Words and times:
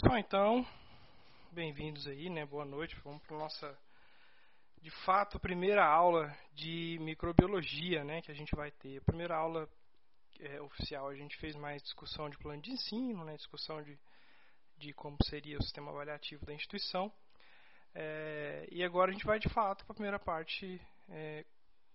pessoal, 0.00 0.16
então, 0.16 0.66
bem-vindos 1.50 2.06
aí, 2.06 2.30
né? 2.30 2.46
Boa 2.46 2.64
noite. 2.64 2.94
Vamos 3.02 3.20
para 3.24 3.36
nossa, 3.36 3.76
de 4.80 4.92
fato, 5.04 5.40
primeira 5.40 5.84
aula 5.84 6.32
de 6.54 6.96
microbiologia, 7.00 8.04
né? 8.04 8.22
Que 8.22 8.30
a 8.30 8.34
gente 8.34 8.54
vai 8.54 8.70
ter. 8.70 8.98
A 8.98 9.02
primeira 9.02 9.34
aula 9.34 9.68
é, 10.38 10.60
oficial 10.60 11.08
a 11.08 11.16
gente 11.16 11.36
fez 11.38 11.56
mais 11.56 11.82
discussão 11.82 12.30
de 12.30 12.38
plano 12.38 12.62
de 12.62 12.70
ensino, 12.70 13.24
né? 13.24 13.34
Discussão 13.34 13.82
de, 13.82 13.98
de 14.76 14.92
como 14.92 15.16
seria 15.24 15.58
o 15.58 15.62
sistema 15.64 15.90
avaliativo 15.90 16.46
da 16.46 16.54
instituição. 16.54 17.12
É, 17.92 18.68
e 18.70 18.84
agora 18.84 19.10
a 19.10 19.12
gente 19.12 19.26
vai 19.26 19.40
de 19.40 19.48
fato 19.48 19.84
para 19.84 19.94
a 19.94 19.96
primeira 19.96 20.18
parte 20.20 20.80
é, 21.08 21.44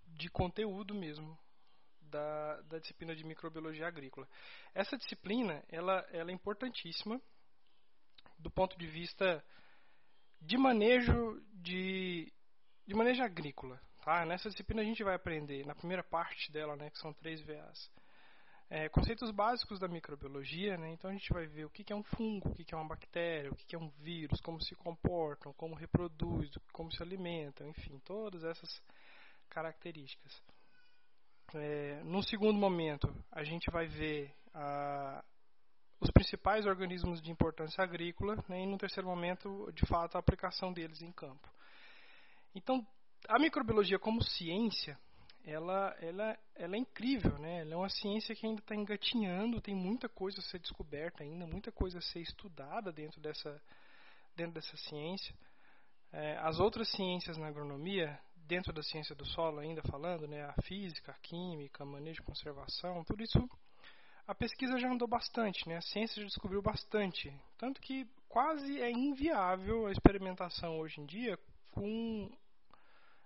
de 0.08 0.28
conteúdo 0.30 0.94
mesmo 0.94 1.40
da, 2.02 2.62
da, 2.64 2.80
disciplina 2.80 3.16
de 3.16 3.24
microbiologia 3.24 3.88
agrícola. 3.88 4.28
Essa 4.74 4.98
disciplina 4.98 5.64
ela, 5.70 6.06
ela 6.12 6.32
é 6.32 6.34
importantíssima 6.34 7.22
do 8.44 8.52
ponto 8.52 8.78
de 8.78 8.86
vista 8.86 9.44
de 10.42 10.58
manejo 10.58 11.42
de, 11.54 12.32
de 12.86 12.94
manejo 12.94 13.24
agrícola. 13.24 13.80
Tá? 14.04 14.26
Nessa 14.26 14.50
disciplina 14.50 14.82
a 14.82 14.86
gente 14.86 15.04
vai 15.04 15.16
aprender, 15.16 15.66
na 15.66 15.74
primeira 15.74 16.04
parte 16.04 16.52
dela, 16.52 16.76
né, 16.76 16.90
que 16.90 17.00
são 17.00 17.14
três 17.14 17.42
VAs, 17.42 17.90
é, 18.70 18.90
conceitos 18.90 19.32
básicos 19.32 19.80
da 19.80 19.88
microbiologia. 19.88 20.78
Né? 20.78 20.92
Então 20.92 21.10
a 21.10 21.14
gente 21.14 21.32
vai 21.32 21.48
ver 21.48 21.66
o 21.66 21.70
que 21.70 21.92
é 21.92 21.96
um 21.96 22.04
fungo, 22.04 22.50
o 22.50 22.54
que 22.54 22.74
é 22.74 22.78
uma 22.78 22.88
bactéria, 22.88 23.50
o 23.50 23.56
que 23.56 23.76
é 23.76 23.80
um 23.80 23.90
vírus, 24.02 24.42
como 24.42 24.62
se 24.62 24.76
comportam, 24.76 25.54
como 25.54 25.74
reproduz, 25.74 26.52
como 26.74 26.92
se 26.92 27.02
alimentam, 27.02 27.68
enfim, 27.68 27.98
todas 28.00 28.44
essas 28.44 28.84
características. 29.50 30.44
É, 31.56 32.02
no 32.04 32.22
segundo 32.24 32.60
momento, 32.60 33.08
a 33.32 33.44
gente 33.44 33.72
vai 33.72 33.88
ver 33.88 34.34
a, 34.54 35.24
os 36.04 36.12
principais 36.12 36.66
organismos 36.66 37.22
de 37.22 37.32
importância 37.32 37.82
agrícola 37.82 38.44
né, 38.50 38.62
e, 38.62 38.66
no 38.66 38.78
terceiro 38.78 39.08
momento, 39.08 39.72
de 39.74 39.86
fato, 39.86 40.16
a 40.16 40.20
aplicação 40.20 40.74
deles 40.74 41.02
em 41.02 41.12
campo. 41.12 41.50
Então, 42.54 42.86
a 43.28 43.40
microbiologia 43.40 43.98
como 43.98 44.22
ciência, 44.22 45.00
ela, 45.46 45.96
ela, 46.02 46.38
ela 46.56 46.76
é 46.76 46.80
incrível, 46.80 47.38
né? 47.40 47.62
Ela 47.62 47.74
é 47.74 47.78
uma 47.78 47.90
ciência 47.90 48.36
que 48.36 48.46
ainda 48.46 48.60
está 48.60 48.76
engatinhando, 48.76 49.62
tem 49.62 49.74
muita 49.74 50.10
coisa 50.10 50.40
a 50.40 50.44
ser 50.44 50.60
descoberta 50.60 51.24
ainda, 51.24 51.48
muita 51.48 51.72
coisa 51.72 52.00
a 52.00 52.02
ser 52.02 52.20
estudada 52.20 52.92
dentro 52.92 53.22
dessa, 53.22 53.62
dentro 54.36 54.54
dessa 54.54 54.76
ciência. 54.76 55.34
É, 56.12 56.38
as 56.40 56.60
outras 56.60 56.90
ciências 56.92 57.38
na 57.38 57.48
agronomia, 57.48 58.20
dentro 58.46 58.74
da 58.74 58.84
ciência 58.84 59.16
do 59.16 59.26
solo 59.26 59.60
ainda 59.60 59.82
falando, 59.84 60.28
né, 60.28 60.44
a 60.44 60.62
física, 60.64 61.12
a 61.12 61.16
química, 61.16 61.86
manejo 61.86 62.22
de 62.22 62.28
conservação, 62.28 63.04
tudo 63.06 63.24
isso 63.24 63.50
a 64.28 64.34
pesquisa 64.34 64.78
já 64.78 64.90
andou 64.90 65.08
bastante, 65.08 65.68
né? 65.68 65.78
a 65.78 65.82
ciência 65.82 66.22
já 66.22 66.28
descobriu 66.28 66.62
bastante. 66.62 67.34
Tanto 67.58 67.82
que 67.82 68.08
quase 68.30 68.82
é 68.82 68.90
inviável 68.90 69.88
a 69.88 69.92
experimentação 69.92 70.80
hoje 70.80 71.02
em 71.02 71.06
dia 71.06 71.38
com 71.72 72.32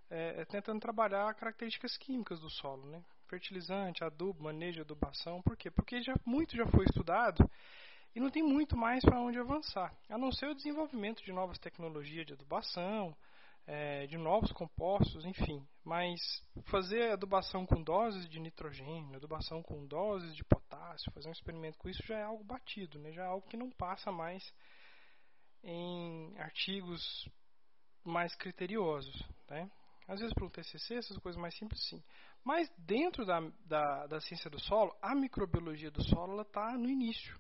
é, 0.10 0.42
é, 0.42 0.46
tentando 0.46 0.80
trabalhar 0.80 1.34
características 1.36 1.98
químicas 1.98 2.40
do 2.40 2.50
solo, 2.50 2.86
né? 2.88 3.04
fertilizante, 3.28 4.04
adubo, 4.04 4.44
manejo, 4.44 4.82
adubação. 4.82 5.42
Por 5.42 5.58
quê? 5.58 5.70
Porque 5.70 6.02
já, 6.02 6.16
muito 6.26 6.56
já 6.56 6.66
foi 6.68 6.86
estudado 6.86 7.50
e 8.16 8.20
não 8.20 8.32
tem 8.32 8.42
muito 8.42 8.76
mais 8.76 9.04
para 9.04 9.20
onde 9.20 9.38
avançar, 9.38 9.94
a 10.10 10.18
não 10.18 10.32
ser 10.32 10.48
o 10.48 10.56
desenvolvimento 10.56 11.24
de 11.24 11.32
novas 11.32 11.60
tecnologias 11.60 12.26
de 12.26 12.34
adubação, 12.34 13.16
é, 13.68 14.08
de 14.08 14.18
novos 14.18 14.52
compostos, 14.54 15.26
enfim. 15.26 15.68
Mas 15.84 16.20
fazer 16.68 17.12
adubação 17.12 17.66
com 17.66 17.84
doses 17.84 18.28
de 18.30 18.40
nitrogênio, 18.40 19.16
adubação 19.16 19.62
com 19.62 19.86
doses 19.86 20.34
de 20.36 20.44
potássio, 20.46 21.12
fazer 21.12 21.28
um 21.28 21.34
experimento 21.34 21.78
com 21.78 21.90
isso 21.90 22.02
já 22.08 22.18
é 22.18 22.24
algo 22.24 22.44
batido, 22.44 22.98
né? 22.98 23.12
já 23.12 23.24
é 23.24 23.28
algo 23.28 23.48
que 23.48 23.58
não 23.58 23.70
passa 23.70 24.12
mais 24.12 24.42
em 25.62 26.34
artigos 26.40 27.30
mais 28.06 28.34
criteriosos. 28.36 29.22
Né? 29.50 29.70
Às 30.08 30.22
vezes 30.22 30.34
para 30.34 30.46
um 30.46 30.50
TCC, 30.50 30.96
essas 30.96 31.18
coisas 31.18 31.40
mais 31.40 31.56
simples, 31.58 31.86
sim. 31.90 32.02
Mas 32.46 32.72
dentro 32.78 33.26
da, 33.26 33.42
da, 33.66 34.08
da 34.08 34.22
ciência 34.22 34.50
do 34.50 34.60
solo, 34.62 34.96
a 35.02 35.14
microbiologia 35.14 35.92
do 35.92 36.02
solo 36.02 36.42
está 36.42 36.72
no 36.78 36.90
início. 36.90 37.38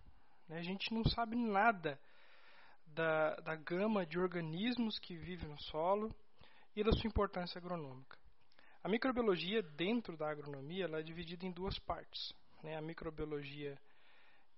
Né? 0.49 0.59
A 0.59 0.63
gente 0.63 0.93
não 0.93 1.05
sabe 1.05 1.37
nada 1.37 1.97
da, 2.97 3.35
da 3.35 3.55
gama 3.55 4.07
de 4.07 4.17
organismos 4.17 4.97
que 4.97 5.15
vivem 5.15 5.47
no 5.47 5.61
solo 5.61 6.13
e 6.75 6.83
da 6.83 6.91
sua 6.91 7.07
importância 7.07 7.59
agronômica. 7.59 8.17
A 8.83 8.89
microbiologia 8.89 9.61
dentro 9.61 10.17
da 10.17 10.31
agronomia 10.31 10.85
ela 10.85 10.99
é 10.99 11.03
dividida 11.03 11.45
em 11.45 11.51
duas 11.51 11.77
partes. 11.77 12.33
Né? 12.63 12.75
A 12.75 12.81
microbiologia 12.81 13.77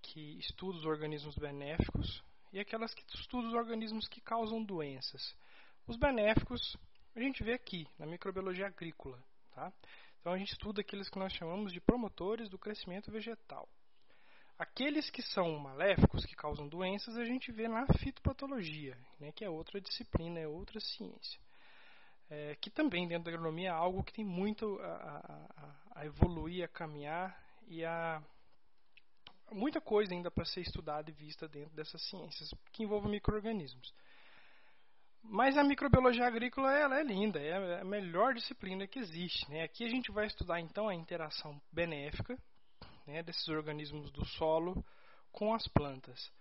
que 0.02 0.40
estuda 0.40 0.78
os 0.78 0.86
organismos 0.86 1.36
benéficos 1.36 2.24
e 2.54 2.60
aquelas 2.60 2.94
que 2.94 3.04
estudam 3.14 3.50
os 3.50 3.54
organismos 3.54 4.08
que 4.08 4.22
causam 4.22 4.64
doenças. 4.64 5.36
Os 5.86 5.98
benéficos 5.98 6.78
a 7.16 7.20
gente 7.20 7.44
vê 7.44 7.54
aqui, 7.54 7.86
na 7.98 8.06
microbiologia 8.06 8.68
agrícola. 8.68 9.22
Tá? 9.52 9.74
Então 10.22 10.32
a 10.32 10.38
gente 10.38 10.54
estuda 10.54 10.80
aqueles 10.80 11.10
que 11.10 11.20
nós 11.20 11.34
chamamos 11.34 11.74
de 11.74 11.82
promotores 11.82 12.48
do 12.48 12.58
crescimento 12.58 13.12
vegetal. 13.12 13.68
Aqueles 14.60 15.10
que 15.10 15.22
são 15.22 15.58
maléficos, 15.58 16.26
que 16.26 16.36
causam 16.36 16.68
doenças, 16.68 17.16
a 17.16 17.24
gente 17.24 17.50
vê 17.50 17.70
na 17.70 17.88
fitopatologia, 17.94 18.98
né, 19.18 19.32
que 19.32 19.46
é 19.46 19.50
outra 19.50 19.80
disciplina, 19.80 20.38
é 20.38 20.46
outra 20.46 20.82
ciência. 20.82 21.40
É, 22.30 22.56
que 22.56 22.70
também 22.70 23.08
dentro 23.08 23.24
da 23.24 23.32
agronomia 23.32 23.70
é 23.70 23.72
algo 23.72 24.04
que 24.04 24.12
tem 24.12 24.26
muito 24.26 24.78
a, 24.82 25.48
a, 25.96 26.02
a 26.02 26.06
evoluir, 26.06 26.66
a 26.66 26.68
caminhar 26.68 27.42
e 27.68 27.86
a 27.86 28.22
muita 29.50 29.80
coisa 29.80 30.14
ainda 30.14 30.30
para 30.30 30.44
ser 30.44 30.60
estudada 30.60 31.10
e 31.10 31.14
vista 31.14 31.48
dentro 31.48 31.74
dessas 31.74 32.02
ciências 32.10 32.54
que 32.74 32.84
envolvem 32.84 33.12
micro-organismos. 33.12 33.94
Mas 35.24 35.58
a 35.58 35.64
microbiologia 35.64 36.28
agrícola 36.28 36.78
ela 36.78 37.00
é 37.00 37.04
linda, 37.04 37.40
é 37.40 37.80
a 37.80 37.86
melhor 37.86 38.34
disciplina 38.34 38.86
que 38.86 39.00
existe. 39.00 39.50
Né? 39.50 39.64
Aqui 39.64 39.86
a 39.86 39.90
gente 39.90 40.12
vai 40.12 40.28
estudar 40.28 40.60
então 40.60 40.90
a 40.90 40.94
interação 40.94 41.60
benéfica 41.72 42.38
né, 43.06 43.24
desses 43.24 43.48
organismos 43.48 44.12
do 44.12 44.26
solo 44.26 44.86
com 45.32 45.54
as 45.54 45.68
plantas. 45.68 46.32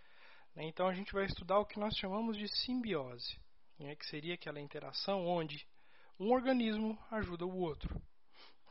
Né? 0.55 0.65
Então 0.65 0.87
a 0.87 0.95
gente 0.95 1.13
vai 1.13 1.25
estudar 1.25 1.59
o 1.59 1.67
que 1.67 1.79
nós 1.79 1.97
chamamos 1.97 2.37
de 2.37 2.49
simbiose, 2.49 3.39
né, 3.79 3.95
que 3.95 4.07
seria 4.07 4.35
aquela 4.35 4.61
interação 4.61 5.27
onde 5.27 5.67
um 6.19 6.33
organismo 6.33 6.99
ajuda 7.11 7.47
o 7.47 7.59
outro. 7.59 8.01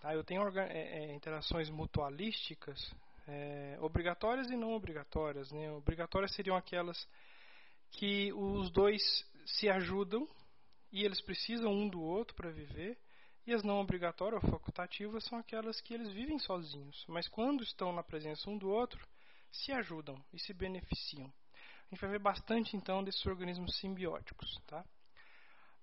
Tá? 0.01 0.13
Eu 0.13 0.23
tenho 0.23 0.47
é, 0.59 0.71
é, 0.71 1.13
interações 1.13 1.69
mutualísticas 1.69 2.93
é, 3.27 3.77
obrigatórias 3.81 4.49
e 4.49 4.55
não 4.55 4.73
obrigatórias. 4.73 5.51
Né? 5.51 5.71
Obrigatórias 5.71 6.33
seriam 6.33 6.55
aquelas 6.55 7.07
que 7.91 8.31
os 8.33 8.69
dois 8.71 9.01
se 9.45 9.69
ajudam 9.69 10.27
e 10.91 11.03
eles 11.03 11.21
precisam 11.21 11.71
um 11.71 11.87
do 11.87 12.01
outro 12.01 12.35
para 12.35 12.49
viver. 12.49 12.97
E 13.47 13.53
as 13.53 13.63
não 13.63 13.79
obrigatórias 13.79 14.43
ou 14.43 14.51
facultativas 14.51 15.23
são 15.23 15.39
aquelas 15.39 15.79
que 15.79 15.93
eles 15.93 16.11
vivem 16.11 16.37
sozinhos, 16.37 17.05
mas 17.07 17.29
quando 17.29 17.63
estão 17.63 17.93
na 17.93 18.03
presença 18.03 18.49
um 18.49 18.57
do 18.57 18.69
outro, 18.69 19.07
se 19.49 19.71
ajudam 19.71 20.21
e 20.33 20.39
se 20.39 20.53
beneficiam. 20.53 21.31
A 21.89 21.89
gente 21.89 22.01
vai 22.01 22.09
ver 22.09 22.19
bastante 22.19 22.75
então 22.75 23.01
desses 23.01 23.25
organismos 23.25 23.77
simbióticos, 23.77 24.61
tá? 24.67 24.83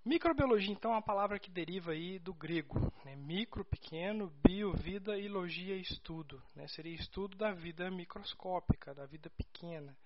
Microbiologia, 0.04 0.70
então, 0.70 0.90
é 0.90 0.96
uma 0.96 1.02
palavra 1.02 1.38
que 1.38 1.50
deriva 1.50 1.92
aí 1.92 2.18
do 2.18 2.34
grego. 2.34 2.92
Né? 3.06 3.16
Micro, 3.16 3.64
pequeno, 3.64 4.30
bio, 4.46 4.74
vida 4.74 5.18
e 5.18 5.26
logia, 5.28 5.74
estudo. 5.76 6.42
Né? 6.54 6.68
Seria 6.68 6.94
estudo 6.94 7.38
da 7.38 7.52
vida 7.52 7.90
microscópica, 7.90 8.94
da 8.94 9.06
vida 9.06 9.30
pequena. 9.30 9.96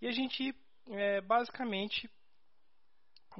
E 0.00 0.06
a 0.08 0.12
gente, 0.12 0.56
é, 0.86 1.20
basicamente, 1.20 2.10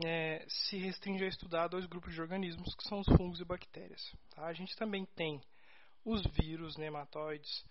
é, 0.04 0.44
se 0.48 0.76
restringe 0.76 1.24
a 1.24 1.28
estudar 1.28 1.68
dois 1.68 1.86
grupos 1.86 2.14
de 2.14 2.20
organismos, 2.20 2.74
que 2.74 2.88
são 2.88 3.00
os 3.00 3.06
fungos 3.16 3.40
e 3.40 3.44
bactérias. 3.44 4.14
Tá? 4.30 4.46
A 4.46 4.52
gente 4.52 4.76
também 4.76 5.04
tem 5.16 5.40
os 6.04 6.22
vírus, 6.26 6.76
nematóides 6.76 7.64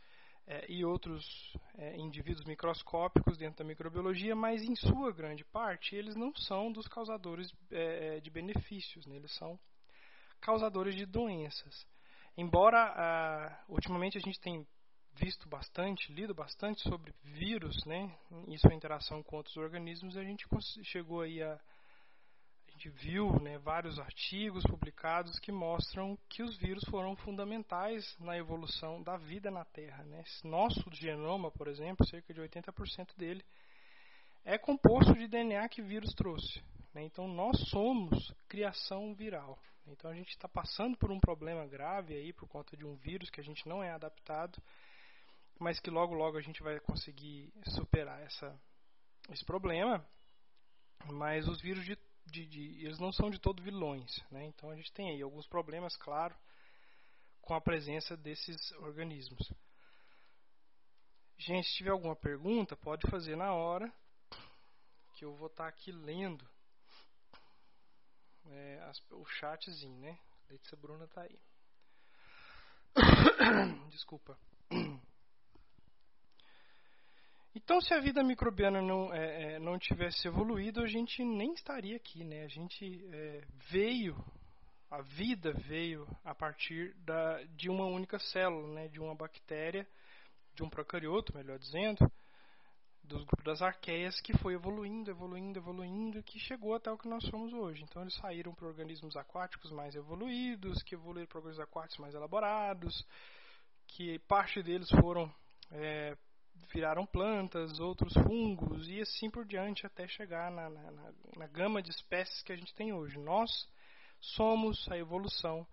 é, 0.45 0.66
e 0.69 0.83
outros 0.83 1.25
é, 1.77 1.97
indivíduos 1.97 2.45
microscópicos 2.45 3.38
dentro 3.38 3.59
da 3.59 3.66
microbiologia, 3.66 4.36
mas 4.36 4.62
em 4.63 4.75
sua 4.75 5.12
grande 5.12 5.44
parte 5.45 5.95
eles 5.95 6.15
não 6.15 6.33
são 6.36 6.71
dos 6.71 6.88
causadores 6.88 7.51
é, 7.71 8.18
é, 8.18 8.19
de 8.19 8.30
benefícios, 8.30 9.06
né? 9.06 9.15
eles 9.15 9.33
são 9.36 9.59
causadores 10.39 10.95
de 10.95 11.06
doenças. 11.06 11.86
Embora 12.38 12.77
a, 12.77 13.63
ultimamente 13.68 14.18
a 14.18 14.21
gente 14.21 14.39
tem 14.39 14.65
visto 15.13 15.50
bastante, 15.50 16.13
lido 16.13 16.33
bastante 16.33 16.81
sobre 16.81 17.12
vírus 17.24 17.83
né, 17.86 18.15
e 18.47 18.57
sua 18.59 18.74
interação 18.74 19.24
com 19.24 19.38
outros 19.38 19.57
organismos, 19.57 20.15
a 20.15 20.24
gente 20.24 20.45
chegou 20.83 21.21
aí 21.21 21.41
a 21.41 21.59
gente 22.77 22.89
viu 22.89 23.31
né, 23.41 23.57
vários 23.57 23.97
artigos 23.97 24.63
publicados 24.63 25.39
que 25.39 25.51
mostram 25.51 26.15
que 26.29 26.44
os 26.44 26.56
vírus 26.57 26.83
foram 26.85 27.15
fundamentais 27.15 28.15
na 28.19 28.38
evolução 28.38 29.01
da 29.01 29.18
vida 29.18 29.50
na 29.50 29.65
Terra. 29.65 30.03
Né? 30.03 30.24
Nosso 30.44 30.83
genoma, 30.94 31.50
por 31.50 31.68
exemplo, 31.68 32.06
cerca 32.06 32.31
de 32.31 32.39
80% 32.39 33.18
dele 33.18 33.44
é 34.45 34.59
composto 34.59 35.13
de 35.15 35.27
DNA 35.27 35.68
que 35.69 35.81
vírus 35.81 36.13
trouxe. 36.13 36.63
Né? 36.94 37.03
Então 37.03 37.27
nós 37.27 37.57
somos 37.69 38.31
criação 38.47 39.15
viral. 39.15 39.57
Então 39.88 40.12
a 40.12 40.13
gente 40.13 40.29
está 40.29 40.47
passando 40.47 40.95
por 40.97 41.12
um 41.12 41.19
problema 41.19 41.65
grave 41.65 42.13
aí 42.13 42.31
por 42.31 42.47
conta 42.47 42.77
de 42.77 42.85
um 42.85 42.95
vírus 42.95 43.31
que 43.31 43.41
a 43.41 43.44
gente 43.44 43.68
não 43.68 43.83
é 43.83 43.89
adaptado, 43.89 44.62
mas 45.59 45.79
que 45.79 45.89
logo 45.89 46.13
logo 46.13 46.38
a 46.38 46.41
gente 46.41 46.62
vai 46.62 46.79
conseguir 46.79 47.51
superar 47.65 48.21
essa 48.21 48.56
esse 49.29 49.44
problema, 49.44 50.06
mas 51.06 51.47
os 51.47 51.59
vírus 51.59 51.83
de, 51.83 51.97
de, 52.31 52.45
de, 52.45 52.85
eles 52.85 53.00
não 53.00 53.12
são 53.12 53.29
de 53.29 53.39
todo 53.39 53.63
vilões, 53.63 54.24
né? 54.31 54.45
Então 54.45 54.69
a 54.69 54.75
gente 54.75 54.91
tem 54.94 55.09
aí 55.09 55.21
alguns 55.21 55.47
problemas, 55.47 55.95
claro, 55.97 56.35
com 57.41 57.53
a 57.53 57.62
presença 57.62 58.15
desses 58.18 58.71
organismos. 58.74 59.51
Gente, 61.38 61.68
se 61.68 61.75
tiver 61.75 61.91
alguma 61.91 62.15
pergunta, 62.15 62.75
pode 62.75 63.09
fazer 63.09 63.35
na 63.35 63.53
hora, 63.53 63.91
que 65.15 65.24
eu 65.24 65.35
vou 65.35 65.47
estar 65.47 65.63
tá 65.63 65.69
aqui 65.69 65.91
lendo 65.91 66.47
é, 68.45 68.79
as, 68.83 69.01
o 69.12 69.25
chatzinho, 69.25 70.00
né? 70.00 70.18
Letícia 70.50 70.77
Bruna 70.77 71.06
está 71.06 71.21
aí. 71.21 71.39
Desculpa. 73.89 74.38
Então, 77.57 77.81
se 77.81 77.92
a 77.92 78.00
vida 78.00 78.24
microbiana 78.24 78.83
não, 78.83 79.12
é, 79.12 79.56
é, 79.56 79.59
não 79.59 79.80
tivesse 79.80 80.27
evoluído, 80.27 80.80
a 80.80 80.86
gente 80.86 81.24
nem 81.24 81.54
estaria 81.54 81.98
aqui, 81.98 82.24
né? 82.24 82.44
A 82.44 82.48
gente 82.48 83.04
é, 83.12 83.44
veio, 83.71 84.15
a 84.92 85.01
vida 85.01 85.54
veio 85.68 86.07
a 86.24 86.36
partir 86.36 86.94
da, 86.98 87.42
de 87.56 87.68
uma 87.68 87.86
única 87.88 88.19
célula, 88.19 88.75
né? 88.75 88.88
De 88.89 89.00
uma 89.00 89.15
bactéria, 89.15 89.88
de 90.54 90.62
um 90.62 90.69
procarioto, 90.69 91.36
melhor 91.36 91.57
dizendo, 91.57 92.07
dos 93.04 93.24
grupos 93.24 93.44
das 93.44 93.62
arqueias, 93.63 94.21
que 94.21 94.38
foi 94.38 94.53
evoluindo, 94.53 95.10
evoluindo, 95.10 95.57
evoluindo, 95.57 96.21
que 96.21 96.38
chegou 96.38 96.75
até 96.75 96.92
o 96.92 96.98
que 96.98 97.07
nós 97.07 97.24
somos 97.25 97.51
hoje. 97.53 97.83
Então, 97.83 98.03
eles 98.03 98.13
saíram 98.18 98.53
para 98.53 98.68
organismos 98.68 99.18
aquáticos 99.18 99.71
mais 99.71 99.95
evoluídos, 99.95 100.83
que 100.83 100.94
evoluíram 100.94 101.27
para 101.27 101.39
organismos 101.39 101.68
aquáticos 101.68 101.98
mais 101.98 102.13
elaborados, 102.13 103.03
que 103.88 104.19
parte 104.19 104.62
deles 104.62 104.88
foram 104.92 105.33
é, 105.71 106.15
viraram 106.71 107.06
plantas, 107.06 107.80
outros 107.80 108.13
fungos 108.13 108.88
e 108.88 109.01
assim 109.01 109.30
por 109.30 109.45
diante 109.45 109.86
até 109.86 110.07
chegar 110.07 110.51
na, 110.51 110.69
na, 110.69 110.92
na, 110.92 111.13
na 111.36 111.48
gama 111.48 111.81
de 111.81 111.89
espécies 111.89 112.42
que 112.44 112.51
a 112.51 112.56
gente 112.56 112.74
tem 112.75 112.94
hoje. 112.94 113.18
Nós 113.19 113.50
somos 114.19 114.88
a 114.92 114.98
evolução 114.98 115.65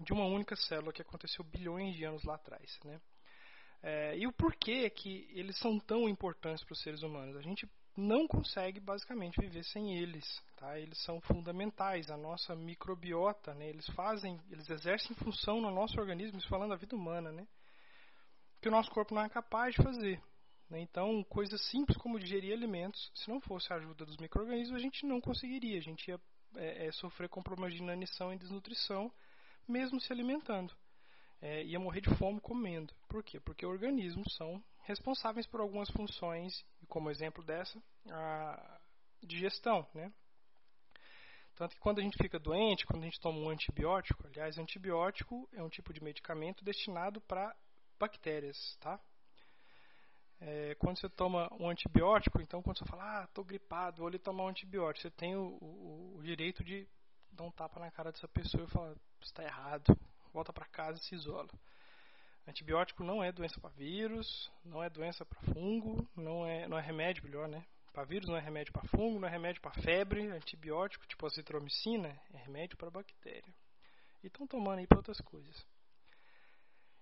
de 0.00 0.12
uma 0.12 0.24
única 0.24 0.54
célula 0.56 0.92
que 0.92 1.02
aconteceu 1.02 1.44
bilhões 1.44 1.96
de 1.96 2.04
anos 2.04 2.22
lá 2.24 2.36
atrás. 2.36 2.78
Né? 2.84 3.00
É, 3.82 4.16
e 4.16 4.26
o 4.26 4.32
porquê 4.32 4.88
que 4.90 5.28
eles 5.32 5.58
são 5.58 5.78
tão 5.78 6.08
importantes 6.08 6.64
para 6.64 6.72
os 6.72 6.82
seres 6.82 7.02
humanos? 7.02 7.36
A 7.36 7.42
gente 7.42 7.68
não 7.96 8.28
consegue 8.28 8.78
basicamente 8.78 9.40
viver 9.40 9.64
sem 9.64 9.96
eles. 9.98 10.24
Tá? 10.56 10.78
Eles 10.78 11.02
são 11.02 11.20
fundamentais, 11.20 12.10
a 12.10 12.16
nossa 12.16 12.54
microbiota, 12.54 13.54
né? 13.54 13.68
eles 13.68 13.86
fazem, 13.90 14.40
eles 14.50 14.70
exercem 14.70 15.16
função 15.16 15.60
no 15.60 15.70
nosso 15.70 15.98
organismo, 15.98 16.38
isso 16.38 16.48
falando 16.48 16.70
da 16.70 16.76
vida 16.76 16.94
humana, 16.94 17.32
né? 17.32 17.46
Que 18.60 18.68
o 18.68 18.72
nosso 18.72 18.90
corpo 18.90 19.14
não 19.14 19.22
é 19.22 19.28
capaz 19.28 19.74
de 19.74 19.82
fazer. 19.82 20.22
Né? 20.68 20.80
Então, 20.80 21.24
coisas 21.24 21.60
simples 21.70 21.96
como 21.98 22.18
digerir 22.18 22.52
alimentos, 22.52 23.10
se 23.14 23.28
não 23.28 23.40
fosse 23.40 23.72
a 23.72 23.76
ajuda 23.76 24.04
dos 24.04 24.16
micro-organismos, 24.16 24.76
a 24.76 24.82
gente 24.82 25.06
não 25.06 25.20
conseguiria. 25.20 25.78
A 25.78 25.82
gente 25.82 26.08
ia 26.08 26.20
é, 26.56 26.86
é, 26.86 26.92
sofrer 26.92 27.28
com 27.28 27.42
problemas 27.42 27.74
de 27.74 27.82
inanição 27.82 28.32
e 28.32 28.38
desnutrição, 28.38 29.12
mesmo 29.66 30.00
se 30.00 30.12
alimentando. 30.12 30.74
É, 31.40 31.62
ia 31.64 31.78
morrer 31.78 32.00
de 32.00 32.14
fome 32.16 32.40
comendo. 32.40 32.92
Por 33.08 33.22
quê? 33.22 33.38
Porque 33.38 33.64
organismos 33.64 34.34
são 34.34 34.62
responsáveis 34.82 35.46
por 35.46 35.60
algumas 35.60 35.88
funções, 35.90 36.64
e 36.82 36.86
como 36.86 37.10
exemplo 37.10 37.44
dessa, 37.44 37.80
a 38.10 38.80
digestão. 39.22 39.86
Né? 39.94 40.12
Tanto 41.54 41.74
que 41.74 41.80
quando 41.80 41.98
a 41.98 42.02
gente 42.02 42.16
fica 42.16 42.38
doente, 42.38 42.86
quando 42.86 43.02
a 43.02 43.04
gente 43.04 43.20
toma 43.20 43.38
um 43.38 43.50
antibiótico, 43.50 44.26
aliás, 44.26 44.58
antibiótico 44.58 45.48
é 45.52 45.62
um 45.62 45.68
tipo 45.68 45.92
de 45.92 46.02
medicamento 46.02 46.64
destinado 46.64 47.20
para 47.20 47.54
bactérias, 47.98 48.76
tá? 48.80 49.00
É, 50.40 50.76
quando 50.76 50.98
você 50.98 51.08
toma 51.08 51.52
um 51.58 51.68
antibiótico, 51.68 52.40
então 52.40 52.62
quando 52.62 52.78
você 52.78 52.84
fala, 52.84 53.22
ah, 53.22 53.26
tô 53.28 53.42
gripado, 53.42 53.98
vou 53.98 54.06
ali 54.06 54.18
tomar 54.18 54.44
um 54.44 54.48
antibiótico, 54.48 55.02
você 55.02 55.10
tem 55.10 55.34
o, 55.36 55.58
o, 55.60 56.16
o 56.18 56.22
direito 56.22 56.62
de 56.62 56.86
dar 57.32 57.44
um 57.44 57.50
tapa 57.50 57.80
na 57.80 57.90
cara 57.90 58.12
dessa 58.12 58.28
pessoa 58.28 58.64
e 58.64 58.70
falar, 58.70 58.94
está 59.20 59.42
errado, 59.42 59.98
volta 60.32 60.52
para 60.52 60.64
casa 60.66 60.98
e 60.98 61.04
se 61.04 61.14
isola. 61.14 61.48
Antibiótico 62.46 63.04
não 63.04 63.22
é 63.22 63.32
doença 63.32 63.60
para 63.60 63.70
vírus, 63.70 64.50
não 64.64 64.82
é 64.82 64.88
doença 64.88 65.24
para 65.24 65.40
fungo, 65.52 66.08
não 66.16 66.46
é, 66.46 66.66
não 66.68 66.78
é 66.78 66.80
remédio, 66.80 67.24
melhor, 67.24 67.48
né? 67.48 67.64
Para 67.92 68.04
vírus 68.04 68.28
não 68.28 68.36
é 68.36 68.40
remédio 68.40 68.72
para 68.72 68.88
fungo, 68.88 69.18
não 69.18 69.28
é 69.28 69.30
remédio 69.30 69.60
para 69.60 69.72
febre, 69.82 70.28
antibiótico 70.28 71.06
tipo 71.06 71.26
azitromicina 71.26 72.08
é 72.32 72.36
remédio 72.38 72.76
para 72.76 72.90
bactéria. 72.90 73.52
E 74.22 74.28
estão 74.28 74.46
tomando 74.46 74.78
aí 74.78 74.86
para 74.86 74.98
outras 74.98 75.20
coisas. 75.20 75.66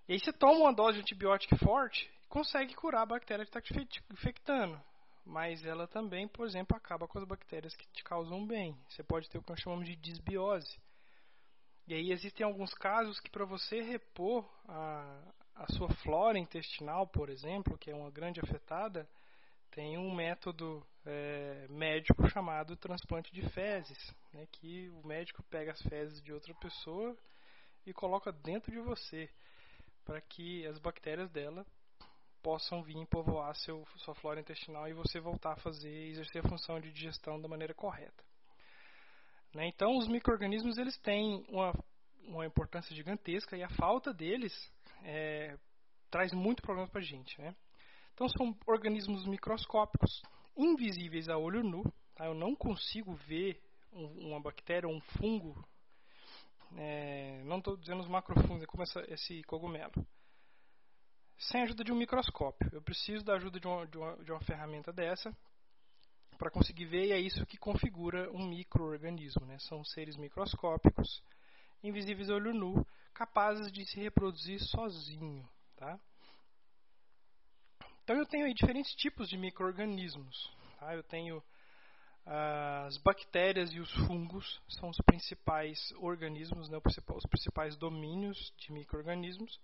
E 0.08 0.12
aí 0.12 0.20
você 0.20 0.32
toma 0.32 0.60
uma 0.60 0.72
dose 0.72 0.98
de 0.98 1.00
antibiótico 1.02 1.56
forte, 1.56 2.10
consegue 2.28 2.74
curar 2.74 3.02
a 3.02 3.06
bactéria 3.06 3.44
que 3.44 3.56
está 3.56 3.60
te 3.60 3.74
infectando. 4.12 4.80
Mas 5.24 5.66
ela 5.66 5.88
também, 5.88 6.28
por 6.28 6.46
exemplo, 6.46 6.76
acaba 6.76 7.08
com 7.08 7.18
as 7.18 7.26
bactérias 7.26 7.74
que 7.74 7.86
te 7.88 8.04
causam 8.04 8.46
bem. 8.46 8.78
Você 8.88 9.02
pode 9.02 9.28
ter 9.28 9.38
o 9.38 9.42
que 9.42 9.50
nós 9.50 9.60
chamamos 9.60 9.84
de 9.84 9.96
disbiose. 9.96 10.78
E 11.88 11.94
aí 11.94 12.12
existem 12.12 12.46
alguns 12.46 12.72
casos 12.74 13.18
que 13.18 13.30
para 13.30 13.44
você 13.44 13.80
repor 13.80 14.48
a, 14.68 15.22
a 15.56 15.72
sua 15.72 15.88
flora 15.96 16.38
intestinal, 16.38 17.08
por 17.08 17.28
exemplo, 17.28 17.76
que 17.76 17.90
é 17.90 17.94
uma 17.94 18.10
grande 18.10 18.40
afetada, 18.40 19.08
tem 19.72 19.98
um 19.98 20.14
método 20.14 20.86
é, 21.04 21.66
médico 21.68 22.28
chamado 22.28 22.76
transplante 22.76 23.32
de 23.32 23.48
fezes, 23.50 24.14
né, 24.32 24.46
que 24.52 24.88
o 24.90 25.06
médico 25.06 25.42
pega 25.44 25.72
as 25.72 25.82
fezes 25.82 26.22
de 26.22 26.32
outra 26.32 26.54
pessoa 26.54 27.16
e 27.84 27.92
coloca 27.92 28.32
dentro 28.32 28.70
de 28.70 28.78
você 28.80 29.28
para 30.06 30.20
que 30.20 30.64
as 30.66 30.78
bactérias 30.78 31.28
dela 31.30 31.66
possam 32.42 32.80
vir 32.80 33.04
povoar 33.08 33.54
seu, 33.56 33.84
sua 33.96 34.14
flora 34.14 34.40
intestinal 34.40 34.88
e 34.88 34.92
você 34.92 35.18
voltar 35.18 35.54
a 35.54 35.56
fazer, 35.56 35.90
exercer 36.10 36.46
a 36.46 36.48
função 36.48 36.80
de 36.80 36.92
digestão 36.92 37.40
da 37.40 37.48
maneira 37.48 37.74
correta. 37.74 38.24
Né? 39.52 39.66
Então, 39.66 39.98
os 39.98 40.06
micro-organismos 40.06 40.78
eles 40.78 40.96
têm 40.98 41.44
uma, 41.48 41.72
uma 42.22 42.46
importância 42.46 42.94
gigantesca 42.94 43.56
e 43.56 43.64
a 43.64 43.68
falta 43.70 44.14
deles 44.14 44.54
é, 45.02 45.58
traz 46.08 46.32
muito 46.32 46.62
problema 46.62 46.88
para 46.88 47.00
a 47.00 47.04
gente. 47.04 47.40
Né? 47.40 47.52
Então, 48.14 48.28
são 48.28 48.56
organismos 48.64 49.26
microscópicos, 49.26 50.22
invisíveis 50.56 51.28
a 51.28 51.36
olho 51.36 51.64
nu. 51.64 51.82
Tá? 52.14 52.26
Eu 52.26 52.34
não 52.34 52.54
consigo 52.54 53.12
ver 53.26 53.60
um, 53.92 54.28
uma 54.28 54.40
bactéria 54.40 54.88
ou 54.88 54.94
um 54.94 55.00
fungo 55.00 55.66
é, 56.74 57.42
não 57.44 57.58
estou 57.58 57.76
dizendo 57.76 58.00
os 58.00 58.08
macrofungos, 58.08 58.62
é 58.62 58.66
como 58.66 58.82
essa, 58.82 59.00
esse 59.08 59.42
cogumelo. 59.44 60.06
Sem 61.38 61.60
a 61.60 61.64
ajuda 61.64 61.84
de 61.84 61.92
um 61.92 61.96
microscópio. 61.96 62.70
Eu 62.72 62.82
preciso 62.82 63.24
da 63.24 63.34
ajuda 63.34 63.60
de 63.60 63.66
uma, 63.66 63.86
de 63.86 63.98
uma, 63.98 64.16
de 64.24 64.32
uma 64.32 64.40
ferramenta 64.40 64.92
dessa 64.92 65.36
para 66.38 66.50
conseguir 66.50 66.84
ver, 66.86 67.06
e 67.06 67.12
é 67.12 67.18
isso 67.18 67.46
que 67.46 67.56
configura 67.56 68.30
um 68.32 68.46
microorganismo. 68.46 69.44
Né? 69.46 69.58
São 69.60 69.84
seres 69.84 70.16
microscópicos, 70.16 71.22
invisíveis 71.82 72.30
a 72.30 72.34
olho 72.34 72.52
nu, 72.52 72.86
capazes 73.14 73.72
de 73.72 73.84
se 73.86 74.00
reproduzir 74.00 74.60
sozinho. 74.60 75.48
Tá? 75.76 75.98
Então 78.02 78.16
eu 78.16 78.26
tenho 78.26 78.52
diferentes 78.54 78.94
tipos 78.94 79.28
de 79.28 79.36
microorganismos. 79.36 80.52
Tá? 80.78 80.94
Eu 80.94 81.02
tenho 81.02 81.42
as 82.26 82.98
bactérias 82.98 83.72
e 83.72 83.78
os 83.78 83.92
fungos 84.06 84.60
são 84.68 84.88
os 84.88 84.96
principais 85.06 85.78
organismos, 85.98 86.68
né, 86.68 86.76
os 86.76 87.26
principais 87.26 87.76
domínios 87.76 88.52
de 88.58 88.72
micro-organismos. 88.72 89.60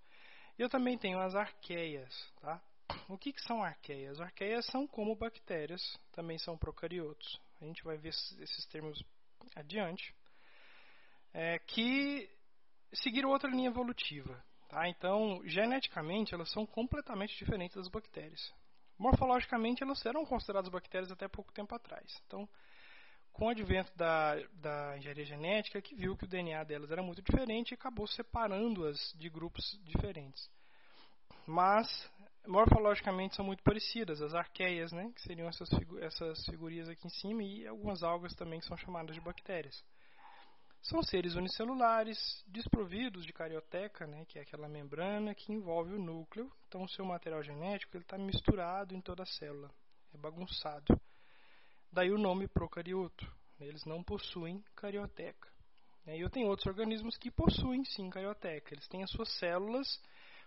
Eu 0.56 0.68
também 0.68 0.96
tenho 0.96 1.18
as 1.18 1.34
arqueias. 1.34 2.32
Tá? 2.40 2.62
O 3.08 3.18
que, 3.18 3.32
que 3.32 3.42
são 3.42 3.64
arqueias? 3.64 4.20
Arqueias 4.20 4.64
são 4.66 4.86
como 4.86 5.16
bactérias, 5.16 5.82
também 6.12 6.38
são 6.38 6.56
procariotos. 6.56 7.40
A 7.60 7.64
gente 7.64 7.82
vai 7.82 7.96
ver 7.96 8.10
esses 8.10 8.66
termos 8.66 9.02
adiante. 9.56 10.14
É, 11.34 11.58
que 11.58 12.30
seguiram 12.92 13.30
outra 13.30 13.50
linha 13.50 13.70
evolutiva. 13.70 14.40
Tá? 14.68 14.88
Então, 14.88 15.40
geneticamente, 15.46 16.32
elas 16.32 16.50
são 16.52 16.64
completamente 16.64 17.36
diferentes 17.36 17.76
das 17.76 17.88
bactérias 17.88 18.52
morfologicamente 18.98 19.82
elas 19.82 20.04
eram 20.06 20.24
consideradas 20.24 20.70
bactérias 20.70 21.10
até 21.10 21.28
pouco 21.28 21.52
tempo 21.52 21.74
atrás. 21.74 22.20
Então, 22.26 22.48
com 23.32 23.46
o 23.46 23.48
advento 23.48 23.90
da, 23.96 24.34
da 24.54 24.96
engenharia 24.98 25.24
genética, 25.24 25.80
que 25.80 25.94
viu 25.94 26.16
que 26.16 26.24
o 26.24 26.28
DNA 26.28 26.64
delas 26.64 26.90
era 26.90 27.02
muito 27.02 27.22
diferente 27.22 27.70
e 27.70 27.74
acabou 27.74 28.06
separando-as 28.06 29.12
de 29.14 29.28
grupos 29.28 29.80
diferentes. 29.84 30.50
Mas, 31.46 31.88
morfologicamente, 32.46 33.34
são 33.34 33.44
muito 33.44 33.62
parecidas. 33.62 34.20
As 34.20 34.34
arqueias, 34.34 34.92
né, 34.92 35.10
que 35.14 35.22
seriam 35.22 35.48
essas, 35.48 35.68
figu 35.70 35.98
essas 35.98 36.44
figurinhas 36.44 36.88
aqui 36.88 37.06
em 37.06 37.10
cima, 37.10 37.42
e 37.42 37.66
algumas 37.66 38.02
algas 38.02 38.34
também 38.34 38.60
que 38.60 38.66
são 38.66 38.76
chamadas 38.76 39.14
de 39.14 39.20
bactérias. 39.20 39.82
São 40.82 41.02
seres 41.02 41.36
unicelulares, 41.36 42.18
desprovidos 42.46 43.24
de 43.24 43.32
carioteca, 43.32 44.06
né, 44.06 44.24
que 44.24 44.38
é 44.38 44.42
aquela 44.42 44.68
membrana 44.68 45.34
que 45.34 45.52
envolve 45.52 45.94
o 45.94 46.02
núcleo. 46.02 46.50
Então, 46.66 46.82
o 46.82 46.88
seu 46.88 47.04
material 47.04 47.42
genético 47.42 47.96
está 47.96 48.18
misturado 48.18 48.94
em 48.94 49.00
toda 49.00 49.22
a 49.22 49.26
célula, 49.26 49.70
é 50.12 50.18
bagunçado. 50.18 51.00
Daí 51.92 52.10
o 52.10 52.18
nome 52.18 52.48
procarioto. 52.48 53.30
Eles 53.60 53.84
não 53.84 54.02
possuem 54.02 54.64
carioteca. 54.74 55.48
E 56.04 56.20
eu 56.20 56.28
tenho 56.28 56.48
outros 56.48 56.66
organismos 56.66 57.16
que 57.16 57.30
possuem 57.30 57.84
sim 57.84 58.10
carioteca. 58.10 58.74
Eles 58.74 58.88
têm 58.88 59.04
as 59.04 59.10
suas 59.10 59.30
células 59.38 60.00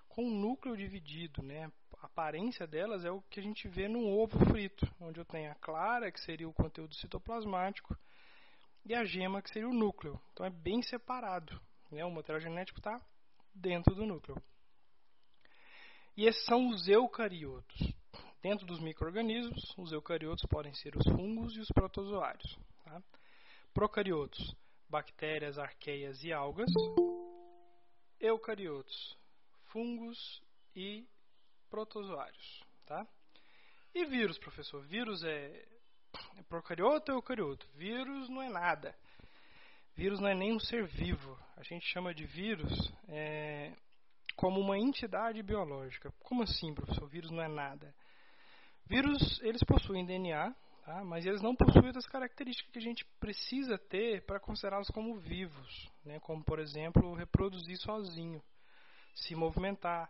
com 0.10 0.28
o 0.28 0.30
núcleo 0.30 0.76
dividido, 0.76 1.42
né? 1.42 1.72
a 2.02 2.08
aparência 2.08 2.68
delas 2.68 3.04
é 3.04 3.12
o 3.12 3.22
que 3.24 3.40
a 3.40 3.44
gente 3.44 3.68
vê 3.68 3.88
num 3.88 4.08
ovo 4.08 4.38
frito, 4.46 4.88
onde 5.00 5.20
eu 5.20 5.26
tenho 5.26 5.52
a 5.52 5.56
clara, 5.56 6.12
que 6.12 6.20
seria 6.22 6.48
o 6.48 6.54
conteúdo 6.54 6.94
citoplasmático, 6.96 7.98
e 8.86 8.94
a 8.94 9.04
gema, 9.04 9.42
que 9.42 9.50
seria 9.50 9.68
o 9.68 9.74
núcleo. 9.74 10.22
Então 10.32 10.46
é 10.46 10.50
bem 10.50 10.82
separado. 10.84 11.60
Né? 11.92 12.06
O 12.06 12.12
material 12.12 12.40
genético 12.40 12.80
está 12.80 13.02
dentro 13.54 13.96
do 13.96 14.06
núcleo. 14.06 14.42
E 16.16 16.26
esses 16.26 16.46
são 16.46 16.70
os 16.70 16.88
eucariotos. 16.88 17.94
Dentro 18.42 18.66
dos 18.66 18.80
micro-organismos, 18.80 19.76
os 19.78 19.92
eucariotos 19.92 20.46
podem 20.46 20.74
ser 20.76 20.96
os 20.96 21.06
fungos 21.06 21.56
e 21.56 21.60
os 21.60 21.68
protozoários. 21.70 22.58
Tá? 22.84 23.02
Procariotos, 23.74 24.56
bactérias, 24.88 25.58
arqueias 25.58 26.24
e 26.24 26.32
algas. 26.32 26.70
Eucariotos, 28.20 29.18
fungos 29.72 30.44
e 30.76 31.08
protozoários. 31.70 32.64
Tá? 32.86 33.06
E 33.96 34.06
vírus, 34.06 34.38
professor? 34.38 34.86
Vírus 34.86 35.24
é, 35.24 35.68
procarioto 36.44 37.12
ou 37.12 37.18
eucarioto? 37.18 37.68
Vírus 37.76 38.30
não 38.30 38.42
é 38.42 38.50
nada. 38.50 38.96
Vírus 39.96 40.20
não 40.20 40.28
é 40.28 40.36
nem 40.36 40.54
um 40.54 40.60
ser 40.60 40.86
vivo. 40.88 41.38
A 41.56 41.64
gente 41.64 41.86
chama 41.88 42.14
de 42.14 42.26
vírus 42.26 42.94
é, 43.08 43.72
como 44.36 44.60
uma 44.60 44.78
entidade 44.78 45.42
biológica. 45.42 46.12
Como 46.24 46.44
assim, 46.44 46.74
professor? 46.74 47.08
Vírus 47.08 47.32
não 47.32 47.42
é 47.42 47.48
nada. 47.48 47.94
Vírus, 48.88 49.42
eles 49.42 49.64
possuem 49.64 50.06
DNA, 50.06 50.54
tá? 50.86 51.04
mas 51.04 51.26
eles 51.26 51.42
não 51.42 51.56
possuem 51.56 51.92
as 51.96 52.06
características 52.06 52.72
que 52.72 52.80
a 52.80 52.82
gente 52.82 53.06
precisa 53.20 53.78
ter 53.78 54.24
para 54.26 54.40
considerá-los 54.40 54.90
como 54.90 55.16
vivos, 55.16 55.90
né? 56.04 56.20
como, 56.20 56.44
por 56.44 56.60
exemplo, 56.60 57.16
reproduzir 57.16 57.78
sozinho, 57.78 58.42
se 59.16 59.34
movimentar, 59.34 60.10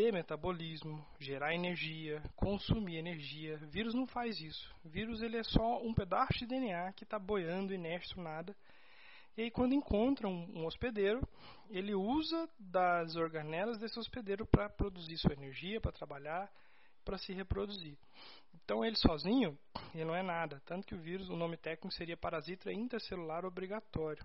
ter 0.00 0.12
metabolismo, 0.12 1.04
gerar 1.18 1.54
energia, 1.54 2.22
consumir 2.36 2.96
energia. 2.96 3.58
Vírus 3.70 3.94
não 3.94 4.06
faz 4.06 4.40
isso. 4.40 4.74
Vírus 4.84 5.20
ele 5.20 5.36
é 5.36 5.42
só 5.42 5.82
um 5.82 5.92
pedaço 5.92 6.38
de 6.38 6.46
DNA 6.46 6.92
que 6.92 7.04
está 7.04 7.18
boiando 7.18 7.74
inerte 7.74 8.18
nada 8.18 8.56
e 9.36 9.44
aí, 9.44 9.50
quando 9.50 9.74
encontra 9.74 10.28
um, 10.28 10.58
um 10.58 10.66
hospedeiro, 10.66 11.26
ele 11.70 11.94
usa 11.94 12.48
das 12.58 13.16
organelas 13.16 13.78
desse 13.78 13.98
hospedeiro 13.98 14.44
para 14.44 14.68
produzir 14.68 15.16
sua 15.18 15.32
energia, 15.32 15.80
para 15.80 15.92
trabalhar, 15.92 16.50
para 17.04 17.16
se 17.16 17.32
reproduzir. 17.32 17.96
Então, 18.52 18.84
ele 18.84 18.96
sozinho, 18.96 19.56
ele 19.94 20.04
não 20.04 20.14
é 20.14 20.22
nada. 20.22 20.60
Tanto 20.66 20.86
que 20.86 20.94
o 20.94 21.00
vírus, 21.00 21.28
o 21.30 21.36
nome 21.36 21.56
técnico 21.56 21.94
seria 21.94 22.16
parasita 22.16 22.72
intercelular 22.72 23.44
obrigatório. 23.44 24.24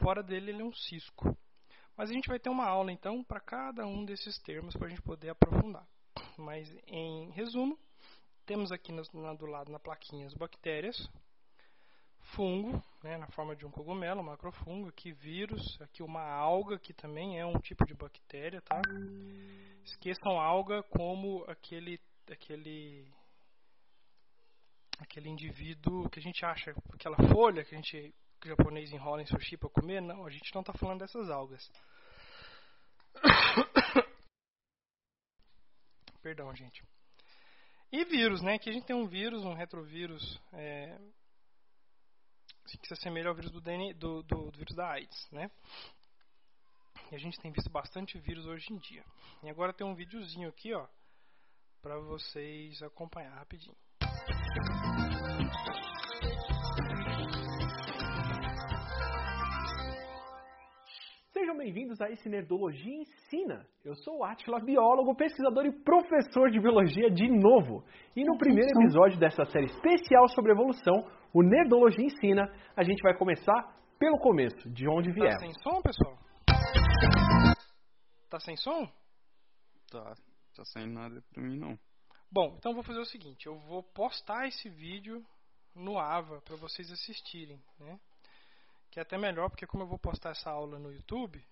Fora 0.00 0.22
dele, 0.22 0.50
ele 0.50 0.62
é 0.62 0.64
um 0.64 0.72
cisco. 0.72 1.36
Mas 1.96 2.10
a 2.10 2.12
gente 2.12 2.28
vai 2.28 2.38
ter 2.38 2.50
uma 2.50 2.66
aula, 2.66 2.92
então, 2.92 3.24
para 3.24 3.40
cada 3.40 3.86
um 3.86 4.04
desses 4.04 4.38
termos, 4.40 4.76
para 4.76 4.86
a 4.86 4.90
gente 4.90 5.02
poder 5.02 5.30
aprofundar. 5.30 5.86
Mas, 6.36 6.68
em 6.86 7.30
resumo, 7.30 7.78
temos 8.44 8.70
aqui 8.70 8.92
no, 8.92 9.02
do 9.36 9.46
lado 9.46 9.72
na 9.72 9.78
plaquinha 9.78 10.26
as 10.26 10.34
bactérias, 10.34 10.96
fungo, 12.34 12.82
né, 13.02 13.16
na 13.16 13.26
forma 13.28 13.54
de 13.54 13.64
um 13.64 13.70
cogumelo, 13.70 14.20
um 14.20 14.24
macrofungo, 14.24 14.88
aqui 14.88 15.12
vírus, 15.12 15.80
aqui 15.80 16.02
uma 16.02 16.22
alga, 16.22 16.78
que 16.78 16.92
também 16.92 17.38
é 17.38 17.46
um 17.46 17.58
tipo 17.60 17.86
de 17.86 17.94
bactéria, 17.94 18.60
tá? 18.62 18.80
Esqueçam 19.84 20.38
alga 20.40 20.82
como 20.84 21.44
aquele 21.48 22.00
aquele 22.30 23.06
aquele 24.98 25.28
indivíduo 25.28 26.08
que 26.10 26.18
a 26.18 26.22
gente 26.22 26.44
acha, 26.44 26.74
aquela 26.92 27.16
folha 27.32 27.64
que 27.64 27.74
a 27.74 27.78
gente 27.78 28.14
o 28.46 28.50
japonês 28.50 28.92
enrola 28.92 29.22
em 29.22 29.26
sushi 29.26 29.56
para 29.56 29.68
comer, 29.68 30.00
não, 30.00 30.24
a 30.24 30.30
gente 30.30 30.54
não 30.54 30.60
está 30.60 30.72
falando 30.72 31.00
dessas 31.00 31.28
algas. 31.28 31.68
Perdão, 36.22 36.54
gente. 36.54 36.82
E 37.90 38.04
vírus, 38.04 38.42
né? 38.42 38.54
Aqui 38.54 38.70
a 38.70 38.72
gente 38.72 38.86
tem 38.86 38.94
um 38.96 39.06
vírus, 39.06 39.44
um 39.44 39.54
retrovírus 39.54 40.40
é, 40.52 40.98
que 42.66 42.86
se 42.86 42.94
assemelha 42.94 43.28
ao 43.28 43.34
vírus 43.34 43.50
do, 43.50 43.60
DNA, 43.60 43.94
do, 43.94 44.22
do, 44.22 44.50
do, 44.50 44.58
vírus 44.58 44.74
da 44.74 44.90
AIDS, 44.90 45.30
né? 45.30 45.50
E 47.10 47.14
a 47.14 47.18
gente 47.18 47.38
tem 47.40 47.52
visto 47.52 47.70
bastante 47.70 48.18
vírus 48.18 48.46
hoje 48.46 48.72
em 48.72 48.78
dia. 48.78 49.04
E 49.42 49.48
agora 49.48 49.72
tem 49.72 49.86
um 49.86 49.94
videozinho 49.94 50.48
aqui, 50.48 50.74
ó, 50.74 50.86
para 51.80 51.98
vocês 51.98 52.82
acompanhar 52.82 53.34
rapidinho. 53.34 53.76
Bem-vindos 61.66 62.00
a 62.00 62.08
esse 62.08 62.28
Nerdologia 62.28 62.94
Ensina. 62.94 63.66
Eu 63.84 63.96
sou 63.96 64.18
o 64.18 64.24
Atila, 64.24 64.60
biólogo, 64.60 65.16
pesquisador 65.16 65.66
e 65.66 65.72
professor 65.82 66.48
de 66.48 66.60
biologia 66.60 67.10
de 67.10 67.28
novo. 67.28 67.84
E 68.14 68.22
no 68.22 68.38
primeiro 68.38 68.70
episódio 68.78 69.18
dessa 69.18 69.44
série 69.46 69.66
especial 69.66 70.28
sobre 70.28 70.52
evolução, 70.52 70.94
o 71.34 71.42
Nerdologia 71.42 72.04
Ensina, 72.04 72.44
a 72.76 72.84
gente 72.84 73.02
vai 73.02 73.18
começar 73.18 73.76
pelo 73.98 74.16
começo, 74.16 74.70
de 74.70 74.88
onde 74.88 75.10
vier. 75.10 75.32
Tá 75.32 75.40
sem 75.40 75.52
som, 75.54 75.82
pessoal? 75.82 76.18
Tá 78.30 78.38
sem 78.38 78.56
som? 78.56 78.86
Tá, 79.90 80.14
tá 80.54 80.64
sem 80.66 80.86
nada 80.86 81.20
pra 81.32 81.42
mim 81.42 81.58
não. 81.58 81.76
Bom, 82.30 82.54
então 82.56 82.74
vou 82.74 82.84
fazer 82.84 83.00
o 83.00 83.04
seguinte, 83.04 83.46
eu 83.46 83.58
vou 83.58 83.82
postar 83.82 84.46
esse 84.46 84.68
vídeo 84.68 85.20
no 85.74 85.98
Ava 85.98 86.40
para 86.42 86.54
vocês 86.54 86.92
assistirem, 86.92 87.60
né? 87.80 87.98
Que 88.88 89.00
é 89.00 89.02
até 89.02 89.18
melhor, 89.18 89.50
porque 89.50 89.66
como 89.66 89.82
eu 89.82 89.88
vou 89.88 89.98
postar 89.98 90.30
essa 90.30 90.48
aula 90.48 90.78
no 90.78 90.92
YouTube, 90.92 91.44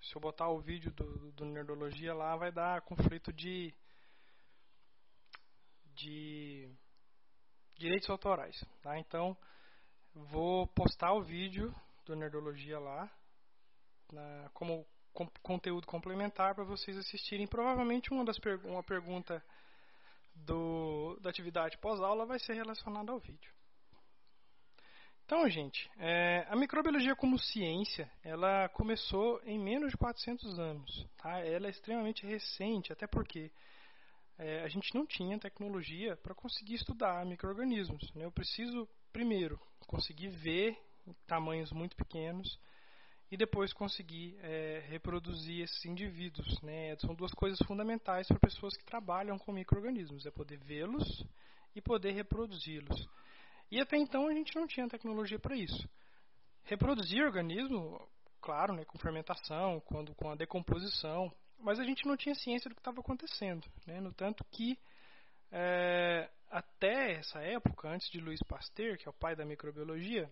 se 0.00 0.14
eu 0.14 0.20
botar 0.20 0.48
o 0.48 0.60
vídeo 0.60 0.90
do, 0.92 1.32
do 1.32 1.44
Nerdologia 1.44 2.14
lá, 2.14 2.36
vai 2.36 2.52
dar 2.52 2.82
conflito 2.82 3.32
de 3.32 3.74
de 5.94 6.70
direitos 7.76 8.08
autorais, 8.08 8.56
tá? 8.82 8.98
Então, 8.98 9.36
vou 10.14 10.66
postar 10.68 11.12
o 11.12 11.22
vídeo 11.22 11.74
do 12.04 12.14
Nerdologia 12.14 12.78
lá, 12.78 13.10
na, 14.12 14.48
como 14.54 14.86
com, 15.12 15.28
conteúdo 15.42 15.86
complementar 15.86 16.54
para 16.54 16.64
vocês 16.64 16.96
assistirem. 16.96 17.46
Provavelmente 17.46 18.12
uma 18.12 18.24
das 18.24 18.38
per, 18.38 18.64
uma 18.64 18.82
pergunta 18.82 19.44
do, 20.34 21.18
da 21.20 21.30
atividade 21.30 21.76
pós-aula 21.78 22.24
vai 22.24 22.38
ser 22.38 22.54
relacionada 22.54 23.10
ao 23.10 23.18
vídeo. 23.18 23.52
Então, 25.28 25.46
gente, 25.50 25.90
é, 25.98 26.46
a 26.48 26.56
microbiologia 26.56 27.14
como 27.14 27.38
ciência, 27.38 28.10
ela 28.24 28.66
começou 28.70 29.38
em 29.44 29.58
menos 29.58 29.90
de 29.90 29.96
400 29.98 30.58
anos. 30.58 31.06
Tá? 31.18 31.40
Ela 31.40 31.66
é 31.66 31.70
extremamente 31.70 32.26
recente, 32.26 32.94
até 32.94 33.06
porque 33.06 33.52
é, 34.38 34.62
a 34.62 34.68
gente 34.68 34.94
não 34.94 35.04
tinha 35.04 35.38
tecnologia 35.38 36.16
para 36.16 36.34
conseguir 36.34 36.76
estudar 36.76 37.26
micro-organismos. 37.26 38.10
Né? 38.14 38.24
Eu 38.24 38.32
preciso, 38.32 38.88
primeiro, 39.12 39.60
conseguir 39.86 40.28
ver 40.28 40.78
tamanhos 41.26 41.72
muito 41.72 41.94
pequenos 41.94 42.58
e 43.30 43.36
depois 43.36 43.70
conseguir 43.74 44.34
é, 44.40 44.82
reproduzir 44.88 45.62
esses 45.62 45.84
indivíduos. 45.84 46.58
Né? 46.62 46.96
São 47.00 47.14
duas 47.14 47.32
coisas 47.32 47.58
fundamentais 47.66 48.26
para 48.28 48.38
pessoas 48.38 48.74
que 48.78 48.84
trabalham 48.86 49.38
com 49.38 49.52
micro-organismos, 49.52 50.24
é 50.24 50.30
poder 50.30 50.56
vê-los 50.56 51.22
e 51.76 51.82
poder 51.82 52.12
reproduzi-los. 52.12 53.06
E 53.70 53.80
até 53.80 53.96
então 53.96 54.26
a 54.28 54.32
gente 54.32 54.54
não 54.56 54.66
tinha 54.66 54.88
tecnologia 54.88 55.38
para 55.38 55.56
isso. 55.56 55.88
Reproduzir 56.64 57.24
organismo, 57.24 58.08
claro, 58.40 58.72
né, 58.72 58.84
com 58.84 58.98
fermentação, 58.98 59.80
quando, 59.80 60.14
com 60.14 60.30
a 60.30 60.34
decomposição, 60.34 61.32
mas 61.58 61.78
a 61.78 61.84
gente 61.84 62.06
não 62.06 62.16
tinha 62.16 62.34
ciência 62.34 62.68
do 62.68 62.74
que 62.74 62.80
estava 62.80 63.00
acontecendo. 63.00 63.66
Né? 63.86 64.00
No 64.00 64.12
tanto 64.12 64.44
que, 64.44 64.78
é, 65.50 66.30
até 66.50 67.14
essa 67.14 67.40
época, 67.40 67.88
antes 67.88 68.10
de 68.10 68.20
Louis 68.20 68.42
Pasteur, 68.42 68.96
que 68.96 69.06
é 69.06 69.10
o 69.10 69.14
pai 69.14 69.34
da 69.34 69.44
microbiologia, 69.44 70.30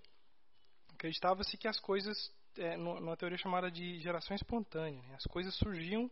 acreditava-se 0.95 1.57
que 1.57 1.69
as 1.69 1.79
coisas, 1.79 2.17
é, 2.57 2.77
numa 2.77 3.17
teoria 3.17 3.39
chamada 3.39 3.71
de 3.71 3.99
geração 4.01 4.35
espontânea, 4.35 5.03
né? 5.03 5.15
as 5.15 5.25
coisas 5.25 5.55
surgiam 5.57 6.11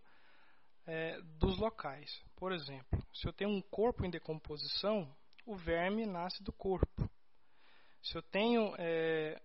é, 0.87 1.21
dos 1.39 1.59
locais. 1.59 2.23
Por 2.37 2.53
exemplo, 2.53 3.03
se 3.15 3.27
eu 3.27 3.33
tenho 3.33 3.51
um 3.51 3.63
corpo 3.63 4.05
em 4.05 4.11
decomposição, 4.11 5.11
o 5.47 5.57
verme 5.57 6.07
nasce 6.07 6.43
do 6.43 6.53
corpo. 6.53 7.09
Se 8.05 8.17
eu 8.17 8.23
tenho 8.23 8.75
é, 8.79 9.41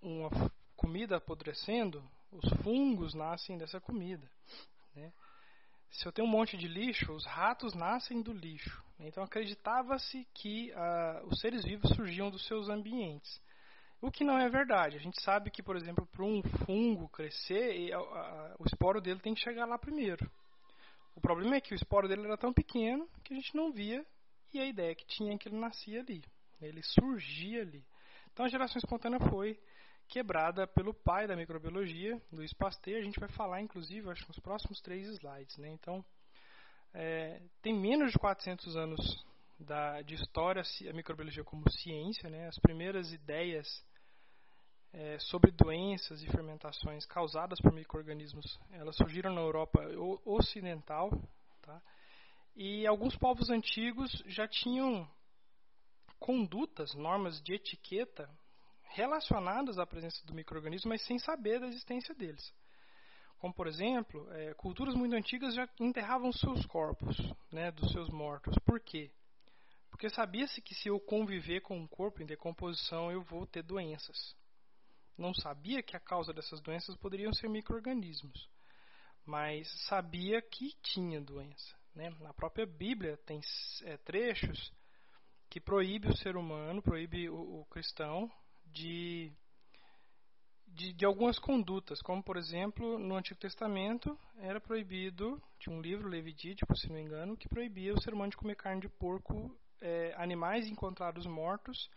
uma 0.00 0.30
comida 0.76 1.16
apodrecendo, 1.16 2.02
os 2.30 2.48
fungos 2.62 3.12
nascem 3.12 3.58
dessa 3.58 3.80
comida. 3.80 4.28
Né? 4.94 5.12
Se 5.90 6.06
eu 6.06 6.12
tenho 6.12 6.26
um 6.26 6.30
monte 6.30 6.56
de 6.56 6.68
lixo, 6.68 7.12
os 7.12 7.26
ratos 7.26 7.74
nascem 7.74 8.22
do 8.22 8.32
lixo. 8.32 8.82
Então 9.00 9.24
acreditava-se 9.24 10.26
que 10.32 10.72
ah, 10.72 11.22
os 11.26 11.40
seres 11.40 11.64
vivos 11.64 11.90
surgiam 11.90 12.30
dos 12.30 12.46
seus 12.46 12.68
ambientes. 12.68 13.40
O 14.00 14.10
que 14.10 14.22
não 14.22 14.38
é 14.38 14.48
verdade. 14.48 14.96
A 14.96 15.00
gente 15.00 15.20
sabe 15.22 15.50
que, 15.50 15.62
por 15.62 15.76
exemplo, 15.76 16.06
para 16.06 16.24
um 16.24 16.42
fungo 16.64 17.08
crescer, 17.08 17.90
o 18.58 18.64
esporo 18.66 19.00
dele 19.00 19.20
tem 19.20 19.34
que 19.34 19.40
chegar 19.40 19.66
lá 19.66 19.78
primeiro. 19.78 20.30
O 21.16 21.20
problema 21.20 21.56
é 21.56 21.60
que 21.60 21.72
o 21.72 21.76
esporo 21.76 22.06
dele 22.06 22.24
era 22.24 22.36
tão 22.36 22.52
pequeno 22.52 23.08
que 23.24 23.32
a 23.32 23.36
gente 23.36 23.56
não 23.56 23.72
via 23.72 24.04
e 24.52 24.60
a 24.60 24.66
ideia 24.66 24.94
que 24.94 25.06
tinha 25.06 25.34
é 25.34 25.38
que 25.38 25.48
ele 25.48 25.58
nascia 25.58 26.00
ali. 26.00 26.22
Ele 26.60 26.82
surgia 26.82 27.62
ali. 27.62 27.84
Então 28.34 28.44
a 28.44 28.48
geração 28.48 28.78
espontânea 28.78 29.20
foi 29.30 29.56
quebrada 30.08 30.66
pelo 30.66 30.92
pai 30.92 31.28
da 31.28 31.36
microbiologia, 31.36 32.20
Luiz 32.32 32.52
Pasteur. 32.52 32.98
A 32.98 33.04
gente 33.04 33.20
vai 33.20 33.28
falar, 33.28 33.60
inclusive, 33.60 34.10
acho 34.10 34.26
nos 34.26 34.40
próximos 34.40 34.80
três 34.80 35.06
slides. 35.06 35.56
Né? 35.56 35.68
Então, 35.68 36.04
é, 36.92 37.40
tem 37.62 37.72
menos 37.72 38.10
de 38.10 38.18
400 38.18 38.76
anos 38.76 39.24
da, 39.56 40.02
de 40.02 40.16
história 40.16 40.62
a 40.62 40.92
microbiologia 40.92 41.44
como 41.44 41.70
ciência, 41.70 42.28
né? 42.28 42.48
As 42.48 42.58
primeiras 42.58 43.12
ideias 43.12 43.68
é, 44.92 45.16
sobre 45.20 45.52
doenças 45.52 46.20
e 46.20 46.26
fermentações 46.26 47.06
causadas 47.06 47.60
por 47.60 47.72
microrganismos, 47.72 48.58
elas 48.72 48.96
surgiram 48.96 49.32
na 49.32 49.42
Europa 49.42 49.80
ocidental, 50.24 51.08
tá? 51.62 51.80
E 52.56 52.84
alguns 52.84 53.16
povos 53.16 53.48
antigos 53.48 54.10
já 54.26 54.48
tinham 54.48 55.08
condutas, 56.24 56.94
normas 56.94 57.38
de 57.42 57.52
etiqueta 57.52 58.30
relacionadas 58.84 59.78
à 59.78 59.84
presença 59.84 60.24
do 60.24 60.32
microorganismo, 60.32 60.88
mas 60.88 61.04
sem 61.04 61.18
saber 61.18 61.60
da 61.60 61.66
existência 61.66 62.14
deles. 62.14 62.50
Como, 63.36 63.52
por 63.52 63.66
exemplo, 63.66 64.26
é, 64.32 64.54
culturas 64.54 64.94
muito 64.94 65.14
antigas 65.14 65.54
já 65.54 65.68
enterravam 65.78 66.32
seus 66.32 66.64
corpos, 66.64 67.14
né, 67.52 67.70
dos 67.72 67.92
seus 67.92 68.08
mortos. 68.08 68.54
Por 68.64 68.80
quê? 68.80 69.10
Porque 69.90 70.08
sabia-se 70.08 70.62
que 70.62 70.74
se 70.74 70.88
eu 70.88 70.98
conviver 70.98 71.60
com 71.60 71.76
um 71.76 71.86
corpo 71.86 72.22
em 72.22 72.26
decomposição, 72.26 73.12
eu 73.12 73.20
vou 73.20 73.46
ter 73.46 73.62
doenças. 73.62 74.34
Não 75.18 75.34
sabia 75.34 75.82
que 75.82 75.94
a 75.94 76.00
causa 76.00 76.32
dessas 76.32 76.58
doenças 76.62 76.96
poderiam 76.96 77.34
ser 77.34 77.50
micro-organismos, 77.50 78.48
mas 79.26 79.68
sabia 79.88 80.40
que 80.40 80.72
tinha 80.80 81.20
doença. 81.20 81.76
Né? 81.94 82.08
Na 82.20 82.32
própria 82.32 82.64
Bíblia 82.64 83.18
tem 83.26 83.42
é, 83.82 83.98
trechos 83.98 84.72
que 85.54 85.60
proíbe 85.60 86.08
o 86.08 86.16
ser 86.16 86.36
humano, 86.36 86.82
proíbe 86.82 87.30
o, 87.30 87.60
o 87.60 87.64
cristão 87.66 88.28
de, 88.66 89.32
de, 90.66 90.92
de, 90.92 91.04
algumas 91.04 91.38
condutas, 91.38 92.02
como 92.02 92.20
por 92.20 92.36
exemplo 92.36 92.98
no 92.98 93.14
Antigo 93.14 93.38
Testamento 93.38 94.18
era 94.38 94.60
proibido, 94.60 95.40
tinha 95.60 95.72
um 95.72 95.80
livro, 95.80 96.08
Levítico, 96.08 96.76
se 96.76 96.88
não 96.88 96.96
me 96.96 97.02
engano, 97.02 97.36
que 97.36 97.48
proibia 97.48 97.94
o 97.94 98.02
ser 98.02 98.14
humano 98.14 98.32
de 98.32 98.36
comer 98.36 98.56
carne 98.56 98.80
de 98.80 98.88
porco, 98.88 99.56
é, 99.80 100.12
animais 100.16 100.66
encontrados 100.66 101.24
mortos 101.24 101.88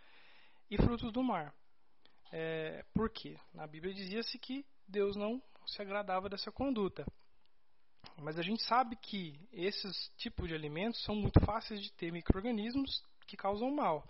e 0.69 0.77
frutos 0.77 1.11
do 1.11 1.23
mar. 1.23 1.51
É, 2.31 2.85
por 2.93 3.09
quê? 3.09 3.39
Na 3.55 3.65
Bíblia 3.65 3.91
dizia-se 3.91 4.37
que 4.37 4.63
Deus 4.87 5.15
não 5.15 5.41
se 5.65 5.81
agradava 5.81 6.29
dessa 6.29 6.51
conduta. 6.51 7.03
Mas 8.21 8.37
a 8.37 8.43
gente 8.43 8.61
sabe 8.61 8.95
que 8.97 9.33
esses 9.51 10.11
tipos 10.15 10.47
de 10.47 10.53
alimentos 10.53 11.03
são 11.03 11.15
muito 11.15 11.43
fáceis 11.43 11.81
de 11.81 11.91
ter 11.93 12.11
micro-organismos 12.11 13.03
que 13.27 13.37
causam 13.37 13.69
mal. 13.69 14.07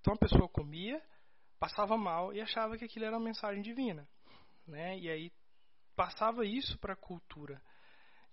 Então 0.00 0.14
a 0.14 0.18
pessoa 0.18 0.48
comia, 0.48 1.02
passava 1.58 1.96
mal 1.96 2.32
e 2.32 2.40
achava 2.40 2.76
que 2.78 2.84
aquilo 2.84 3.04
era 3.04 3.16
uma 3.16 3.24
mensagem 3.24 3.62
divina. 3.62 4.06
Né? 4.66 4.98
E 4.98 5.10
aí 5.10 5.32
passava 5.96 6.46
isso 6.46 6.78
para 6.78 6.92
a 6.92 6.96
cultura. 6.96 7.60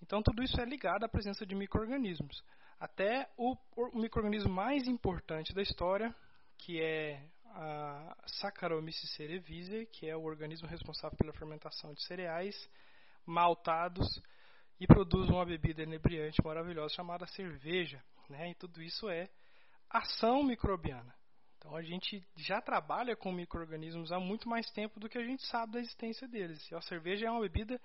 Então 0.02 0.22
tudo 0.22 0.44
isso 0.44 0.60
é 0.62 0.66
ligado 0.66 1.04
à 1.04 1.10
presença 1.10 1.46
de 1.46 1.56
micro-organismos. 1.56 2.44
Até 2.80 3.28
o, 3.36 3.56
o 3.76 4.00
micro-organismo 4.00 4.54
mais 4.54 4.88
importante 4.88 5.54
da 5.54 5.62
história, 5.62 6.16
que 6.58 6.80
é 6.82 7.24
a 7.46 8.16
Saccharomyces 8.40 9.16
cerevisiae, 9.16 9.88
que 9.88 10.08
é 10.08 10.16
o 10.16 10.24
organismo 10.24 10.68
responsável 10.68 11.18
pela 11.18 11.34
fermentação 11.34 11.94
de 11.94 12.04
cereais 12.04 12.56
maltados 13.26 14.08
e 14.80 14.86
produz 14.86 15.30
uma 15.30 15.46
bebida 15.46 15.84
inebriante 15.84 16.42
maravilhosa 16.44 16.94
chamada 16.94 17.26
cerveja. 17.28 18.02
Né? 18.30 18.52
E 18.52 18.56
tudo 18.56 18.82
isso 18.82 19.10
é 19.10 19.30
ação 19.89 20.44
microbiana. 20.44 21.13
Então 21.58 21.75
a 21.75 21.82
gente 21.82 22.25
já 22.36 22.62
trabalha 22.62 23.15
com 23.15 23.32
micro-organismos 23.32 24.12
há 24.12 24.20
muito 24.20 24.48
mais 24.48 24.70
tempo 24.72 25.00
do 25.00 25.10
que 25.10 25.17
a 25.17 25.24
gente 25.24 25.46
sabe 25.48 25.74
da 25.74 25.79
existência 25.79 26.27
deles. 26.27 26.70
E 26.72 26.75
a 26.75 26.82
cerveja 26.82 27.27
é 27.27 27.32
uma 27.32 27.41
bebida 27.41 27.79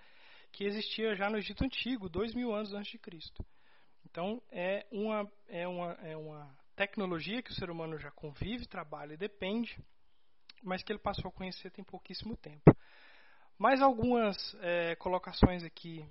que 0.52 0.64
existia 0.64 1.14
já 1.14 1.30
no 1.30 1.38
Egito 1.38 1.64
Antigo, 1.64 2.09
dois 2.09 2.35
mil 2.35 2.54
anos 2.54 2.73
antes 2.75 2.92
de 2.92 2.99
Cristo. 2.99 3.44
Então 4.04 4.42
é 4.50 4.87
uma, 4.90 5.30
é 5.49 5.66
uma, 5.66 5.92
é 6.02 6.16
uma 6.16 6.54
tecnologia 6.76 7.42
que 7.42 7.50
o 7.50 7.54
ser 7.54 7.71
humano 7.71 7.99
já 7.99 8.11
convive, 8.11 8.66
trabalha 8.66 9.14
e 9.14 9.16
depende, 9.16 9.78
mas 10.62 10.82
que 10.82 10.92
ele 10.92 10.99
passou 10.99 11.28
a 11.28 11.32
conhecer 11.32 11.71
tem 11.71 11.84
pouquíssimo 11.84 12.36
tempo. 12.36 12.76
Mais 13.58 13.80
algumas 13.80 14.36
é, 14.60 14.95
colocações 14.97 15.65
aqui 15.65 16.04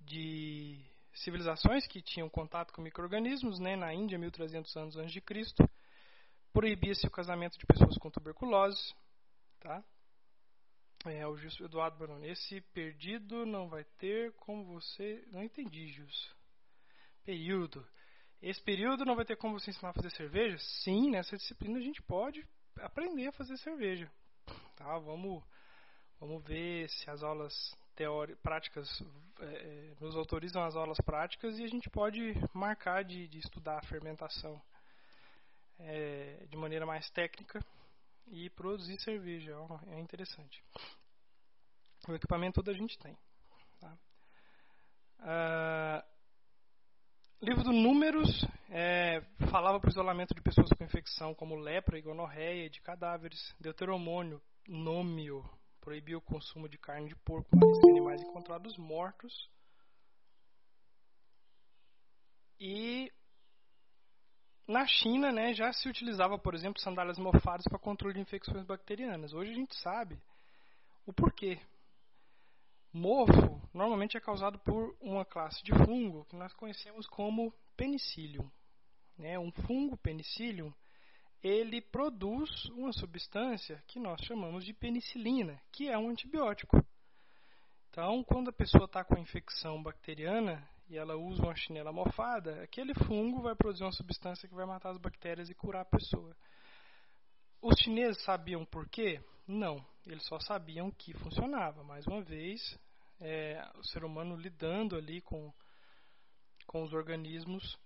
de 0.00 0.84
civilizações 1.16 1.86
que 1.86 2.02
tinham 2.02 2.28
contato 2.28 2.72
com 2.72 2.82
micro-organismos, 2.82 3.58
né, 3.58 3.76
na 3.76 3.92
Índia, 3.92 4.18
1300 4.18 4.76
anos 4.76 4.96
antes 4.96 5.12
de 5.12 5.20
Cristo, 5.20 5.68
proibia-se 6.52 7.06
o 7.06 7.10
casamento 7.10 7.58
de 7.58 7.66
pessoas 7.66 7.96
com 7.98 8.10
tuberculose, 8.10 8.94
tá? 9.60 9.82
É, 11.04 11.26
o 11.26 11.36
Gilson 11.36 11.64
Eduardo 11.64 11.98
Baroni, 11.98 12.28
esse 12.28 12.60
perdido 12.72 13.46
não 13.46 13.68
vai 13.68 13.84
ter 13.98 14.32
como 14.34 14.64
você... 14.64 15.24
Não 15.30 15.42
entendi, 15.42 15.88
Gilson. 15.88 16.34
Período. 17.24 17.86
Esse 18.42 18.60
período 18.60 19.04
não 19.04 19.14
vai 19.14 19.24
ter 19.24 19.36
como 19.36 19.58
você 19.58 19.70
ensinar 19.70 19.90
a 19.90 19.94
fazer 19.94 20.10
cerveja? 20.10 20.58
Sim, 20.58 21.10
nessa 21.10 21.36
disciplina 21.36 21.78
a 21.78 21.82
gente 21.82 22.02
pode 22.02 22.46
aprender 22.80 23.28
a 23.28 23.32
fazer 23.32 23.56
cerveja. 23.58 24.10
Tá? 24.74 24.98
Vamos, 24.98 25.42
vamos 26.20 26.42
ver 26.44 26.88
se 26.90 27.08
as 27.08 27.22
aulas 27.22 27.54
teóricas, 27.96 28.38
práticas 28.42 29.02
é, 29.40 29.44
é, 29.44 29.94
nos 29.98 30.14
autorizam 30.14 30.62
as 30.62 30.76
aulas 30.76 30.98
práticas 31.00 31.58
e 31.58 31.64
a 31.64 31.68
gente 31.68 31.90
pode 31.90 32.34
marcar 32.52 33.02
de, 33.02 33.26
de 33.26 33.38
estudar 33.38 33.78
a 33.78 33.86
fermentação 33.86 34.60
é, 35.78 36.46
de 36.48 36.56
maneira 36.56 36.86
mais 36.86 37.10
técnica 37.10 37.64
e 38.28 38.50
produzir 38.50 39.00
cerveja. 39.00 39.56
É 39.88 39.98
interessante. 39.98 40.62
O 42.08 42.14
equipamento 42.14 42.62
todo 42.62 42.70
a 42.70 42.74
gente 42.74 42.98
tem. 42.98 43.16
Tá? 43.80 43.98
Ah, 45.20 46.04
livro 47.40 47.64
do 47.64 47.72
Números 47.72 48.46
é, 48.70 49.22
falava 49.50 49.80
para 49.80 49.88
o 49.88 49.90
isolamento 49.90 50.34
de 50.34 50.42
pessoas 50.42 50.68
com 50.76 50.84
infecção 50.84 51.34
como 51.34 51.56
lepra 51.56 51.98
e 51.98 52.02
gonorreia 52.02 52.68
de 52.68 52.80
cadáveres. 52.80 53.54
Deuteromônio, 53.58 54.40
nômio, 54.68 55.44
proibiu 55.86 56.18
o 56.18 56.20
consumo 56.20 56.68
de 56.68 56.76
carne 56.76 57.10
de 57.10 57.14
porco, 57.14 57.48
marisco 57.56 57.88
animais 57.88 58.20
encontrados 58.20 58.76
mortos. 58.76 59.48
E 62.58 63.12
na 64.66 64.84
China, 64.84 65.30
né, 65.30 65.54
já 65.54 65.72
se 65.72 65.88
utilizava, 65.88 66.36
por 66.36 66.56
exemplo, 66.56 66.82
sandálias 66.82 67.18
mofadas 67.18 67.64
para 67.68 67.78
controle 67.78 68.14
de 68.14 68.20
infecções 68.20 68.64
bacterianas. 68.64 69.32
Hoje 69.32 69.52
a 69.52 69.54
gente 69.54 69.76
sabe 69.76 70.20
o 71.06 71.12
porquê. 71.12 71.60
Mofo 72.92 73.62
normalmente 73.72 74.16
é 74.16 74.20
causado 74.20 74.58
por 74.58 74.96
uma 75.00 75.24
classe 75.24 75.62
de 75.62 75.70
fungo 75.84 76.24
que 76.24 76.34
nós 76.34 76.52
conhecemos 76.54 77.06
como 77.06 77.54
penicillium. 77.76 78.50
Né? 79.16 79.38
Um 79.38 79.52
fungo 79.52 79.96
penicillium 79.96 80.74
ele 81.46 81.80
produz 81.80 82.64
uma 82.70 82.92
substância 82.92 83.82
que 83.86 83.98
nós 83.98 84.20
chamamos 84.22 84.64
de 84.64 84.72
penicilina, 84.72 85.60
que 85.70 85.88
é 85.88 85.96
um 85.96 86.08
antibiótico. 86.08 86.84
Então, 87.90 88.24
quando 88.24 88.48
a 88.48 88.52
pessoa 88.52 88.84
está 88.84 89.04
com 89.04 89.16
infecção 89.18 89.82
bacteriana 89.82 90.68
e 90.88 90.96
ela 90.96 91.16
usa 91.16 91.42
uma 91.42 91.54
chinela 91.54 91.92
mofada, 91.92 92.62
aquele 92.62 92.94
fungo 92.94 93.42
vai 93.42 93.54
produzir 93.54 93.84
uma 93.84 93.92
substância 93.92 94.48
que 94.48 94.54
vai 94.54 94.66
matar 94.66 94.90
as 94.90 94.98
bactérias 94.98 95.48
e 95.48 95.54
curar 95.54 95.82
a 95.82 95.84
pessoa. 95.84 96.36
Os 97.62 97.78
chineses 97.78 98.22
sabiam 98.24 98.64
por 98.64 98.88
quê? 98.88 99.20
Não, 99.46 99.84
eles 100.06 100.26
só 100.26 100.38
sabiam 100.40 100.90
que 100.90 101.14
funcionava. 101.14 101.82
Mais 101.84 102.06
uma 102.06 102.22
vez, 102.22 102.78
é, 103.20 103.66
o 103.76 103.84
ser 103.84 104.04
humano 104.04 104.36
lidando 104.36 104.96
ali 104.96 105.20
com, 105.20 105.52
com 106.66 106.82
os 106.82 106.92
organismos 106.92 107.78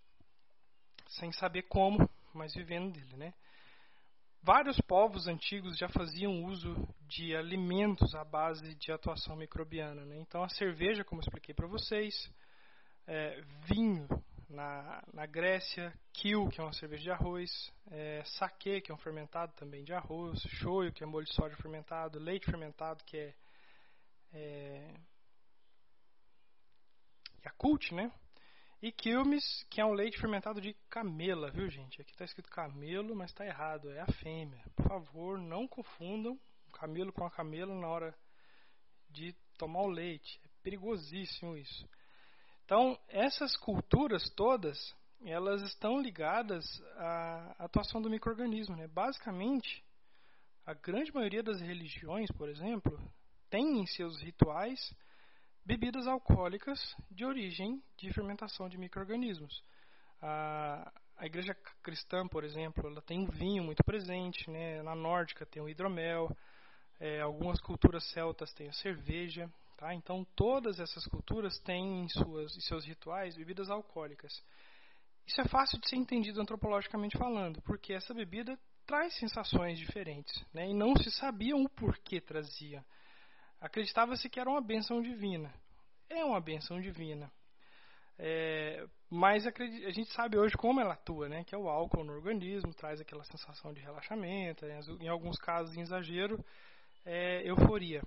sem 1.09 1.33
saber 1.33 1.63
como 1.63 2.09
mas 2.33 2.55
vivendo 2.55 2.93
dele, 2.93 3.17
né? 3.17 3.35
Vários 4.43 4.81
povos 4.81 5.27
antigos 5.27 5.77
já 5.77 5.89
faziam 5.89 6.45
uso 6.45 6.75
de 7.03 7.37
alimentos 7.37 8.15
à 8.15 8.25
base 8.25 8.75
de 8.77 8.91
atuação 8.91 9.37
microbiana. 9.37 10.05
Né? 10.07 10.19
Então, 10.19 10.43
a 10.43 10.49
cerveja, 10.49 11.05
como 11.05 11.21
expliquei 11.21 11.55
para 11.55 11.67
vocês, 11.67 12.15
é, 13.07 13.43
vinho 13.67 14.09
na, 14.49 15.03
na 15.13 15.27
Grécia, 15.27 15.93
kill, 16.15 16.49
que 16.49 16.59
é 16.59 16.65
uma 16.65 16.73
cerveja 16.73 17.03
de 17.03 17.11
arroz, 17.11 17.51
é, 17.91 18.23
que 18.83 18.91
é 18.91 18.95
um 18.95 18.99
fermentado 18.99 19.53
também 19.57 19.85
de 19.85 19.93
arroz, 19.93 20.41
shoyu, 20.49 20.93
que 20.93 21.05
é 21.05 21.07
molho 21.07 21.27
de 21.27 21.35
soja 21.35 21.57
fermentado, 21.57 22.19
leite 22.19 22.47
fermentado, 22.47 23.05
que 23.05 23.19
é, 23.19 23.35
é 24.33 24.95
Yakult, 27.45 27.93
né? 27.95 28.11
E 28.83 28.91
Quilmes, 28.91 29.45
que 29.69 29.79
é 29.79 29.85
um 29.85 29.93
leite 29.93 30.19
fermentado 30.19 30.59
de 30.59 30.73
camela, 30.89 31.51
viu 31.51 31.69
gente? 31.69 32.01
Aqui 32.01 32.13
está 32.13 32.25
escrito 32.25 32.49
camelo, 32.49 33.15
mas 33.15 33.31
está 33.31 33.45
errado, 33.45 33.91
é 33.91 34.01
a 34.01 34.07
fêmea. 34.07 34.65
Por 34.75 34.89
favor, 34.89 35.39
não 35.39 35.69
confundam 35.69 36.41
camelo 36.73 37.13
com 37.13 37.27
a 37.27 37.31
camela 37.31 37.75
na 37.75 37.87
hora 37.87 38.15
de 39.11 39.35
tomar 39.59 39.83
o 39.83 39.89
leite. 39.89 40.41
É 40.43 40.49
perigosíssimo 40.63 41.59
isso. 41.59 41.87
Então, 42.65 42.99
essas 43.09 43.55
culturas 43.59 44.31
todas, 44.31 44.79
elas 45.27 45.61
estão 45.61 46.01
ligadas 46.01 46.65
à 46.97 47.57
atuação 47.59 48.01
do 48.01 48.09
microorganismo. 48.09 48.77
Né? 48.77 48.87
Basicamente, 48.87 49.85
a 50.65 50.73
grande 50.73 51.13
maioria 51.13 51.43
das 51.43 51.61
religiões, 51.61 52.31
por 52.31 52.49
exemplo, 52.49 52.99
tem 53.51 53.81
em 53.81 53.87
seus 53.87 54.19
rituais 54.23 54.81
bebidas 55.65 56.07
alcoólicas 56.07 56.81
de 57.11 57.25
origem 57.25 57.83
de 57.97 58.13
fermentação 58.13 58.69
de 58.69 58.79
micro-organismos. 58.79 59.63
A, 60.21 60.93
a 61.17 61.27
igreja 61.27 61.55
cristã, 61.83 62.27
por 62.27 62.45
exemplo, 62.45 62.89
ela 62.89 63.03
tem 63.03 63.25
o 63.25 63.31
vinho 63.31 63.65
muito 63.65 63.85
presente, 63.85 64.51
né? 64.51 64.83
na 64.83 64.95
nórdica 64.95 65.47
tem 65.47 65.63
o 65.63 65.69
hidromel, 65.69 66.35
é, 66.99 67.21
algumas 67.21 67.61
culturas 67.61 68.05
celtas 68.11 68.53
têm 68.53 68.69
a 68.69 68.73
cerveja, 68.73 69.51
tá? 69.77 69.95
então 69.95 70.27
todas 70.35 70.81
essas 70.81 71.07
culturas 71.07 71.59
têm 71.61 72.05
em, 72.05 72.09
suas, 72.09 72.57
em 72.57 72.61
seus 72.61 72.85
rituais 72.85 73.37
bebidas 73.37 73.71
alcoólicas. 73.71 74.33
Isso 75.27 75.41
é 75.41 75.45
fácil 75.45 75.79
de 75.79 75.89
ser 75.89 75.97
entendido 75.97 76.41
antropologicamente 76.41 77.17
falando, 77.17 77.63
porque 77.63 77.93
essa 77.93 78.13
bebida 78.13 78.59
traz 78.87 79.15
sensações 79.19 79.79
diferentes, 79.79 80.45
né? 80.53 80.69
e 80.69 80.75
não 80.75 80.97
se 80.97 81.11
sabia 81.13 81.57
o 81.57 81.69
porquê 81.69 82.21
trazia. 82.21 82.85
Acreditava-se 83.61 84.29
que 84.29 84.41
era 84.41 84.49
uma 84.49 84.61
benção 84.61 85.03
divina. 85.03 85.53
É 86.09 86.25
uma 86.25 86.41
benção 86.41 86.81
divina. 86.81 87.31
É, 88.19 88.87
mas 89.09 89.47
a 89.47 89.91
gente 89.91 90.13
sabe 90.13 90.37
hoje 90.37 90.55
como 90.57 90.81
ela 90.81 90.95
atua, 90.95 91.29
né? 91.29 91.45
que 91.45 91.55
é 91.55 91.59
o 91.59 91.69
álcool 91.69 92.05
no 92.05 92.13
organismo, 92.13 92.75
traz 92.75 93.01
aquela 93.01 93.25
sensação 93.25 93.73
de 93.73 93.81
relaxamento, 93.81 94.67
em 95.01 95.09
alguns 95.09 95.39
casos, 95.39 95.75
em 95.75 95.81
exagero, 95.81 96.45
é, 97.05 97.43
euforia. 97.49 98.03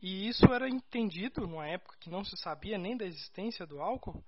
E 0.00 0.28
isso 0.28 0.46
era 0.52 0.68
entendido, 0.68 1.46
numa 1.46 1.66
época 1.66 1.96
que 1.98 2.10
não 2.10 2.24
se 2.24 2.36
sabia 2.36 2.78
nem 2.78 2.96
da 2.96 3.04
existência 3.04 3.66
do 3.66 3.80
álcool, 3.80 4.22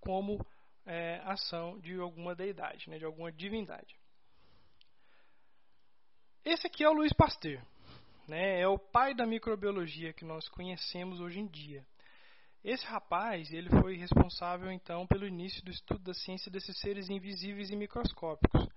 como 0.00 0.44
é, 0.86 1.20
ação 1.24 1.78
de 1.80 1.98
alguma 2.00 2.34
deidade, 2.34 2.88
né, 2.88 2.98
de 2.98 3.04
alguma 3.04 3.30
divindade. 3.30 3.96
Esse 6.44 6.66
aqui 6.66 6.82
é 6.82 6.88
o 6.88 6.94
Louis 6.94 7.12
Pasteur, 7.12 7.62
né, 8.28 8.60
é 8.60 8.68
o 8.68 8.78
pai 8.78 9.14
da 9.14 9.26
microbiologia 9.26 10.12
que 10.12 10.24
nós 10.24 10.46
conhecemos 10.50 11.18
hoje 11.18 11.40
em 11.40 11.46
dia. 11.46 11.84
Esse 12.62 12.84
rapaz 12.84 13.50
ele 13.50 13.70
foi 13.80 13.96
responsável 13.96 14.70
então 14.70 15.06
pelo 15.06 15.26
início 15.26 15.64
do 15.64 15.70
estudo 15.70 16.04
da 16.04 16.12
ciência 16.12 16.50
desses 16.50 16.78
seres 16.78 17.08
invisíveis 17.08 17.70
e 17.70 17.76
microscópicos. 17.76 18.68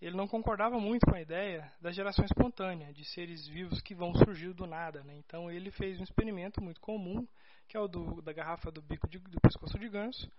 Ele 0.00 0.16
não 0.16 0.26
concordava 0.26 0.78
muito 0.80 1.04
com 1.06 1.14
a 1.14 1.20
ideia 1.20 1.70
da 1.80 1.92
geração 1.92 2.24
espontânea, 2.24 2.92
de 2.92 3.04
seres 3.04 3.46
vivos 3.46 3.80
que 3.80 3.94
vão 3.94 4.14
surgir 4.14 4.52
do 4.54 4.66
nada. 4.66 5.02
Né? 5.04 5.16
Então 5.18 5.50
ele 5.50 5.70
fez 5.70 6.00
um 6.00 6.02
experimento 6.02 6.62
muito 6.62 6.80
comum, 6.80 7.26
que 7.68 7.76
é 7.76 7.80
o 7.80 7.86
do, 7.86 8.22
da 8.22 8.32
garrafa 8.32 8.70
do 8.70 8.80
bico 8.80 9.08
de, 9.08 9.18
do 9.18 9.40
pescoço 9.40 9.78
de 9.78 9.88
ganso, 9.88 10.30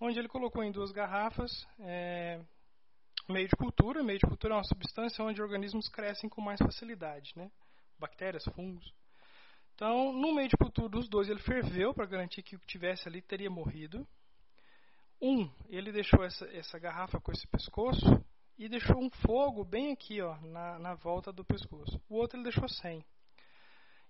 onde 0.00 0.18
ele 0.18 0.28
colocou 0.28 0.62
em 0.62 0.70
duas 0.70 0.92
garrafas 0.92 1.66
é, 1.80 2.40
meio 3.28 3.48
de 3.48 3.56
cultura. 3.56 4.02
Meio 4.02 4.18
de 4.18 4.26
cultura 4.26 4.54
é 4.54 4.56
uma 4.56 4.64
substância 4.64 5.24
onde 5.24 5.42
organismos 5.42 5.88
crescem 5.88 6.28
com 6.28 6.40
mais 6.40 6.60
facilidade, 6.60 7.32
né? 7.34 7.50
Bactérias, 7.98 8.44
fungos. 8.54 8.92
Então, 9.74 10.12
no 10.12 10.34
meio 10.34 10.48
de 10.48 10.56
cultura 10.56 10.88
dos 10.88 11.08
dois, 11.08 11.28
ele 11.28 11.40
ferveu 11.40 11.92
para 11.92 12.06
garantir 12.06 12.42
que 12.42 12.54
o 12.54 12.58
que 12.60 12.66
tivesse 12.66 13.08
ali 13.08 13.20
teria 13.20 13.50
morrido. 13.50 14.06
Um, 15.20 15.50
ele 15.68 15.90
deixou 15.90 16.22
essa, 16.22 16.46
essa 16.46 16.78
garrafa 16.78 17.20
com 17.20 17.32
esse 17.32 17.46
pescoço 17.48 18.24
e 18.56 18.68
deixou 18.68 19.02
um 19.02 19.10
fogo 19.10 19.64
bem 19.64 19.92
aqui, 19.92 20.20
ó, 20.20 20.36
na, 20.42 20.78
na 20.78 20.94
volta 20.94 21.32
do 21.32 21.44
pescoço. 21.44 22.00
O 22.08 22.16
outro 22.16 22.36
ele 22.36 22.44
deixou 22.44 22.68
sem. 22.68 23.04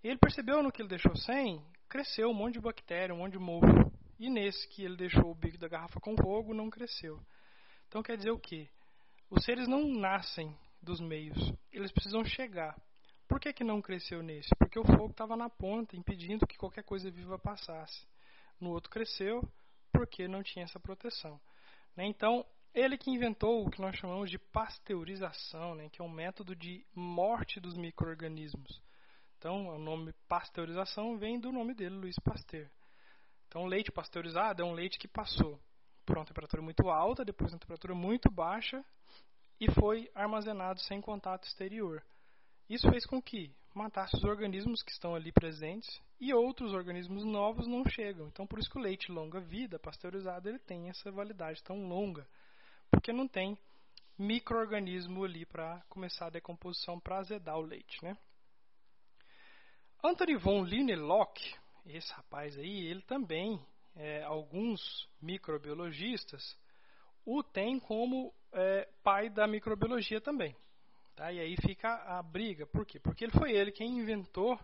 Ele 0.03 0.19
percebeu 0.19 0.63
no 0.63 0.71
que 0.71 0.83
ele 0.83 0.89
deixou 0.89 1.17
sem, 1.17 1.65
cresceu 1.89 2.29
um 2.29 2.35
monte 2.35 2.55
de 2.55 2.61
bactéria, 2.61 3.15
um 3.15 3.19
monte 3.19 3.33
de 3.33 3.39
mofo. 3.39 3.91
E 4.19 4.29
nesse 4.29 4.69
que 4.69 4.85
ele 4.85 4.97
deixou 4.97 5.31
o 5.31 5.35
bico 5.35 5.57
da 5.57 5.67
garrafa 5.67 5.99
com 5.99 6.15
fogo, 6.17 6.53
não 6.53 6.69
cresceu. 6.69 7.19
Então 7.89 8.03
quer 8.03 8.17
dizer 8.17 8.31
o 8.31 8.39
quê? 8.39 8.69
Os 9.31 9.45
seres 9.45 9.67
não 9.67 9.89
nascem 9.89 10.55
dos 10.83 11.01
meios, 11.01 11.53
eles 11.73 11.91
precisam 11.91 12.25
chegar. 12.25 12.77
Por 13.29 13.41
que, 13.41 13.53
que 13.53 13.65
não 13.65 13.81
cresceu 13.81 14.23
nesse? 14.23 14.51
Porque 14.57 14.79
o 14.79 14.85
fogo 14.85 15.11
estava 15.11 15.37
na 15.37 15.49
ponta, 15.49 15.97
impedindo 15.97 16.47
que 16.47 16.57
qualquer 16.57 16.85
coisa 16.85 17.11
viva 17.11 17.39
passasse. 17.39 18.07
No 18.61 18.71
outro 18.71 18.91
cresceu, 18.91 19.43
porque 19.93 20.29
não 20.29 20.43
tinha 20.43 20.65
essa 20.65 20.79
proteção. 20.79 21.41
Né? 21.97 22.05
Então, 22.07 22.45
ele 22.75 22.99
que 22.99 23.11
inventou 23.11 23.65
o 23.65 23.71
que 23.71 23.81
nós 23.81 23.97
chamamos 23.97 24.31
de 24.31 24.39
pasteurização, 24.39 25.75
né? 25.75 25.89
que 25.89 26.03
é 26.03 26.05
um 26.05 26.09
método 26.09 26.55
de 26.55 26.85
morte 26.95 27.61
dos 27.61 27.77
micro-organismos. 27.77 28.83
Então, 29.39 29.69
o 29.69 29.79
nome 29.79 30.13
pasteurização 30.29 31.17
vem 31.17 31.39
do 31.39 31.53
nome 31.53 31.75
dele, 31.75 31.97
Luiz 31.97 32.19
Pasteur. 32.19 32.69
Então, 33.47 33.67
leite 33.67 33.93
pasteurizado 33.93 34.63
é 34.63 34.65
um 34.65 34.73
leite 34.73 34.99
que 34.99 35.07
passou 35.07 35.61
por 36.05 36.19
uma 36.19 36.25
temperatura 36.25 36.61
muito 36.61 36.89
alta, 36.91 37.25
depois 37.25 37.53
uma 37.53 37.59
temperatura 37.59 37.95
muito 37.95 38.31
baixa 38.31 38.85
e 39.61 39.71
foi 39.71 40.11
armazenado 40.15 40.81
sem 40.81 41.01
contato 41.01 41.45
exterior. 41.45 42.05
Isso 42.69 42.91
fez 42.91 43.05
com 43.05 43.21
que 43.21 43.55
matasse 43.75 44.17
os 44.17 44.25
organismos 44.25 44.83
que 44.83 44.93
estão 44.93 45.15
ali 45.15 45.33
presentes 45.33 46.01
e 46.21 46.33
outros 46.33 46.73
organismos 46.73 47.25
novos 47.25 47.67
não 47.67 47.85
chegam. 47.87 48.29
Então, 48.29 48.47
por 48.47 48.59
isso 48.59 48.71
que 48.71 48.79
o 48.79 48.83
leite 48.83 49.11
longa 49.11 49.41
vida, 49.41 49.79
pasteurizado, 49.79 50.49
ele 50.49 50.59
tem 50.59 50.89
essa 50.89 51.11
validade 51.11 51.63
tão 51.63 51.87
longa, 51.89 52.27
porque 52.91 53.13
não 53.13 53.27
tem 53.27 53.59
microorganismo 54.17 55.25
ali 55.25 55.45
para 55.45 55.83
começar 55.89 56.27
a 56.27 56.31
decomposição 56.31 57.01
para 57.01 57.19
azedar 57.19 57.59
o 57.59 57.63
leite, 57.63 58.03
né? 58.03 58.17
Anthony 60.03 60.37
von 60.37 60.63
Linelock, 60.63 61.41
esse 61.87 62.13
rapaz 62.13 62.57
aí, 62.57 62.87
ele 62.87 63.03
também, 63.03 63.61
é, 63.97 64.23
alguns 64.23 65.09
microbiologistas, 65.21 66.57
o 67.25 67.43
tem 67.43 67.81
como 67.81 68.33
é, 68.53 68.89
pai 69.03 69.31
da 69.31 69.47
microbiologia 69.47 70.21
também. 70.21 70.55
Tá? 71.15 71.33
E 71.33 71.39
aí 71.39 71.57
fica 71.57 71.95
a 72.07 72.23
briga. 72.23 72.67
Por 72.67 72.85
quê? 72.85 72.99
Porque 72.99 73.25
ele 73.25 73.33
foi 73.33 73.53
ele 73.53 73.71
quem 73.71 73.99
inventou 73.99 74.59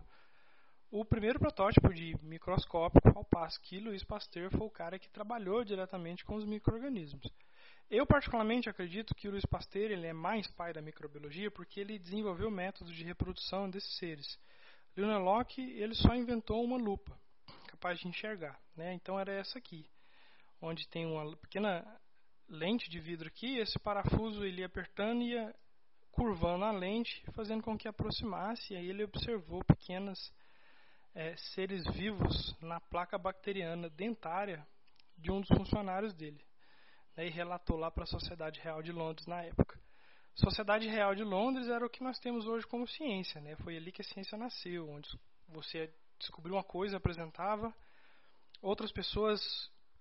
o 0.91 1.05
primeiro 1.05 1.39
protótipo 1.39 1.93
de 1.93 2.17
microscópio, 2.21 3.01
ao 3.15 3.23
passo 3.23 3.61
que 3.61 3.79
Louis 3.79 4.03
Pasteur 4.03 4.51
foi 4.51 4.67
o 4.67 4.69
cara 4.69 4.99
que 4.99 5.09
trabalhou 5.09 5.63
diretamente 5.63 6.25
com 6.25 6.35
os 6.35 6.45
micro-organismos. 6.45 7.31
Eu 7.89 8.05
particularmente 8.05 8.69
acredito 8.69 9.15
que 9.15 9.27
o 9.27 9.31
Louis 9.31 9.45
Pasteur 9.45 9.89
ele 9.91 10.07
é 10.07 10.13
mais 10.13 10.47
pai 10.47 10.73
da 10.73 10.81
microbiologia 10.81 11.49
porque 11.49 11.79
ele 11.79 11.97
desenvolveu 11.97 12.51
métodos 12.51 12.93
de 12.93 13.05
reprodução 13.05 13.69
desses 13.69 13.97
seres. 13.97 14.37
Leonard 14.95 15.23
Locke 15.23 15.61
ele 15.61 15.95
só 15.95 16.13
inventou 16.13 16.61
uma 16.61 16.77
lupa 16.77 17.17
capaz 17.67 17.97
de 17.99 18.07
enxergar, 18.07 18.59
né? 18.75 18.93
Então 18.93 19.17
era 19.17 19.31
essa 19.31 19.57
aqui, 19.57 19.89
onde 20.61 20.87
tem 20.89 21.05
uma 21.05 21.35
pequena 21.37 21.85
lente 22.49 22.89
de 22.89 22.99
vidro 22.99 23.27
aqui, 23.27 23.57
esse 23.57 23.79
parafuso 23.79 24.43
ele 24.43 24.59
ia 24.59 24.65
apertando 24.65 25.21
e 25.21 25.31
ia 25.31 25.55
curvando 26.11 26.65
a 26.65 26.71
lente, 26.71 27.23
fazendo 27.31 27.63
com 27.63 27.77
que 27.77 27.87
aproximasse, 27.87 28.73
e 28.73 28.77
aí 28.77 28.89
ele 28.89 29.03
observou 29.03 29.63
pequenas 29.63 30.33
é, 31.15 31.35
seres 31.37 31.85
vivos 31.93 32.55
na 32.61 32.79
placa 32.79 33.17
bacteriana 33.17 33.89
dentária 33.89 34.65
de 35.17 35.31
um 35.31 35.39
dos 35.39 35.49
funcionários 35.49 36.13
dele, 36.13 36.43
né, 37.15 37.27
e 37.27 37.29
relatou 37.29 37.77
lá 37.77 37.91
para 37.91 38.03
a 38.03 38.07
Sociedade 38.07 38.59
Real 38.59 38.81
de 38.81 38.91
Londres 38.91 39.25
na 39.27 39.43
época. 39.43 39.79
Sociedade 40.35 40.87
Real 40.87 41.13
de 41.13 41.23
Londres 41.23 41.67
era 41.67 41.85
o 41.85 41.89
que 41.89 42.03
nós 42.03 42.17
temos 42.19 42.47
hoje 42.47 42.65
como 42.65 42.87
ciência, 42.87 43.41
né? 43.41 43.55
Foi 43.57 43.75
ali 43.75 43.91
que 43.91 44.01
a 44.01 44.05
ciência 44.05 44.37
nasceu, 44.37 44.89
onde 44.89 45.09
você 45.49 45.93
descobriu 46.17 46.55
uma 46.55 46.63
coisa, 46.63 46.97
apresentava, 46.97 47.73
outras 48.61 48.91
pessoas 48.91 49.41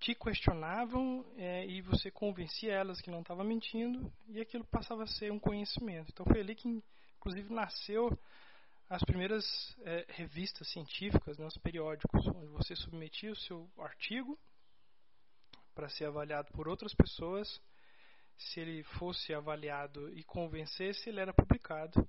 te 0.01 0.15
questionavam 0.15 1.25
é, 1.37 1.67
e 1.67 1.83
você 1.83 2.11
convencia 2.11 2.73
elas 2.73 3.01
que 3.01 3.11
não 3.11 3.21
estava 3.21 3.45
mentindo 3.45 4.11
e 4.29 4.41
aquilo 4.41 4.65
passava 4.65 5.05
a 5.05 5.07
ser 5.07 5.31
um 5.31 5.39
conhecimento. 5.39 6.11
Então 6.11 6.25
foi 6.25 6.41
ali 6.41 6.55
que, 6.55 6.83
inclusive, 7.19 7.53
nasceu 7.53 8.19
as 8.89 9.05
primeiras 9.05 9.45
é, 9.83 10.07
revistas 10.09 10.69
científicas, 10.69 11.39
né, 11.39 11.47
os 11.47 11.57
periódicos, 11.59 12.27
onde 12.27 12.47
você 12.47 12.75
submetia 12.75 13.31
o 13.31 13.37
seu 13.37 13.71
artigo 13.79 14.39
para 15.75 15.89
ser 15.91 16.07
avaliado 16.07 16.51
por 16.53 16.67
outras 16.67 16.95
pessoas. 16.95 17.61
Se 18.37 18.59
ele 18.59 18.83
fosse 18.83 19.35
avaliado 19.35 20.09
e 20.17 20.25
convencesse, 20.25 21.11
ele 21.11 21.21
era 21.21 21.35
publicado. 21.35 22.09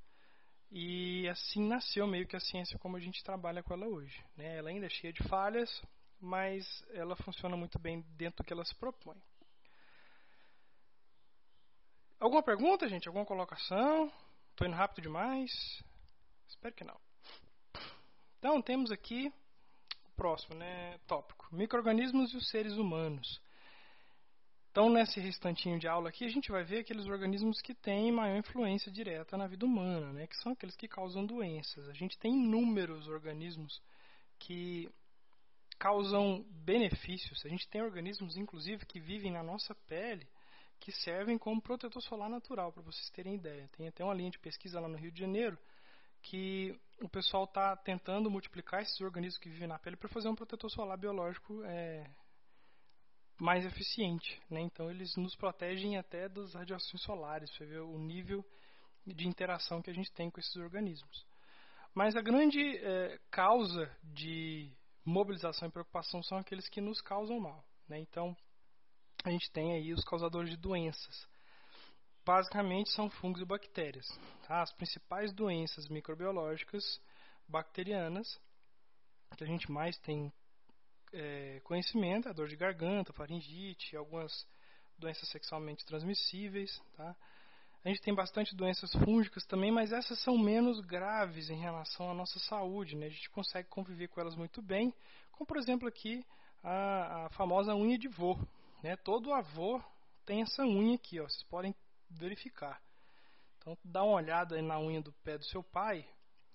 E 0.72 1.28
assim 1.28 1.68
nasceu 1.68 2.08
meio 2.08 2.26
que 2.26 2.38
a 2.38 2.40
ciência 2.40 2.80
como 2.80 2.96
a 2.96 3.02
gente 3.02 3.22
trabalha 3.22 3.62
com 3.62 3.74
ela 3.74 3.86
hoje. 3.86 4.24
Né? 4.38 4.56
Ela 4.56 4.70
ainda 4.70 4.86
é 4.86 4.90
cheia 4.90 5.12
de 5.12 5.22
falhas, 5.28 5.70
mas 6.22 6.84
ela 6.92 7.16
funciona 7.16 7.58
muito 7.58 7.80
bem 7.80 8.02
dentro 8.16 8.44
do 8.44 8.48
que 8.48 8.54
ela 8.54 8.64
se 8.64 8.76
propõe. 8.76 9.18
Alguma 12.20 12.44
pergunta, 12.44 12.88
gente? 12.88 13.08
Alguma 13.08 13.26
colocação? 13.26 14.12
Estou 14.52 14.68
indo 14.68 14.76
rápido 14.76 15.02
demais? 15.02 15.84
Espero 16.48 16.76
que 16.76 16.84
não. 16.84 17.00
Então, 18.38 18.62
temos 18.62 18.92
aqui 18.92 19.34
o 20.06 20.12
próximo 20.16 20.56
né, 20.56 21.00
tópico: 21.08 21.48
microorganismos 21.52 22.32
e 22.34 22.38
os 22.38 22.48
seres 22.50 22.74
humanos. 22.74 23.42
Então, 24.72 24.90
nesse 24.90 25.20
restantinho 25.20 25.80
de 25.80 25.88
aula 25.88 26.10
aqui, 26.10 26.24
a 26.24 26.30
gente 26.30 26.50
vai 26.50 26.64
ver 26.64 26.80
aqueles 26.80 27.06
organismos 27.06 27.60
que 27.60 27.74
têm 27.74 28.12
maior 28.12 28.38
influência 28.38 28.92
direta 28.92 29.36
na 29.36 29.48
vida 29.48 29.66
humana, 29.66 30.14
né, 30.14 30.28
que 30.28 30.38
são 30.38 30.54
aqueles 30.54 30.78
que 30.78 30.88
causam 30.88 31.26
doenças. 31.26 31.90
A 31.90 31.94
gente 31.94 32.18
tem 32.18 32.34
inúmeros 32.34 33.08
organismos 33.08 33.82
que 34.40 34.90
causam 35.82 36.46
benefícios. 36.64 37.44
A 37.44 37.50
gente 37.50 37.68
tem 37.68 37.82
organismos, 37.82 38.38
inclusive, 38.38 38.86
que 38.86 39.00
vivem 39.00 39.32
na 39.32 39.42
nossa 39.42 39.74
pele, 39.88 40.28
que 40.80 40.92
servem 40.92 41.40
como 41.40 41.60
protetor 41.60 42.00
solar 42.04 42.30
natural, 42.30 42.72
para 42.72 42.84
vocês 42.84 43.10
terem 43.10 43.34
ideia. 43.34 43.68
Tem 43.76 43.88
até 43.88 44.04
uma 44.04 44.14
linha 44.14 44.30
de 44.30 44.38
pesquisa 44.38 44.80
lá 44.80 44.88
no 44.88 44.96
Rio 44.96 45.12
de 45.12 45.20
Janeiro 45.20 45.58
que 46.22 46.80
o 47.02 47.10
pessoal 47.10 47.46
está 47.46 47.76
tentando 47.76 48.30
multiplicar 48.30 48.84
esses 48.84 49.02
organismos 49.02 49.40
que 49.40 49.50
vivem 49.50 49.68
na 49.68 49.80
pele 49.80 49.96
para 49.96 50.08
fazer 50.08 50.30
um 50.30 50.36
protetor 50.36 50.70
solar 50.70 51.00
biológico 51.00 51.64
é, 51.64 52.08
mais 53.40 53.66
eficiente. 53.66 54.40
Né? 54.52 54.62
Então 54.62 54.92
eles 54.92 55.16
nos 55.16 55.36
protegem 55.36 55.98
até 55.98 56.30
das 56.30 56.54
radiações 56.54 57.02
solares, 57.02 57.50
você 57.56 57.66
vê 57.66 57.80
o 57.80 57.98
nível 57.98 58.46
de 59.04 59.28
interação 59.28 59.82
que 59.82 59.90
a 59.90 59.96
gente 59.96 60.12
tem 60.12 60.30
com 60.30 60.40
esses 60.40 60.56
organismos. 60.58 61.26
Mas 61.92 62.16
a 62.16 62.22
grande 62.22 62.78
é, 62.78 63.20
causa 63.32 63.92
de 64.04 64.72
mobilização 65.04 65.68
e 65.68 65.72
preocupação 65.72 66.22
são 66.24 66.38
aqueles 66.38 66.70
que 66.70 66.82
nos 66.82 67.02
causam 67.02 67.40
mal. 67.40 67.64
Né? 67.88 68.00
Então 68.00 68.36
a 69.24 69.30
gente 69.30 69.52
tem 69.52 69.74
aí 69.74 69.94
os 69.94 70.04
causadores 70.04 70.50
de 70.50 70.58
doenças. 70.58 71.28
Basicamente 72.26 72.92
são 72.92 73.10
fungos 73.10 73.42
e 73.42 73.46
bactérias. 73.46 74.08
Tá? 74.48 74.62
As 74.62 74.72
principais 74.74 75.34
doenças 75.34 75.88
microbiológicas 75.88 76.84
bacterianas 77.48 78.40
que 79.38 79.44
a 79.44 79.48
gente 79.48 79.72
mais 79.72 79.98
tem 80.00 80.32
é, 81.14 81.60
conhecimento, 81.64 82.30
a 82.30 82.34
dor 82.34 82.48
de 82.48 82.56
garganta, 82.56 83.14
faringite, 83.14 83.96
algumas 83.96 84.32
doenças 84.98 85.30
sexualmente 85.30 85.86
transmissíveis. 85.86 86.80
Tá? 86.96 87.16
A 87.84 87.90
gente 87.90 88.02
tem 88.02 88.14
bastante 88.14 88.56
doenças 88.56 88.92
fúngicas 88.92 89.44
também, 89.46 89.72
mas 89.72 89.92
essas 89.92 90.20
são 90.20 90.38
menos 90.38 90.80
graves 90.82 91.50
em 91.50 91.60
relação 91.60 92.12
à 92.12 92.14
nossa 92.14 92.38
saúde. 92.40 92.96
Né? 92.96 93.08
A 93.08 93.10
gente 93.10 93.30
consegue 93.32 93.68
conviver 93.70 94.08
com 94.08 94.22
elas 94.22 94.36
muito 94.36 94.62
bem, 94.62 94.94
como 95.32 95.48
por 95.48 95.58
exemplo 95.58 95.88
aqui 95.88 96.24
a, 96.64 97.26
a 97.26 97.30
famosa 97.30 97.76
unha 97.76 97.98
de 97.98 98.08
vô. 98.08 98.38
Né? 98.84 98.96
Todo 98.98 99.34
avô 99.34 99.82
tem 100.26 100.44
essa 100.44 100.64
unha 100.64 100.96
aqui, 100.96 101.20
ó, 101.20 101.24
vocês 101.24 101.44
podem 101.44 101.74
verificar. 102.08 102.80
Então 103.58 103.76
dá 103.84 104.04
uma 104.04 104.14
olhada 104.14 104.62
na 104.62 104.80
unha 104.80 105.02
do 105.02 105.12
pé 105.24 105.38
do 105.38 105.46
seu 105.46 105.64
pai. 105.64 106.08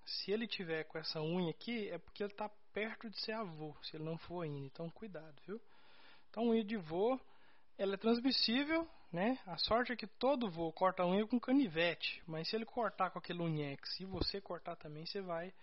Se 0.05 0.31
ele 0.31 0.47
tiver 0.47 0.85
com 0.85 0.99
essa 0.99 1.21
unha 1.21 1.51
aqui, 1.51 1.89
é 1.89 1.99
porque 1.99 2.23
ele 2.23 2.33
está 2.33 2.49
perto 2.73 3.11
de 3.11 3.21
ser 3.21 3.33
avô, 3.33 3.75
se 3.83 3.97
ele 3.97 4.05
não 4.05 4.17
for 4.17 4.43
ainda. 4.43 4.65
Então, 4.67 4.89
cuidado, 4.91 5.35
viu? 5.45 5.61
Então, 6.31 6.51
unha 6.51 6.63
de 6.63 6.77
vô, 6.77 7.19
ela 7.77 7.95
é 7.95 7.97
transmissível, 7.97 8.89
né? 9.17 9.39
A 9.47 9.57
sorte 9.57 9.93
é 9.93 9.97
que 9.97 10.07
todo 10.07 10.51
vô 10.51 10.71
corta 10.71 11.03
a 11.03 11.07
unha 11.07 11.27
com 11.27 11.41
canivete, 11.41 12.23
mas 12.27 12.51
se 12.51 12.55
ele 12.55 12.67
cortar 12.67 13.09
com 13.09 13.19
aquele 13.19 13.41
unhex 13.41 13.99
e 13.99 14.05
você 14.05 14.43
cortar 14.43 14.77
também, 14.77 15.07
você 15.07 15.23
vai 15.23 15.55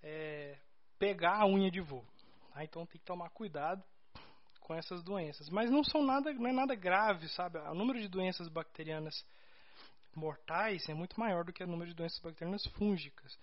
é, 0.00 0.56
pegar 0.96 1.42
a 1.42 1.46
unha 1.46 1.72
de 1.72 1.80
vô. 1.80 2.04
Tá? 2.54 2.62
Então, 2.62 2.86
tem 2.86 3.00
que 3.00 3.04
tomar 3.04 3.30
cuidado 3.30 3.82
com 4.60 4.76
essas 4.76 5.02
doenças. 5.02 5.50
Mas 5.50 5.72
não 5.72 5.82
são 5.82 6.04
nada, 6.04 6.32
não 6.32 6.46
é 6.48 6.52
nada 6.52 6.76
grave, 6.76 7.28
sabe? 7.30 7.58
O 7.58 7.74
número 7.74 7.98
de 7.98 8.06
doenças 8.06 8.48
bacterianas 8.48 9.26
mortais 10.14 10.88
é 10.88 10.94
muito 10.94 11.18
maior 11.18 11.44
do 11.44 11.52
que 11.52 11.64
o 11.64 11.66
número 11.66 11.90
de 11.90 11.96
doenças 11.96 12.20
bacterianas 12.20 12.64
fúngicas. 12.76 13.36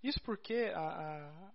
Isso 0.00 0.22
porque 0.22 0.70
a, 0.72 0.80
a 0.80 1.52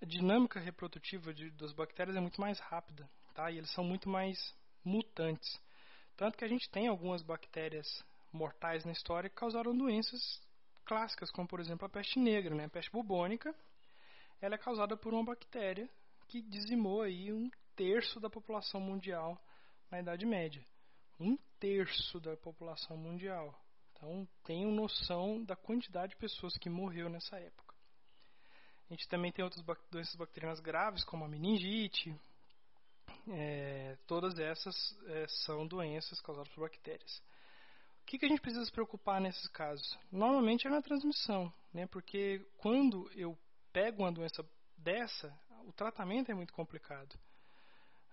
a 0.00 0.06
dinâmica 0.06 0.60
reprodutiva 0.60 1.34
de, 1.34 1.50
das 1.50 1.72
bactérias 1.72 2.16
é 2.16 2.20
muito 2.20 2.40
mais 2.40 2.58
rápida, 2.60 3.08
tá? 3.34 3.50
E 3.50 3.58
eles 3.58 3.70
são 3.72 3.82
muito 3.82 4.08
mais 4.08 4.38
mutantes. 4.84 5.60
Tanto 6.18 6.36
que 6.36 6.44
a 6.44 6.48
gente 6.48 6.68
tem 6.68 6.88
algumas 6.88 7.22
bactérias 7.22 8.04
mortais 8.32 8.84
na 8.84 8.90
história 8.90 9.30
que 9.30 9.36
causaram 9.36 9.74
doenças 9.74 10.42
clássicas, 10.84 11.30
como 11.30 11.46
por 11.46 11.60
exemplo 11.60 11.86
a 11.86 11.88
peste 11.88 12.18
negra, 12.18 12.52
né? 12.56 12.64
A 12.64 12.68
peste 12.68 12.90
bubônica, 12.90 13.54
ela 14.40 14.56
é 14.56 14.58
causada 14.58 14.96
por 14.96 15.14
uma 15.14 15.24
bactéria 15.24 15.88
que 16.26 16.42
dizimou 16.42 17.02
aí 17.02 17.32
um 17.32 17.48
terço 17.76 18.18
da 18.18 18.28
população 18.28 18.80
mundial 18.80 19.40
na 19.88 20.00
Idade 20.00 20.26
Média. 20.26 20.64
Um 21.20 21.38
terço 21.60 22.18
da 22.18 22.36
população 22.36 22.96
mundial. 22.96 23.56
Então, 23.92 24.26
tenham 24.42 24.72
noção 24.72 25.44
da 25.44 25.54
quantidade 25.54 26.14
de 26.14 26.18
pessoas 26.18 26.56
que 26.56 26.68
morreu 26.68 27.08
nessa 27.08 27.38
época. 27.38 27.76
A 28.90 28.92
gente 28.92 29.06
também 29.06 29.30
tem 29.30 29.44
outras 29.44 29.64
doenças 29.88 30.16
bacterianas 30.16 30.58
graves, 30.58 31.04
como 31.04 31.24
a 31.24 31.28
meningite. 31.28 32.12
É, 33.28 33.96
todas 34.06 34.38
essas 34.38 34.96
é, 35.06 35.26
são 35.28 35.66
doenças 35.66 36.20
causadas 36.20 36.52
por 36.52 36.62
bactérias. 36.62 37.22
O 38.02 38.06
que, 38.06 38.18
que, 38.18 38.24
a 38.24 38.28
gente 38.28 38.40
precisa 38.40 38.64
se 38.64 38.72
preocupar 38.72 39.20
nesses 39.20 39.46
casos? 39.48 39.98
Normalmente 40.10 40.66
é 40.66 40.70
na 40.70 40.80
transmissão, 40.80 41.52
né? 41.74 41.86
porque 41.86 42.46
quando 42.56 43.10
eu 43.14 43.36
pego 43.72 44.02
uma 44.02 44.12
doença 44.12 44.42
dessa, 44.78 45.32
o 45.66 45.72
tratamento 45.72 46.30
é 46.30 46.34
muito 46.34 46.52
complicado. 46.52 47.18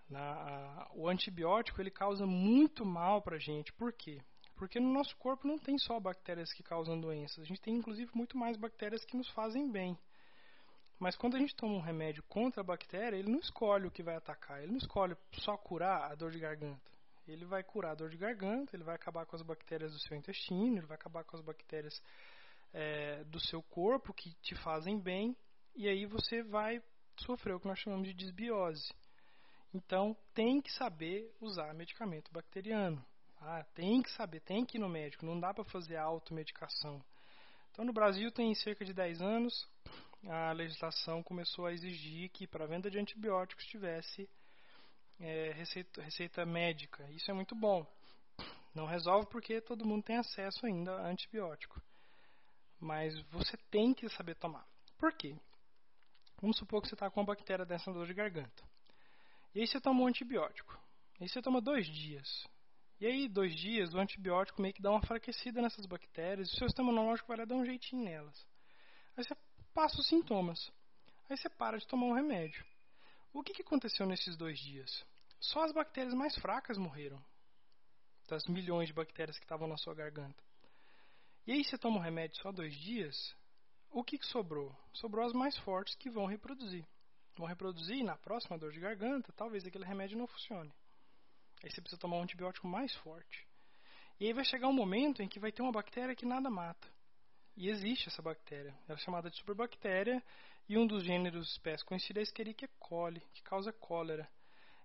Na, 0.08 0.20
a, 0.20 0.90
o 0.94 1.08
antibiótico 1.08 1.80
ele 1.80 1.90
causa 1.90 2.26
muito 2.26 2.84
mal 2.84 3.22
para 3.22 3.36
a 3.36 3.38
gente. 3.40 3.72
Por 3.72 3.92
quê? 3.92 4.20
Porque 4.54 4.78
no 4.78 4.92
nosso 4.92 5.16
corpo 5.16 5.46
não 5.46 5.58
tem 5.58 5.78
só 5.78 5.98
bactérias 5.98 6.52
que 6.52 6.62
causam 6.62 7.00
doenças, 7.00 7.38
a 7.38 7.44
gente 7.46 7.60
tem 7.60 7.74
inclusive 7.74 8.10
muito 8.14 8.36
mais 8.36 8.56
bactérias 8.56 9.04
que 9.04 9.16
nos 9.16 9.28
fazem 9.30 9.70
bem. 9.70 9.98
Mas 10.98 11.16
quando 11.16 11.36
a 11.36 11.38
gente 11.38 11.54
toma 11.54 11.74
um 11.74 11.80
remédio 11.80 12.22
contra 12.24 12.62
a 12.62 12.64
bactéria, 12.64 13.16
ele 13.16 13.30
não 13.30 13.38
escolhe 13.38 13.86
o 13.86 13.90
que 13.90 14.02
vai 14.02 14.16
atacar, 14.16 14.62
ele 14.62 14.72
não 14.72 14.78
escolhe 14.78 15.14
só 15.40 15.56
curar 15.56 16.10
a 16.10 16.14
dor 16.14 16.30
de 16.30 16.38
garganta. 16.38 16.90
Ele 17.28 17.44
vai 17.44 17.62
curar 17.62 17.92
a 17.92 17.94
dor 17.94 18.08
de 18.08 18.16
garganta, 18.16 18.74
ele 18.74 18.84
vai 18.84 18.94
acabar 18.94 19.26
com 19.26 19.36
as 19.36 19.42
bactérias 19.42 19.92
do 19.92 19.98
seu 19.98 20.16
intestino, 20.16 20.78
ele 20.78 20.86
vai 20.86 20.94
acabar 20.94 21.24
com 21.24 21.36
as 21.36 21.42
bactérias 21.42 22.00
é, 22.72 23.24
do 23.24 23.40
seu 23.40 23.62
corpo 23.62 24.14
que 24.14 24.32
te 24.42 24.54
fazem 24.54 24.98
bem, 24.98 25.36
e 25.74 25.88
aí 25.88 26.06
você 26.06 26.42
vai 26.42 26.82
sofrer 27.18 27.54
o 27.54 27.60
que 27.60 27.66
nós 27.66 27.78
chamamos 27.78 28.08
de 28.08 28.14
desbiose. 28.14 28.92
Então, 29.74 30.16
tem 30.32 30.62
que 30.62 30.72
saber 30.72 31.34
usar 31.40 31.74
medicamento 31.74 32.32
bacteriano. 32.32 33.04
Ah, 33.38 33.64
tem 33.74 34.02
que 34.02 34.10
saber, 34.12 34.40
tem 34.40 34.64
que 34.64 34.78
ir 34.78 34.80
no 34.80 34.88
médico, 34.88 35.26
não 35.26 35.38
dá 35.38 35.52
para 35.52 35.64
fazer 35.64 35.96
automedicação. 35.96 37.04
Então, 37.70 37.84
no 37.84 37.92
Brasil, 37.92 38.30
tem 38.32 38.54
cerca 38.54 38.84
de 38.84 38.94
10 38.94 39.20
anos, 39.20 39.68
a 40.24 40.52
legislação 40.52 41.22
começou 41.22 41.66
a 41.66 41.72
exigir 41.72 42.30
que 42.30 42.46
para 42.46 42.66
venda 42.66 42.90
de 42.90 42.98
antibióticos 42.98 43.66
tivesse 43.66 44.28
é, 45.20 45.52
receita, 45.52 46.02
receita 46.02 46.46
médica. 46.46 47.08
Isso 47.10 47.30
é 47.30 47.34
muito 47.34 47.54
bom. 47.54 47.86
Não 48.74 48.86
resolve 48.86 49.26
porque 49.28 49.60
todo 49.60 49.86
mundo 49.86 50.02
tem 50.02 50.16
acesso 50.16 50.66
ainda 50.66 50.92
a 50.92 51.08
antibiótico. 51.08 51.80
Mas 52.78 53.18
você 53.30 53.56
tem 53.70 53.94
que 53.94 54.08
saber 54.10 54.34
tomar. 54.34 54.66
Por 54.98 55.12
quê? 55.12 55.34
Vamos 56.40 56.58
supor 56.58 56.82
que 56.82 56.88
você 56.88 56.94
está 56.94 57.10
com 57.10 57.20
uma 57.20 57.26
bactéria 57.26 57.64
dessa 57.64 57.92
dor 57.92 58.06
de 58.06 58.12
garganta. 58.12 58.62
E 59.54 59.60
aí 59.60 59.66
você 59.66 59.80
toma 59.80 60.02
um 60.02 60.06
antibiótico. 60.06 60.78
E 61.18 61.24
aí 61.24 61.28
você 61.28 61.40
toma 61.40 61.60
dois 61.60 61.86
dias. 61.86 62.46
E 62.98 63.06
aí, 63.06 63.28
dois 63.28 63.54
dias, 63.54 63.92
o 63.92 63.98
antibiótico 63.98 64.60
meio 64.60 64.72
que 64.72 64.80
dá 64.80 64.90
uma 64.90 65.00
enfraquecida 65.00 65.60
nessas 65.60 65.84
bactérias. 65.86 66.48
E 66.48 66.54
o 66.54 66.56
seu 66.56 66.68
sistema 66.68 66.90
imunológico 66.90 67.28
vai 67.28 67.38
lá 67.38 67.44
dar 67.44 67.54
um 67.54 67.64
jeitinho 67.64 68.04
nelas. 68.04 68.46
Aí 69.16 69.24
você 69.24 69.34
passa 69.76 70.00
os 70.00 70.08
sintomas. 70.08 70.72
Aí 71.28 71.36
você 71.36 71.50
para 71.50 71.78
de 71.78 71.86
tomar 71.86 72.06
um 72.06 72.14
remédio. 72.14 72.64
O 73.30 73.42
que, 73.42 73.52
que 73.52 73.60
aconteceu 73.60 74.06
nesses 74.06 74.34
dois 74.34 74.58
dias? 74.58 75.04
Só 75.38 75.62
as 75.64 75.70
bactérias 75.70 76.14
mais 76.14 76.34
fracas 76.36 76.78
morreram. 76.78 77.22
Das 78.26 78.46
milhões 78.46 78.88
de 78.88 78.94
bactérias 78.94 79.38
que 79.38 79.44
estavam 79.44 79.68
na 79.68 79.76
sua 79.76 79.94
garganta. 79.94 80.42
E 81.46 81.52
aí 81.52 81.62
você 81.62 81.76
toma 81.76 81.98
um 81.98 82.02
remédio 82.02 82.40
só 82.40 82.50
dois 82.50 82.74
dias, 82.74 83.36
o 83.90 84.02
que, 84.02 84.16
que 84.16 84.24
sobrou? 84.24 84.74
Sobrou 84.94 85.26
as 85.26 85.34
mais 85.34 85.54
fortes 85.58 85.94
que 85.94 86.08
vão 86.08 86.24
reproduzir. 86.24 86.86
Vão 87.36 87.46
reproduzir 87.46 88.02
na 88.02 88.16
próxima 88.16 88.56
dor 88.56 88.72
de 88.72 88.80
garganta, 88.80 89.30
talvez 89.34 89.66
aquele 89.66 89.84
remédio 89.84 90.16
não 90.16 90.26
funcione. 90.26 90.72
Aí 91.62 91.70
você 91.70 91.82
precisa 91.82 92.00
tomar 92.00 92.16
um 92.16 92.22
antibiótico 92.22 92.66
mais 92.66 92.94
forte. 92.96 93.46
E 94.18 94.26
aí 94.26 94.32
vai 94.32 94.44
chegar 94.44 94.68
um 94.68 94.72
momento 94.72 95.22
em 95.22 95.28
que 95.28 95.38
vai 95.38 95.52
ter 95.52 95.60
uma 95.60 95.70
bactéria 95.70 96.16
que 96.16 96.24
nada 96.24 96.48
mata. 96.48 96.95
E 97.56 97.68
existe 97.70 98.08
essa 98.08 98.20
bactéria. 98.20 98.74
Ela 98.86 98.98
é 98.98 99.02
chamada 99.02 99.30
de 99.30 99.36
superbactéria 99.36 100.22
e 100.68 100.76
um 100.76 100.86
dos 100.86 101.02
gêneros 101.02 101.52
espécies 101.52 101.82
conhecidos 101.82 102.20
é 102.20 102.22
Escherichia 102.22 102.68
coli, 102.78 103.20
que 103.32 103.42
causa 103.42 103.72
cólera. 103.72 104.28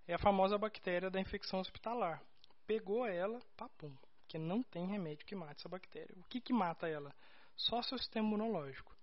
É 0.07 0.13
a 0.13 0.19
famosa 0.19 0.57
bactéria 0.57 1.09
da 1.09 1.19
infecção 1.19 1.59
hospitalar. 1.59 2.23
Pegou 2.65 3.05
ela, 3.05 3.39
papum, 3.57 3.93
porque 4.21 4.37
não 4.37 4.63
tem 4.63 4.87
remédio 4.87 5.25
que 5.25 5.35
mate 5.35 5.59
essa 5.59 5.69
bactéria. 5.69 6.15
O 6.17 6.23
que, 6.23 6.39
que 6.39 6.53
mata 6.53 6.87
ela? 6.87 7.13
Só 7.57 7.81
seu 7.81 7.97
sistema 7.97 8.25
imunológico. 8.25 8.95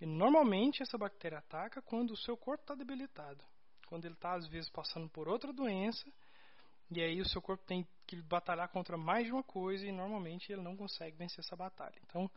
E 0.00 0.06
normalmente 0.06 0.82
essa 0.82 0.98
bactéria 0.98 1.38
ataca 1.38 1.80
quando 1.80 2.10
o 2.10 2.16
seu 2.16 2.36
corpo 2.36 2.62
está 2.62 2.74
debilitado. 2.74 3.42
Quando 3.86 4.04
ele 4.04 4.14
está, 4.14 4.34
às 4.34 4.46
vezes, 4.46 4.68
passando 4.68 5.08
por 5.08 5.28
outra 5.28 5.50
doença, 5.50 6.06
e 6.90 7.00
aí 7.00 7.20
o 7.20 7.28
seu 7.28 7.40
corpo 7.40 7.64
tem 7.64 7.86
que 8.06 8.20
batalhar 8.22 8.68
contra 8.68 8.96
mais 8.96 9.24
de 9.26 9.32
uma 9.32 9.42
coisa 9.42 9.86
e 9.86 9.92
normalmente 9.92 10.52
ele 10.52 10.62
não 10.62 10.76
consegue 10.76 11.16
vencer 11.16 11.40
essa 11.40 11.56
batalha. 11.56 11.98
Então, 12.04 12.30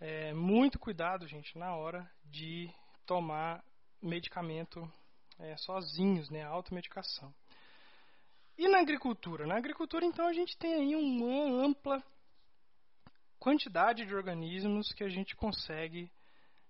é, 0.00 0.32
muito 0.34 0.78
cuidado, 0.78 1.26
gente, 1.26 1.56
na 1.58 1.74
hora 1.74 2.08
de 2.24 2.70
tomar 3.06 3.64
medicamento 4.02 4.90
é, 5.38 5.56
sozinhos, 5.56 6.30
né, 6.30 6.44
automedicação. 6.44 7.34
E 8.58 8.68
na 8.68 8.80
agricultura? 8.80 9.46
Na 9.46 9.56
agricultura, 9.56 10.04
então, 10.04 10.26
a 10.26 10.32
gente 10.32 10.56
tem 10.56 10.74
aí 10.74 10.96
uma 10.96 11.64
ampla 11.64 12.02
quantidade 13.38 14.06
de 14.06 14.14
organismos 14.14 14.92
que 14.92 15.04
a 15.04 15.08
gente 15.08 15.36
consegue 15.36 16.10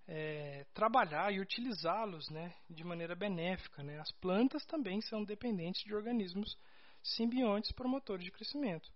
é, 0.09 0.67
trabalhar 0.75 1.33
e 1.33 1.41
utilizá-los 1.41 2.29
né, 2.31 2.55
de 2.69 2.85
maneira 2.85 3.15
benéfica. 3.15 3.83
Né? 3.83 3.99
As 3.99 4.11
plantas 4.13 4.65
também 4.67 5.01
são 5.01 5.25
dependentes 5.25 5.83
de 5.85 5.95
organismos 5.95 6.57
simbiontes 7.03 7.73
promotores 7.73 8.25
de 8.25 8.33
crescimento. 8.33 8.91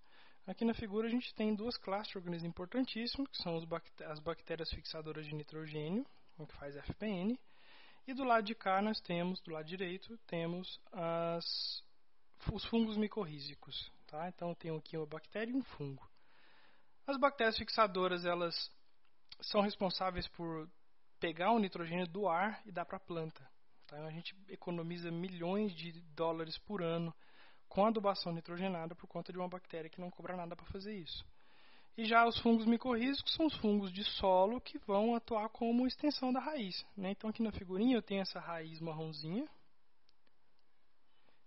Aqui 0.46 0.64
na 0.64 0.74
figura 0.74 1.06
a 1.06 1.10
gente 1.10 1.34
tem 1.34 1.54
duas 1.54 1.76
classes 1.76 2.10
de 2.10 2.18
organismos 2.18 2.48
importantíssimos, 2.48 3.30
que 3.30 3.38
são 3.38 3.56
as 3.56 4.18
bactérias 4.18 4.70
fixadoras 4.70 5.26
de 5.26 5.34
nitrogênio, 5.34 6.04
que 6.48 6.56
faz 6.56 6.74
FPN, 6.76 7.38
e 8.06 8.14
do 8.14 8.24
lado 8.24 8.44
de 8.44 8.54
cá 8.54 8.80
nós 8.80 9.00
temos, 9.00 9.40
do 9.40 9.52
lado 9.52 9.66
direito, 9.66 10.16
temos 10.26 10.80
as, 10.90 11.84
os 12.50 12.64
fungos 12.64 12.96
micorrízicos. 12.96 13.92
Tá? 14.06 14.28
Então 14.28 14.48
eu 14.48 14.54
tenho 14.56 14.76
aqui 14.76 14.96
uma 14.96 15.06
bactéria 15.06 15.52
e 15.52 15.54
um 15.54 15.62
fungo. 15.62 16.08
As 17.06 17.16
bactérias 17.16 17.56
fixadoras 17.56 18.24
elas 18.24 18.70
são 19.42 19.60
responsáveis 19.60 20.26
por 20.28 20.68
pegar 21.20 21.52
o 21.52 21.58
nitrogênio 21.58 22.06
do 22.08 22.28
ar 22.28 22.60
e 22.64 22.72
dar 22.72 22.84
para 22.84 22.96
a 22.96 23.00
planta. 23.00 23.48
Tá? 23.86 24.04
A 24.06 24.10
gente 24.10 24.34
economiza 24.48 25.10
milhões 25.10 25.72
de 25.74 25.92
dólares 26.14 26.58
por 26.58 26.82
ano 26.82 27.14
com 27.70 27.86
adubação 27.86 28.32
nitrogenada 28.32 28.96
por 28.96 29.06
conta 29.06 29.32
de 29.32 29.38
uma 29.38 29.48
bactéria 29.48 29.88
que 29.88 30.00
não 30.00 30.10
cobra 30.10 30.36
nada 30.36 30.56
para 30.56 30.66
fazer 30.66 30.92
isso. 30.92 31.24
E 31.96 32.04
já 32.04 32.26
os 32.26 32.36
fungos 32.40 32.66
micorrízicos 32.66 33.32
são 33.32 33.46
os 33.46 33.56
fungos 33.58 33.92
de 33.92 34.02
solo 34.02 34.60
que 34.60 34.76
vão 34.78 35.14
atuar 35.14 35.48
como 35.50 35.86
extensão 35.86 36.32
da 36.32 36.40
raiz. 36.40 36.84
Né? 36.96 37.12
Então 37.12 37.30
aqui 37.30 37.42
na 37.42 37.52
figurinha 37.52 37.96
eu 37.96 38.02
tenho 38.02 38.22
essa 38.22 38.40
raiz 38.40 38.80
marronzinha. 38.80 39.48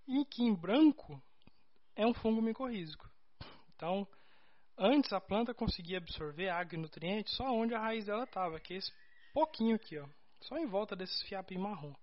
E 0.07 0.21
aqui 0.21 0.43
em 0.43 0.55
branco 0.55 1.21
é 1.93 2.07
um 2.07 2.13
fungo 2.13 2.41
micorrízico. 2.41 3.09
Então, 3.75 4.07
antes 4.77 5.11
a 5.11 5.19
planta 5.19 5.53
conseguia 5.53 5.97
absorver 5.97 6.49
água 6.49 6.75
e 6.75 6.81
nutrientes 6.81 7.35
só 7.35 7.51
onde 7.51 7.75
a 7.75 7.79
raiz 7.79 8.05
dela 8.05 8.23
estava, 8.23 8.59
que 8.61 8.73
é 8.73 8.77
esse 8.77 8.91
pouquinho 9.33 9.75
aqui, 9.75 9.97
ó, 9.97 10.07
só 10.39 10.57
em 10.57 10.67
volta 10.67 10.95
desses 10.95 11.21
fiapinhos 11.23 11.63
marrom. 11.63 11.93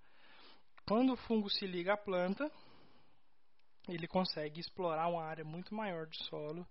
Quando 0.86 1.12
o 1.12 1.16
fungo 1.16 1.48
se 1.48 1.66
liga 1.66 1.94
à 1.94 1.96
planta, 1.96 2.50
ele 3.94 4.06
consegue 4.06 4.60
explorar 4.60 5.08
uma 5.08 5.22
área 5.22 5.44
muito 5.44 5.74
maior 5.74 6.06
de 6.06 6.22
solo 6.24 6.66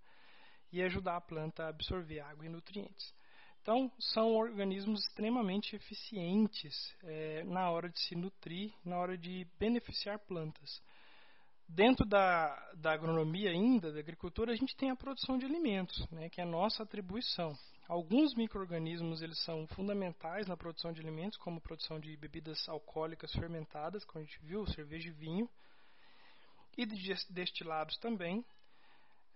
e 0.72 0.82
ajudar 0.82 1.16
a 1.16 1.20
planta 1.20 1.64
a 1.64 1.68
absorver 1.68 2.20
água 2.20 2.46
e 2.46 2.48
nutrientes. 2.48 3.14
Então, 3.62 3.92
são 3.98 4.34
organismos 4.36 5.04
extremamente 5.04 5.76
eficientes 5.76 6.74
é, 7.02 7.44
na 7.44 7.70
hora 7.70 7.90
de 7.90 8.00
se 8.00 8.14
nutrir, 8.14 8.72
na 8.84 8.96
hora 8.98 9.18
de 9.18 9.46
beneficiar 9.58 10.18
plantas. 10.18 10.82
Dentro 11.68 12.04
da, 12.06 12.56
da 12.74 12.92
agronomia 12.92 13.50
ainda, 13.50 13.92
da 13.92 14.00
agricultura, 14.00 14.52
a 14.52 14.56
gente 14.56 14.74
tem 14.76 14.90
a 14.90 14.96
produção 14.96 15.38
de 15.38 15.44
alimentos, 15.44 16.08
né, 16.10 16.28
que 16.28 16.40
é 16.40 16.44
a 16.44 16.46
nossa 16.46 16.82
atribuição. 16.82 17.56
Alguns 17.86 18.34
micro-organismos 18.34 19.20
são 19.44 19.66
fundamentais 19.68 20.46
na 20.46 20.56
produção 20.56 20.92
de 20.92 21.00
alimentos, 21.00 21.38
como 21.38 21.60
produção 21.60 22.00
de 22.00 22.16
bebidas 22.16 22.68
alcoólicas 22.68 23.30
fermentadas, 23.32 24.04
como 24.04 24.22
a 24.22 24.24
gente 24.24 24.40
viu, 24.42 24.66
cerveja 24.68 25.08
e 25.08 25.12
vinho, 25.12 25.48
e 26.82 26.86
de 26.86 27.14
destilados 27.30 27.96
também. 27.98 28.44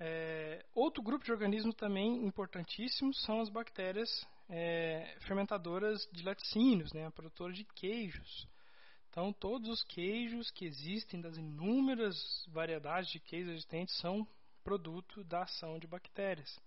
É, 0.00 0.64
outro 0.74 1.02
grupo 1.02 1.24
de 1.24 1.30
organismos 1.30 1.74
também 1.76 2.24
importantíssimos 2.24 3.22
são 3.22 3.40
as 3.40 3.48
bactérias 3.48 4.08
é, 4.48 5.16
fermentadoras 5.20 6.08
de 6.12 6.22
laticínios, 6.22 6.92
né, 6.92 7.08
produtoras 7.10 7.56
de 7.56 7.64
queijos. 7.64 8.48
Então, 9.10 9.32
todos 9.32 9.68
os 9.68 9.84
queijos 9.84 10.50
que 10.50 10.64
existem, 10.64 11.20
das 11.20 11.36
inúmeras 11.36 12.16
variedades 12.48 13.10
de 13.10 13.20
queijos 13.20 13.52
existentes, 13.52 13.96
são 13.98 14.26
produto 14.64 15.22
da 15.22 15.42
ação 15.42 15.78
de 15.78 15.86
bactérias. 15.86 16.58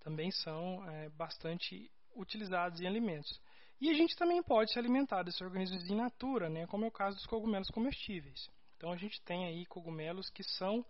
Também 0.00 0.30
são 0.30 0.84
é, 0.90 1.08
bastante 1.10 1.90
utilizados 2.14 2.80
em 2.80 2.86
alimentos. 2.86 3.40
E 3.80 3.88
a 3.88 3.94
gente 3.94 4.14
também 4.16 4.42
pode 4.42 4.70
se 4.70 4.78
alimentar 4.78 5.22
desses 5.22 5.40
organismos 5.40 5.88
in 5.88 5.96
natura, 5.96 6.50
né, 6.50 6.66
como 6.66 6.84
é 6.84 6.88
o 6.88 6.92
caso 6.92 7.16
dos 7.16 7.26
cogumelos 7.26 7.68
comestíveis. 7.70 8.50
Então 8.82 8.90
a 8.90 8.96
gente 8.96 9.22
tem 9.22 9.46
aí 9.46 9.64
cogumelos 9.66 10.28
que 10.28 10.42
são 10.42 10.84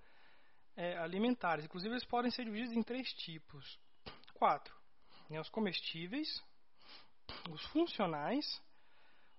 é, 0.74 0.96
alimentares. 0.96 1.66
Inclusive 1.66 1.92
eles 1.92 2.06
podem 2.06 2.30
ser 2.30 2.46
divididos 2.46 2.74
em 2.74 2.82
três 2.82 3.12
tipos. 3.12 3.78
Quatro. 4.32 4.74
Né, 5.28 5.38
os 5.38 5.50
comestíveis, 5.50 6.42
os 7.50 7.62
funcionais, 7.66 8.62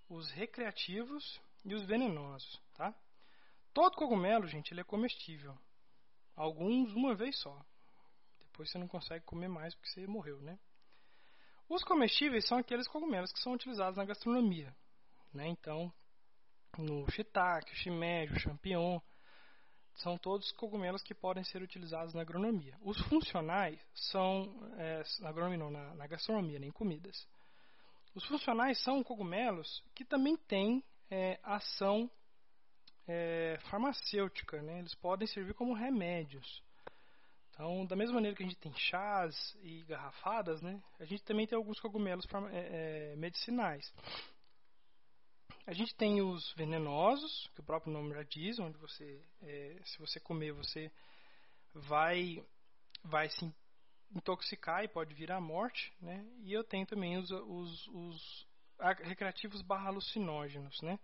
os 0.07 0.29
recreativos 0.29 1.41
e 1.65 1.73
os 1.73 1.83
venenosos. 1.87 2.61
Tá? 2.75 2.93
Todo 3.73 3.95
cogumelo, 3.95 4.45
gente, 4.45 4.71
ele 4.71 4.81
é 4.81 4.83
comestível. 4.83 5.57
Alguns 6.35 6.93
uma 6.93 7.15
vez 7.15 7.35
só. 7.39 7.59
Depois 8.39 8.69
você 8.69 8.77
não 8.77 8.87
consegue 8.87 9.25
comer 9.25 9.47
mais 9.47 9.73
porque 9.73 9.89
você 9.89 10.05
morreu, 10.05 10.39
né? 10.43 10.59
Os 11.67 11.83
comestíveis 11.83 12.47
são 12.47 12.59
aqueles 12.59 12.87
cogumelos 12.87 13.33
que 13.33 13.39
são 13.39 13.53
utilizados 13.53 13.97
na 13.97 14.05
gastronomia. 14.05 14.75
Né? 15.33 15.47
Então, 15.47 15.91
no 16.77 17.09
shiitake, 17.11 17.71
o 17.71 17.75
shimeji, 17.75 18.33
o 18.33 18.39
champignon. 18.39 18.99
São 19.95 20.17
todos 20.17 20.51
cogumelos 20.53 21.03
que 21.03 21.13
podem 21.13 21.43
ser 21.43 21.61
utilizados 21.61 22.13
na 22.13 22.21
agronomia. 22.21 22.75
Os 22.81 22.99
funcionais 23.07 23.79
são, 23.93 24.51
é, 24.77 25.03
na 25.19 25.29
agronomia 25.29 25.57
não, 25.57 25.69
na, 25.69 25.93
na 25.93 26.07
gastronomia, 26.07 26.57
nem 26.57 26.71
comidas. 26.71 27.27
Os 28.15 28.25
funcionais 28.25 28.81
são 28.83 29.03
cogumelos 29.03 29.83
que 29.93 30.03
também 30.03 30.35
têm 30.35 30.83
é, 31.11 31.39
ação 31.43 32.09
é, 33.07 33.59
farmacêutica, 33.69 34.61
né? 34.61 34.79
eles 34.79 34.95
podem 34.95 35.27
servir 35.27 35.53
como 35.53 35.73
remédios. 35.73 36.63
Então, 37.51 37.85
da 37.85 37.95
mesma 37.95 38.15
maneira 38.15 38.35
que 38.35 38.43
a 38.43 38.47
gente 38.47 38.59
tem 38.59 38.73
chás 38.75 39.55
e 39.61 39.83
garrafadas, 39.83 40.61
né? 40.61 40.81
a 40.99 41.05
gente 41.05 41.23
também 41.23 41.45
tem 41.45 41.55
alguns 41.55 41.79
cogumelos 41.79 42.25
é, 42.51 43.11
é, 43.11 43.15
medicinais. 43.15 43.93
A 45.65 45.71
gente 45.71 45.95
tem 45.95 46.21
os 46.21 46.51
venenosos, 46.53 47.49
que 47.53 47.61
o 47.61 47.63
próprio 47.63 47.91
nome 47.91 48.13
já 48.13 48.23
diz, 48.23 48.59
onde 48.59 48.77
você, 48.77 49.23
é, 49.41 49.81
se 49.85 49.97
você 49.97 50.19
comer, 50.19 50.51
você 50.51 50.91
vai, 51.73 52.45
vai 53.01 53.29
se 53.29 53.49
intoxicar 54.13 54.83
e 54.83 54.89
pode 54.89 55.13
vir 55.13 55.31
à 55.31 55.39
morte, 55.39 55.93
né? 56.01 56.25
E 56.41 56.51
eu 56.51 56.65
tenho 56.65 56.85
também 56.85 57.17
os, 57.17 57.31
os, 57.31 57.87
os 57.87 58.47
recreativos 59.03 59.61
barra 59.61 59.87
alucinógenos, 59.87 60.81
né? 60.81 60.99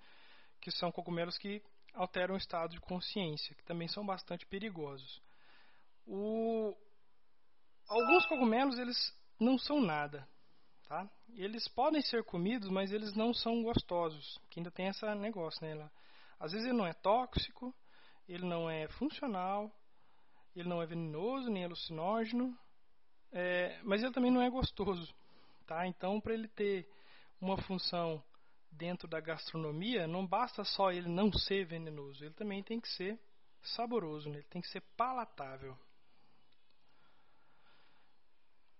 Que 0.59 0.71
são 0.71 0.91
cogumelos 0.91 1.37
que 1.37 1.63
alteram 1.93 2.35
o 2.35 2.37
estado 2.37 2.71
de 2.71 2.81
consciência, 2.81 3.55
que 3.55 3.63
também 3.63 3.87
são 3.87 4.05
bastante 4.05 4.45
perigosos. 4.45 5.21
O, 6.05 6.75
alguns 7.87 8.25
cogumelos 8.25 8.77
eles 8.77 8.97
não 9.39 9.57
são 9.57 9.79
nada, 9.79 10.27
Tá? 10.87 11.07
Eles 11.35 11.67
podem 11.67 12.01
ser 12.01 12.23
comidos, 12.23 12.69
mas 12.69 12.91
eles 12.91 13.13
não 13.13 13.33
são 13.33 13.63
gostosos, 13.63 14.39
que 14.49 14.59
ainda 14.59 14.71
tem 14.71 14.87
esse 14.87 15.05
negócio, 15.15 15.65
né? 15.65 15.89
Às 16.39 16.51
vezes 16.51 16.67
ele 16.67 16.77
não 16.77 16.87
é 16.87 16.93
tóxico, 16.93 17.73
ele 18.27 18.45
não 18.45 18.69
é 18.69 18.87
funcional, 18.89 19.71
ele 20.55 20.67
não 20.67 20.81
é 20.81 20.85
venenoso 20.85 21.49
nem 21.49 21.65
alucinógeno, 21.65 22.57
é, 23.31 23.79
mas 23.83 24.01
ele 24.01 24.13
também 24.13 24.31
não 24.31 24.41
é 24.41 24.49
gostoso, 24.49 25.13
tá? 25.65 25.85
Então, 25.87 26.19
para 26.19 26.33
ele 26.33 26.47
ter 26.47 26.89
uma 27.39 27.57
função 27.57 28.23
dentro 28.71 29.07
da 29.07 29.19
gastronomia, 29.19 30.07
não 30.07 30.25
basta 30.25 30.63
só 30.63 30.91
ele 30.91 31.07
não 31.07 31.31
ser 31.31 31.65
venenoso, 31.65 32.23
ele 32.23 32.33
também 32.33 32.63
tem 32.63 32.79
que 32.79 32.87
ser 32.89 33.19
saboroso, 33.61 34.29
né? 34.29 34.37
ele 34.37 34.47
tem 34.49 34.61
que 34.61 34.69
ser 34.69 34.81
palatável. 34.95 35.77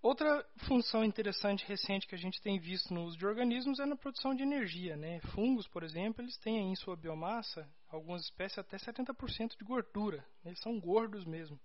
Outra 0.02 0.46
função 0.60 1.04
interessante 1.04 1.66
recente 1.66 2.08
que 2.08 2.16
a 2.16 2.18
gente 2.18 2.42
tem 2.42 2.58
visto 2.58 2.94
no 2.94 3.04
uso 3.04 3.18
de 3.18 3.26
organismos 3.26 3.80
é 3.82 3.86
na 3.86 3.98
produção 3.98 4.34
de 4.34 4.44
energia. 4.44 4.96
Né? 4.96 5.20
Fungos, 5.36 5.68
por 5.68 5.84
exemplo, 5.84 6.24
eles 6.24 6.38
têm 6.38 6.72
em 6.72 6.76
sua 6.76 6.96
biomassa, 6.96 7.70
algumas 7.90 8.24
espécies, 8.24 8.60
até 8.60 8.78
70% 8.78 9.58
de 9.58 9.66
gordura. 9.66 10.26
Eles 10.46 10.60
são 10.62 10.80
gordos 10.80 11.26
mesmo. 11.26 11.60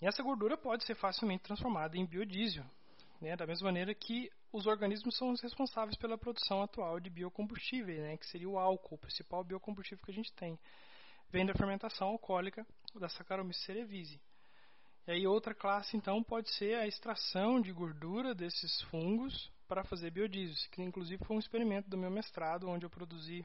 E 0.00 0.06
essa 0.06 0.22
gordura 0.22 0.56
pode 0.56 0.84
ser 0.84 0.94
facilmente 0.94 1.42
transformada 1.42 1.96
em 1.96 2.06
biodiesel. 2.06 2.64
Né? 3.20 3.34
Da 3.34 3.44
mesma 3.44 3.66
maneira 3.66 3.92
que 3.92 4.30
os 4.52 4.66
organismos 4.66 5.16
são 5.16 5.32
os 5.32 5.40
responsáveis 5.40 5.96
pela 5.96 6.16
produção 6.16 6.62
atual 6.62 7.00
de 7.00 7.10
biocombustíveis, 7.10 7.98
né? 7.98 8.16
que 8.18 8.26
seria 8.26 8.48
o 8.48 8.56
álcool, 8.56 8.94
o 8.94 8.98
principal 8.98 9.42
biocombustível 9.42 10.04
que 10.04 10.12
a 10.12 10.14
gente 10.14 10.32
tem. 10.34 10.56
Vem 11.28 11.44
da 11.44 11.54
fermentação 11.54 12.06
alcoólica 12.06 12.64
da 12.94 13.08
Saccharomyces 13.08 13.64
cerevisiae. 13.64 14.20
E 15.06 15.10
aí 15.10 15.26
outra 15.26 15.52
classe 15.52 15.96
então 15.96 16.22
pode 16.22 16.48
ser 16.50 16.76
a 16.76 16.86
extração 16.86 17.60
de 17.60 17.72
gordura 17.72 18.34
desses 18.34 18.80
fungos 18.82 19.50
para 19.66 19.82
fazer 19.84 20.10
biodiesel, 20.10 20.70
que 20.70 20.82
inclusive 20.82 21.24
foi 21.24 21.36
um 21.36 21.40
experimento 21.40 21.90
do 21.90 21.98
meu 21.98 22.10
mestrado 22.10 22.68
onde 22.68 22.86
eu 22.86 22.90
produzi 22.90 23.44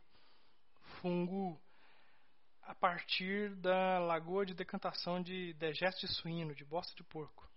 fungo 1.02 1.60
a 2.62 2.76
partir 2.76 3.56
da 3.56 3.98
lagoa 3.98 4.46
de 4.46 4.54
decantação 4.54 5.22
de 5.22 5.54
dejeto 5.54 6.02
de 6.02 6.08
suíno, 6.08 6.54
de 6.54 6.66
bosta 6.66 6.94
de 6.96 7.04
porco. 7.04 7.50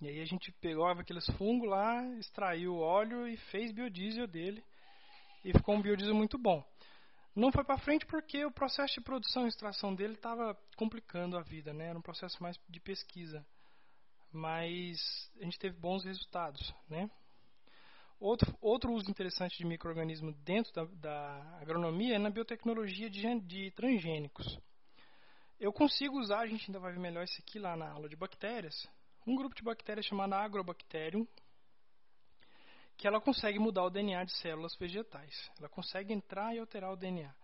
E 0.00 0.08
aí 0.08 0.20
a 0.20 0.24
gente 0.24 0.50
pegava 0.52 1.02
aqueles 1.02 1.26
fungos 1.36 1.68
lá, 1.68 2.04
extraiu 2.18 2.74
o 2.74 2.80
óleo 2.80 3.28
e 3.28 3.36
fez 3.36 3.70
biodiesel 3.70 4.26
dele 4.26 4.64
e 5.44 5.52
ficou 5.52 5.76
um 5.76 5.82
biodiesel 5.82 6.14
muito 6.14 6.36
bom. 6.36 6.66
Não 7.34 7.50
foi 7.50 7.64
para 7.64 7.78
frente 7.78 8.06
porque 8.06 8.44
o 8.44 8.52
processo 8.52 8.94
de 8.94 9.00
produção 9.00 9.44
e 9.44 9.48
extração 9.48 9.92
dele 9.92 10.14
estava 10.14 10.56
complicando 10.76 11.36
a 11.36 11.42
vida, 11.42 11.72
né? 11.72 11.88
Era 11.88 11.98
um 11.98 12.02
processo 12.02 12.40
mais 12.40 12.56
de 12.68 12.78
pesquisa. 12.78 13.44
Mas 14.30 14.98
a 15.40 15.44
gente 15.44 15.58
teve 15.58 15.76
bons 15.76 16.04
resultados, 16.04 16.72
né? 16.88 17.10
Outro, 18.20 18.56
outro 18.60 18.92
uso 18.92 19.10
interessante 19.10 19.58
de 19.58 19.66
microorganismo 19.66 20.32
dentro 20.44 20.72
da, 20.72 20.84
da, 20.84 21.58
agronomia 21.60 22.14
é 22.14 22.18
na 22.18 22.30
biotecnologia 22.30 23.10
de, 23.10 23.40
de 23.40 23.70
transgênicos. 23.72 24.58
eu 25.58 25.72
consigo 25.72 26.18
usar, 26.18 26.40
a 26.40 26.46
gente 26.46 26.68
ainda 26.68 26.78
vai 26.78 26.92
ver 26.92 27.00
melhor 27.00 27.24
isso 27.24 27.40
aqui 27.40 27.58
lá 27.58 27.76
na 27.76 27.90
aula 27.90 28.08
de 28.08 28.16
bactérias, 28.16 28.88
um 29.26 29.34
grupo 29.34 29.54
de 29.54 29.62
bactérias 29.62 30.06
chamado 30.06 30.34
Agrobacterium, 30.34 31.26
que 32.96 33.06
ela 33.06 33.20
consegue 33.20 33.58
mudar 33.58 33.84
o 33.84 33.90
DNA 33.90 34.24
de 34.24 34.32
células 34.38 34.74
vegetais. 34.76 35.50
Ela 35.58 35.68
consegue 35.68 36.12
entrar 36.12 36.54
e 36.54 36.58
alterar 36.58 36.92
o 36.92 36.96
DNA. 36.96 37.34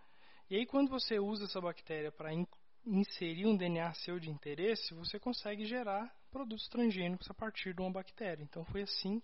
E 0.49 0.55
aí, 0.57 0.65
quando 0.65 0.89
você 0.89 1.19
usa 1.19 1.45
essa 1.45 1.61
bactéria 1.61 2.11
para 2.11 2.33
in 2.33 2.45
inserir 2.83 3.45
um 3.45 3.55
DNA 3.55 3.93
seu 3.93 4.19
de 4.19 4.29
interesse, 4.29 4.93
você 4.95 5.19
consegue 5.19 5.65
gerar 5.65 6.11
produtos 6.31 6.67
transgênicos 6.67 7.29
a 7.29 7.33
partir 7.33 7.75
de 7.75 7.81
uma 7.81 7.91
bactéria. 7.91 8.43
Então, 8.43 8.65
foi 8.65 8.81
assim. 8.81 9.21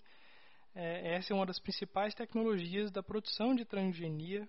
É, 0.76 1.16
essa 1.16 1.34
é 1.34 1.36
uma 1.36 1.46
das 1.46 1.60
principais 1.60 2.14
tecnologias 2.14 2.92
da 2.92 3.02
produção 3.02 3.56
de 3.56 3.66
transgenia 3.66 4.48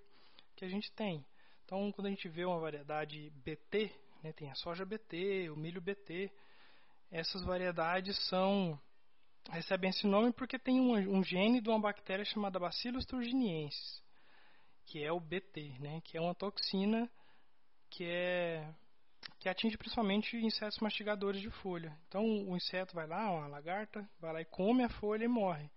que 0.54 0.64
a 0.64 0.68
gente 0.68 0.92
tem. 0.92 1.24
Então, 1.64 1.90
quando 1.92 2.06
a 2.06 2.10
gente 2.10 2.28
vê 2.28 2.44
uma 2.44 2.58
variedade 2.58 3.30
BT, 3.44 3.90
né, 4.22 4.32
tem 4.32 4.50
a 4.50 4.54
soja 4.54 4.84
BT, 4.84 5.48
o 5.50 5.56
milho 5.56 5.80
BT, 5.80 6.30
essas 7.10 7.42
variedades 7.44 8.18
são 8.28 8.78
recebem 9.48 9.90
esse 9.90 10.06
nome 10.06 10.32
porque 10.32 10.58
tem 10.58 10.80
um, 10.80 11.18
um 11.18 11.24
gene 11.24 11.60
de 11.60 11.68
uma 11.68 11.80
bactéria 11.80 12.24
chamada 12.24 12.58
Bacillus 12.58 13.06
thuringiensis, 13.06 14.02
que 14.86 15.02
é 15.02 15.12
o 15.12 15.20
BT, 15.20 15.78
né, 15.80 16.00
que 16.02 16.16
é 16.16 16.20
uma 16.20 16.34
toxina 16.34 17.10
que 17.90 18.04
é 18.04 18.68
que 19.40 19.48
atinge 19.48 19.76
principalmente 19.76 20.36
insetos 20.36 20.78
mastigadores 20.78 21.40
de 21.40 21.50
folha. 21.50 21.96
Então 22.08 22.24
o 22.48 22.56
inseto 22.56 22.94
vai 22.94 23.06
lá, 23.06 23.30
uma 23.30 23.46
lagarta, 23.46 24.08
vai 24.20 24.32
lá 24.32 24.40
e 24.40 24.44
come 24.44 24.84
a 24.84 24.88
folha 24.88 25.24
e 25.24 25.28
morre. 25.28 25.70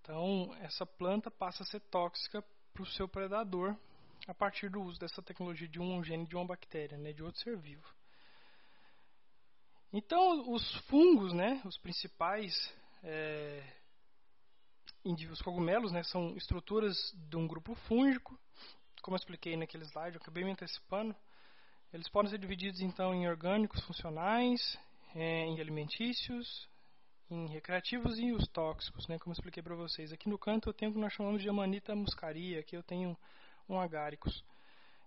Então 0.00 0.54
essa 0.60 0.84
planta 0.84 1.30
passa 1.30 1.62
a 1.62 1.66
ser 1.66 1.80
tóxica 1.80 2.42
para 2.72 2.82
o 2.82 2.86
seu 2.86 3.08
predador 3.08 3.76
a 4.26 4.34
partir 4.34 4.68
do 4.68 4.82
uso 4.82 4.98
dessa 4.98 5.22
tecnologia 5.22 5.68
de 5.68 5.80
um 5.80 6.02
gene 6.02 6.26
de 6.26 6.36
uma 6.36 6.44
bactéria, 6.44 6.98
né, 6.98 7.12
de 7.12 7.22
outro 7.22 7.40
ser 7.40 7.56
vivo. 7.56 7.95
Então, 9.98 10.52
os 10.52 10.74
fungos, 10.88 11.32
né, 11.32 11.58
os 11.64 11.78
principais, 11.78 12.52
é, 13.02 13.62
os 15.02 15.40
cogumelos, 15.40 15.90
né, 15.90 16.02
são 16.02 16.36
estruturas 16.36 16.94
de 17.14 17.34
um 17.34 17.46
grupo 17.46 17.74
fúngico, 17.88 18.38
como 19.00 19.14
eu 19.14 19.18
expliquei 19.18 19.56
naquele 19.56 19.84
slide, 19.84 20.16
eu 20.16 20.20
acabei 20.20 20.44
me 20.44 20.50
antecipando. 20.50 21.16
Eles 21.94 22.10
podem 22.10 22.30
ser 22.30 22.36
divididos 22.36 22.82
então 22.82 23.14
em 23.14 23.26
orgânicos 23.26 23.80
funcionais, 23.86 24.78
é, 25.14 25.46
em 25.46 25.58
alimentícios, 25.62 26.68
em 27.30 27.46
recreativos 27.46 28.18
e 28.18 28.32
os 28.32 28.46
tóxicos, 28.48 29.08
né, 29.08 29.18
como 29.18 29.32
eu 29.32 29.38
expliquei 29.38 29.62
para 29.62 29.74
vocês. 29.74 30.12
Aqui 30.12 30.28
no 30.28 30.36
canto 30.36 30.68
eu 30.68 30.74
tenho 30.74 30.90
o 30.90 30.94
que 30.94 31.00
nós 31.00 31.14
chamamos 31.14 31.40
de 31.40 31.48
Amanita 31.48 31.96
muscaria, 31.96 32.60
aqui 32.60 32.76
eu 32.76 32.82
tenho 32.82 33.16
um 33.66 33.80
agáricos. 33.80 34.44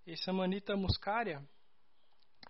Esse 0.07 0.31
Amanita 0.31 0.75
muscaria 0.75 1.47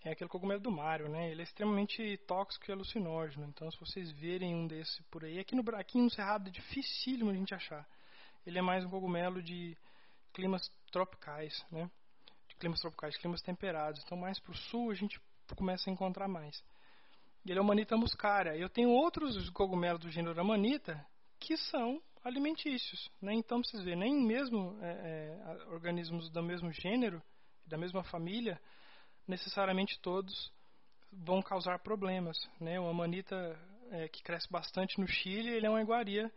é 0.04 0.12
aquele 0.12 0.30
cogumelo 0.30 0.62
do 0.62 0.72
Mario, 0.72 1.10
né? 1.10 1.30
Ele 1.30 1.42
é 1.42 1.44
extremamente 1.44 2.18
tóxico 2.26 2.70
e 2.70 2.72
alucinógeno. 2.72 3.46
Então, 3.48 3.70
se 3.70 3.80
vocês 3.80 4.12
verem 4.12 4.56
um 4.56 4.66
desse 4.66 5.04
por 5.04 5.26
aí, 5.26 5.40
aqui 5.40 5.56
no, 5.56 5.64
aqui 5.76 5.98
no 5.98 6.10
Cerrado 6.10 6.48
é 6.48 6.52
dificílimo 6.52 7.30
a 7.32 7.34
gente 7.34 7.54
achar. 7.54 7.86
Ele 8.46 8.58
é 8.58 8.62
mais 8.62 8.86
um 8.86 8.90
cogumelo 8.90 9.44
de 9.44 9.78
climas 10.34 10.72
tropicais, 10.92 11.66
né? 11.70 11.90
De 12.48 12.56
climas 12.56 12.80
tropicais, 12.80 13.18
climas 13.18 13.42
temperados. 13.42 14.02
Então, 14.06 14.18
mais 14.18 14.40
para 14.40 14.52
o 14.52 14.56
sul 14.56 14.90
a 14.90 14.96
gente 14.96 15.20
começa 15.56 15.90
a 15.90 15.94
encontrar 15.94 16.28
mais. 16.28 16.64
Ele 17.46 17.58
é 17.58 17.62
o 17.62 17.66
Manita 17.66 17.98
muscaria. 17.98 18.56
Eu 18.56 18.70
tenho 18.70 18.90
outros 18.90 19.50
cogumelos 19.50 20.02
do 20.02 20.10
gênero 20.10 20.40
Amanita 20.40 21.06
que 21.40 21.58
são 21.58 22.02
alimentícios. 22.24 23.10
Né? 23.22 23.34
Então, 23.34 23.64
vocês 23.64 23.84
verem, 23.84 24.00
nem 24.00 24.16
mesmo 24.16 24.78
é, 24.82 25.40
é, 25.42 25.74
organismos 25.74 26.30
do 26.30 26.44
mesmo 26.44 26.72
gênero, 26.72 27.22
da 27.66 27.78
mesma 27.78 28.04
família, 28.04 28.60
necessariamente 29.30 30.00
todos 30.02 30.52
vão 31.14 31.42
causar 31.42 31.80
problemas. 31.80 32.36
Né? 32.60 32.80
O 32.80 32.90
amanita, 32.90 33.36
é, 33.92 34.08
que 34.10 34.24
cresce 34.24 34.52
bastante 34.52 35.00
no 35.00 35.08
Chile, 35.08 35.50
ele 35.50 35.68
é 35.68 35.70
uma 35.70 35.82
iguaria 35.82 36.32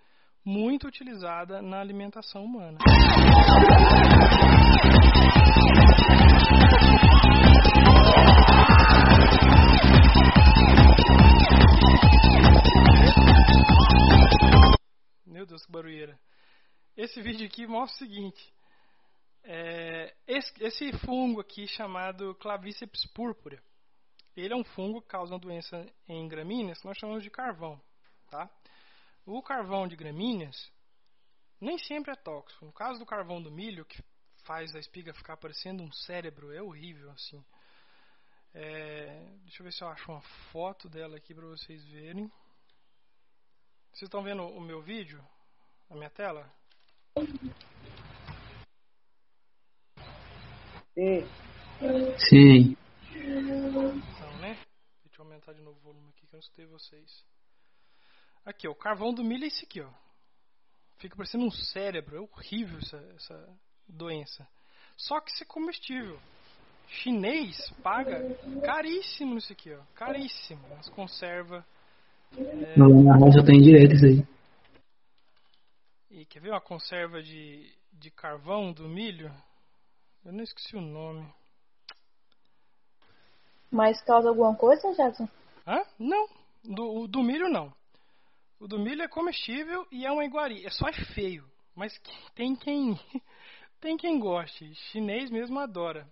muito 0.45 0.87
utilizada 0.87 1.63
na 1.63 1.81
alimentação 1.81 2.45
humana. 2.45 2.79
Meu 15.27 15.47
Deus, 15.47 15.65
que 15.65 15.73
barulheira. 15.73 16.19
Esse 16.97 17.23
vídeo 17.23 17.47
aqui 17.47 17.67
mostra 17.67 18.05
o 18.05 18.09
seguinte. 18.09 18.52
É, 19.45 20.15
esse, 20.27 20.53
esse, 20.63 20.93
fungo 20.99 21.41
aqui 21.41 21.67
chamado 21.67 22.35
Clavíceps 22.37 23.07
púrpura, 23.07 23.63
ele 24.37 24.55
é 24.55 24.57
um 24.57 24.65
fungo 24.65 25.03
que 25.03 25.09
causa 25.09 25.33
uma 25.33 25.41
doença 25.41 25.85
em 26.09 26.27
gramíneas 26.29 26.79
que 26.79 26.87
nós 26.87 26.97
chamamos 26.97 27.23
de 27.23 27.31
carvão. 27.31 27.81
Tá? 28.31 28.49
O 29.27 29.43
carvão 29.43 29.87
de 29.87 29.97
gramíneas 29.97 30.71
nem 31.61 31.79
sempre 31.79 32.13
é 32.13 32.17
tóxico. 32.17 32.65
No 32.65 32.73
caso 32.73 32.99
do 32.99 33.07
carvão 33.07 33.43
do 33.43 33.51
milho, 33.51 33.85
que 33.85 34.03
faz 34.45 34.75
a 34.75 34.79
espiga 34.79 35.15
ficar 35.15 35.37
parecendo 35.37 35.83
um 35.83 35.93
cérebro, 35.93 36.53
é 36.53 36.63
horrível 36.63 37.11
assim. 37.13 37.45
É, 38.55 39.25
deixa 39.43 39.61
eu 39.61 39.65
ver 39.65 39.73
se 39.73 39.83
eu 39.83 39.89
acho 39.89 40.11
uma 40.11 40.21
foto 40.53 40.89
dela 40.89 41.17
aqui 41.17 41.35
para 41.35 41.47
vocês 41.47 41.85
verem. 41.87 42.31
Vocês 43.93 44.09
estão 44.09 44.23
vendo 44.23 44.43
o 44.43 44.61
meu 44.61 44.83
vídeo? 44.83 45.25
A 45.91 45.95
minha 45.95 46.11
tela? 46.11 46.51
Sim. 50.95 51.27
Sim. 52.29 52.77
Então, 53.15 54.37
né? 54.41 54.59
Deixa 55.05 55.21
eu 55.21 55.25
aumentar 55.25 55.53
de 55.53 55.61
novo 55.61 55.79
o 55.79 55.83
volume 55.83 56.09
aqui 56.11 56.27
que 56.27 56.35
eu 56.35 56.39
não 56.39 56.41
escutei 56.41 56.67
vocês. 56.67 57.25
Aqui, 58.45 58.67
ó, 58.67 58.73
o 58.73 58.77
carvão 58.77 59.13
do 59.13 59.25
milho 59.25 59.45
é 59.45 59.47
esse 59.47 59.65
aqui, 59.65 59.81
ó. 59.81 59.91
Fica 60.99 61.17
parecendo 61.17 61.45
um 61.45 61.51
cérebro. 61.51 62.17
É 62.17 62.21
horrível 62.21 62.79
essa, 62.79 62.97
essa 63.17 63.59
doença. 63.89 64.47
Só 64.97 65.21
que 65.21 65.31
isso 65.31 65.43
é 65.43 65.47
comestível. 65.47 66.21
Chinês 66.89 67.71
paga 67.83 68.21
caríssimo 68.65 69.35
nisso 69.35 69.53
aqui, 69.53 69.73
ó. 69.73 69.83
Caríssimo. 69.95 70.61
As 70.79 70.89
conserva 70.91 71.65
é... 72.37 72.79
Na 72.79 73.17
roça 73.17 73.45
tem 73.45 73.61
direito 73.61 73.95
isso 73.95 74.07
aí. 74.07 74.27
E 76.11 76.25
quer 76.27 76.41
ver 76.41 76.51
uma 76.51 76.61
conserva 76.61 77.23
de, 77.23 77.71
de 77.93 78.11
carvão 78.11 78.73
do 78.73 78.89
milho? 78.89 79.33
Eu 80.25 80.33
não 80.33 80.43
esqueci 80.43 80.77
o 80.77 80.81
nome. 80.81 81.27
Mas 83.71 84.01
causa 84.03 84.29
alguma 84.29 84.55
coisa, 84.55 84.93
Jackson? 84.95 85.29
Hã? 85.67 85.85
Não. 85.99 86.29
Do, 86.63 87.03
o 87.03 87.09
do 87.09 87.23
milho 87.23 87.49
não. 87.49 87.73
O 88.61 88.69
do 88.69 88.79
milho 88.79 89.03
é 89.03 89.09
comestível 89.09 89.87
e 89.91 90.07
é 90.07 90.13
uma 90.13 90.25
iguaria. 90.25 90.67
É 90.67 90.71
só 90.71 90.89
é 90.89 90.93
feio. 90.93 91.45
Mas 91.75 91.99
tem 92.35 92.55
quem 92.55 92.99
tem 93.81 93.97
quem 93.97 94.21
goste. 94.21 94.73
Chinês 94.75 95.31
mesmo 95.31 95.59
adora. 95.59 96.07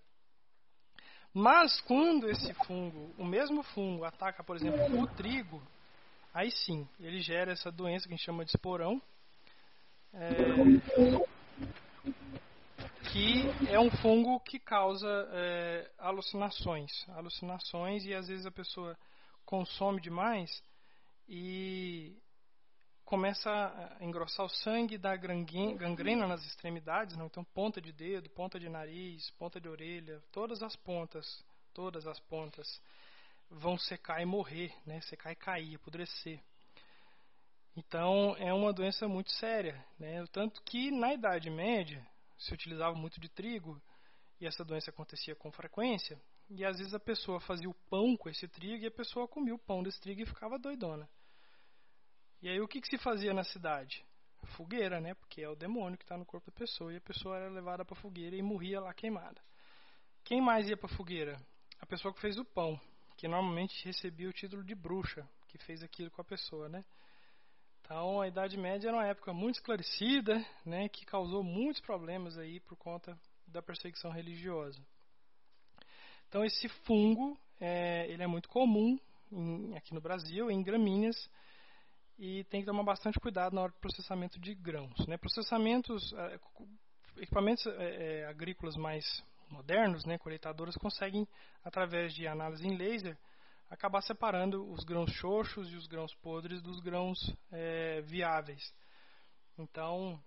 Mas 1.33 1.81
quando 1.83 2.29
esse 2.29 2.53
fungo, 2.65 3.15
o 3.17 3.25
mesmo 3.25 3.63
fungo, 3.63 4.05
ataca, 4.05 4.43
por 4.43 4.57
exemplo, 4.57 5.01
o 5.01 5.07
trigo, 5.15 5.63
aí 6.35 6.51
sim, 6.51 6.89
ele 6.99 7.21
gera 7.21 7.53
essa 7.53 7.71
doença 7.71 8.09
que 8.09 8.15
a 8.15 8.17
gente 8.17 8.27
chama 8.27 8.45
de 8.45 8.51
esporão. 8.51 9.01
É, 10.13 10.35
que 13.13 13.43
é 13.69 13.79
um 13.79 13.91
fungo 13.91 14.39
que 14.41 14.59
causa 14.59 15.09
é, 15.33 15.91
alucinações. 15.99 16.91
Alucinações 17.09 18.05
e 18.05 18.15
às 18.15 18.29
vezes 18.29 18.47
a 18.47 18.53
pessoa 18.53 18.97
consome 19.45 20.01
demais 20.01 20.63
e 21.29 22.17
começa 23.05 23.51
a 23.51 24.05
engrossar 24.05 24.47
o 24.47 24.49
sangue, 24.49 24.97
dá 24.97 25.17
gangrena 25.17 26.29
nas 26.29 26.45
extremidades, 26.47 27.17
não? 27.17 27.27
então 27.27 27.43
ponta 27.43 27.81
de 27.81 27.93
dedo, 27.93 28.31
ponta 28.31 28.61
de 28.61 28.69
nariz, 28.69 29.29
ponta 29.33 29.61
de 29.61 29.69
orelha, 29.69 30.23
todas 30.31 30.63
as 30.63 30.77
pontas, 30.77 31.45
todas 31.75 32.07
as 32.07 32.21
pontas 32.21 32.81
vão 33.51 33.77
secar 33.77 34.23
e 34.23 34.25
morrer, 34.25 34.73
né? 34.87 35.01
secar 35.01 35.33
e 35.33 35.37
cair, 35.37 35.75
apodrecer. 35.75 36.41
Então 37.77 38.37
é 38.39 38.53
uma 38.53 38.73
doença 38.73 39.09
muito 39.09 39.33
séria, 39.33 39.85
né? 39.99 40.25
tanto 40.31 40.63
que 40.63 40.93
na 40.93 41.13
Idade 41.13 41.51
Média 41.51 42.07
se 42.41 42.55
utilizava 42.55 42.95
muito 42.97 43.20
de 43.20 43.28
trigo 43.28 43.80
e 44.41 44.47
essa 44.47 44.64
doença 44.64 44.91
acontecia 44.91 45.36
com 45.36 45.53
frequência 45.53 46.20
e 46.49 46.64
às 46.64 46.78
vezes 46.78 46.95
a 46.95 46.99
pessoa 46.99 47.38
fazia 47.41 47.68
o 47.68 47.74
pão 47.88 48.16
com 48.16 48.28
esse 48.28 48.49
trigo 48.49 48.82
e 48.82 48.86
a 48.86 48.91
pessoa 48.91 49.28
comia 49.28 49.55
o 49.55 49.59
pão 49.59 49.82
desse 49.82 50.01
trigo 50.01 50.22
e 50.22 50.26
ficava 50.26 50.59
doidona. 50.59 51.09
E 52.43 52.49
aí 52.49 52.59
o 52.61 52.66
que, 52.66 52.80
que 52.80 52.88
se 52.88 52.99
fazia 52.99 53.34
na 53.34 53.45
cidade? 53.45 54.05
Fogueira, 54.57 55.01
né? 55.01 55.12
Porque 55.14 55.43
é 55.43 55.49
o 55.49 55.55
demônio 55.55 55.99
que 55.99 56.05
está 56.05 56.16
no 56.16 56.24
corpo 56.24 56.51
da 56.51 56.57
pessoa 56.57 56.93
e 56.93 56.97
a 56.97 57.01
pessoa 57.01 57.36
era 57.36 57.51
levada 57.51 57.84
para 57.84 57.97
a 57.97 58.01
fogueira 58.01 58.34
e 58.34 58.43
morria 58.43 58.80
lá 58.80 58.95
queimada. 58.95 59.41
Quem 60.24 60.41
mais 60.41 60.66
ia 60.66 60.76
para 60.76 60.91
a 60.91 60.97
fogueira? 60.97 61.38
A 61.78 61.86
pessoa 61.86 62.12
que 62.14 62.20
fez 62.20 62.38
o 62.38 62.45
pão, 62.45 62.80
que 63.18 63.28
normalmente 63.28 63.84
recebia 63.84 64.28
o 64.28 64.32
título 64.32 64.64
de 64.64 64.74
bruxa, 64.74 65.28
que 65.47 65.59
fez 65.59 65.82
aquilo 65.82 66.11
com 66.11 66.22
a 66.22 66.24
pessoa, 66.24 66.68
né? 66.70 66.84
Então 67.91 68.20
a 68.20 68.28
Idade 68.28 68.57
Média 68.57 68.86
era 68.86 68.97
uma 68.97 69.07
época 69.09 69.32
muito 69.32 69.57
esclarecida, 69.57 70.47
né, 70.64 70.88
que 70.88 71.05
causou 71.05 71.43
muitos 71.43 71.82
problemas 71.82 72.38
aí 72.38 72.61
por 72.61 72.76
conta 72.76 73.18
da 73.49 73.61
perseguição 73.61 74.12
religiosa. 74.12 74.80
Então 76.28 76.45
esse 76.45 76.68
fungo 76.86 77.36
é, 77.61 78.07
ele 78.09 78.22
é 78.22 78.28
muito 78.28 78.49
comum 78.49 78.97
em, 79.32 79.76
aqui 79.76 79.93
no 79.93 80.01
Brasil, 80.01 80.49
em 80.53 80.62
gramíneas, 80.62 81.28
e 82.16 82.45
tem 82.45 82.61
que 82.61 82.66
tomar 82.66 82.84
bastante 82.84 83.18
cuidado 83.18 83.57
na 83.57 83.62
hora 83.62 83.72
do 83.72 83.80
processamento 83.80 84.38
de 84.38 84.55
grãos. 84.55 85.05
Né? 85.09 85.16
Processamentos, 85.16 86.12
é, 86.12 86.41
equipamentos 87.16 87.66
é, 87.66 88.20
é, 88.20 88.26
agrícolas 88.26 88.76
mais 88.76 89.05
modernos, 89.49 90.05
né, 90.05 90.16
colheitadoras, 90.16 90.76
conseguem, 90.76 91.26
através 91.64 92.14
de 92.14 92.28
análise 92.28 92.64
em 92.64 92.76
laser, 92.76 93.18
acabar 93.71 94.03
separando 94.03 94.68
os 94.71 94.85
grãos 94.85 95.12
xoxos 95.12 95.71
e 95.71 95.77
os 95.77 95.87
grãos 95.87 96.12
podres 96.16 96.61
dos 96.61 96.81
grãos 96.81 97.18
é, 97.53 98.03
viáveis. 98.03 98.75
Então, 99.57 100.21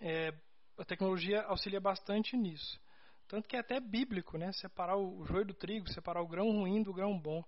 é, 0.00 0.32
a 0.78 0.84
tecnologia 0.84 1.42
auxilia 1.42 1.80
bastante 1.80 2.36
nisso. 2.36 2.80
Tanto 3.28 3.46
que 3.46 3.56
é 3.56 3.60
até 3.60 3.78
bíblico, 3.78 4.38
né? 4.38 4.50
Separar 4.52 4.96
o 4.96 5.24
joio 5.26 5.44
do 5.44 5.54
trigo, 5.54 5.86
separar 5.92 6.22
o 6.22 6.26
grão 6.26 6.50
ruim 6.50 6.82
do 6.82 6.94
grão 6.94 7.18
bom. 7.18 7.44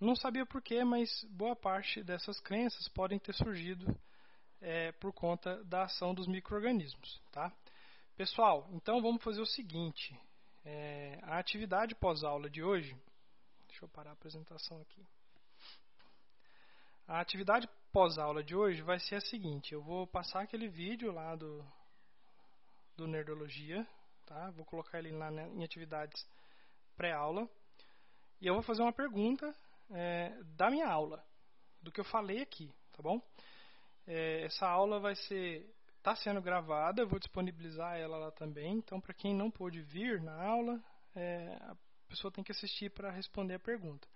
Não 0.00 0.16
sabia 0.16 0.44
porquê, 0.44 0.82
mas 0.82 1.08
boa 1.30 1.54
parte 1.54 2.02
dessas 2.02 2.40
crenças 2.40 2.88
podem 2.88 3.18
ter 3.18 3.34
surgido 3.34 3.96
é, 4.60 4.90
por 4.92 5.12
conta 5.12 5.62
da 5.64 5.84
ação 5.84 6.12
dos 6.12 6.26
micro-organismos. 6.26 7.22
Tá? 7.30 7.52
Pessoal, 8.16 8.68
então 8.72 9.00
vamos 9.00 9.22
fazer 9.22 9.40
o 9.40 9.46
seguinte. 9.46 10.18
É, 10.64 11.18
a 11.22 11.38
atividade 11.38 11.94
pós-aula 11.94 12.50
de 12.50 12.62
hoje. 12.62 12.96
Deixa 13.80 13.86
eu 13.86 13.96
parar 13.96 14.10
a 14.10 14.12
apresentação 14.12 14.78
aqui. 14.82 15.02
A 17.08 17.18
atividade 17.18 17.66
pós-aula 17.90 18.44
de 18.44 18.54
hoje 18.54 18.82
vai 18.82 19.00
ser 19.00 19.14
a 19.14 19.20
seguinte: 19.22 19.72
eu 19.72 19.80
vou 19.80 20.06
passar 20.06 20.42
aquele 20.42 20.68
vídeo 20.68 21.10
lá 21.10 21.34
do, 21.34 21.64
do 22.94 23.06
Nerdologia, 23.06 23.86
tá? 24.26 24.50
Vou 24.50 24.66
colocar 24.66 24.98
ele 24.98 25.12
lá 25.12 25.32
em 25.32 25.64
atividades 25.64 26.28
pré-aula. 26.94 27.48
E 28.38 28.46
eu 28.46 28.52
vou 28.52 28.62
fazer 28.62 28.82
uma 28.82 28.92
pergunta 28.92 29.56
é, 29.92 30.38
da 30.56 30.68
minha 30.68 30.86
aula, 30.86 31.24
do 31.80 31.90
que 31.90 32.00
eu 32.00 32.04
falei 32.04 32.42
aqui, 32.42 32.70
tá 32.92 33.02
bom? 33.02 33.18
É, 34.06 34.44
essa 34.44 34.68
aula 34.68 35.00
vai 35.00 35.16
ser 35.16 35.74
está 35.96 36.14
sendo 36.16 36.42
gravada, 36.42 37.00
eu 37.00 37.08
vou 37.08 37.18
disponibilizar 37.18 37.96
ela 37.96 38.18
lá 38.18 38.30
também. 38.30 38.76
Então, 38.76 39.00
para 39.00 39.14
quem 39.14 39.34
não 39.34 39.50
pôde 39.50 39.80
vir 39.80 40.20
na 40.20 40.34
aula, 40.34 40.78
é, 41.14 41.58
pessoa 42.10 42.32
tem 42.32 42.44
que 42.44 42.52
assistir 42.52 42.90
para 42.90 43.10
responder 43.10 43.54
a 43.54 43.58
pergunta. 43.58 44.06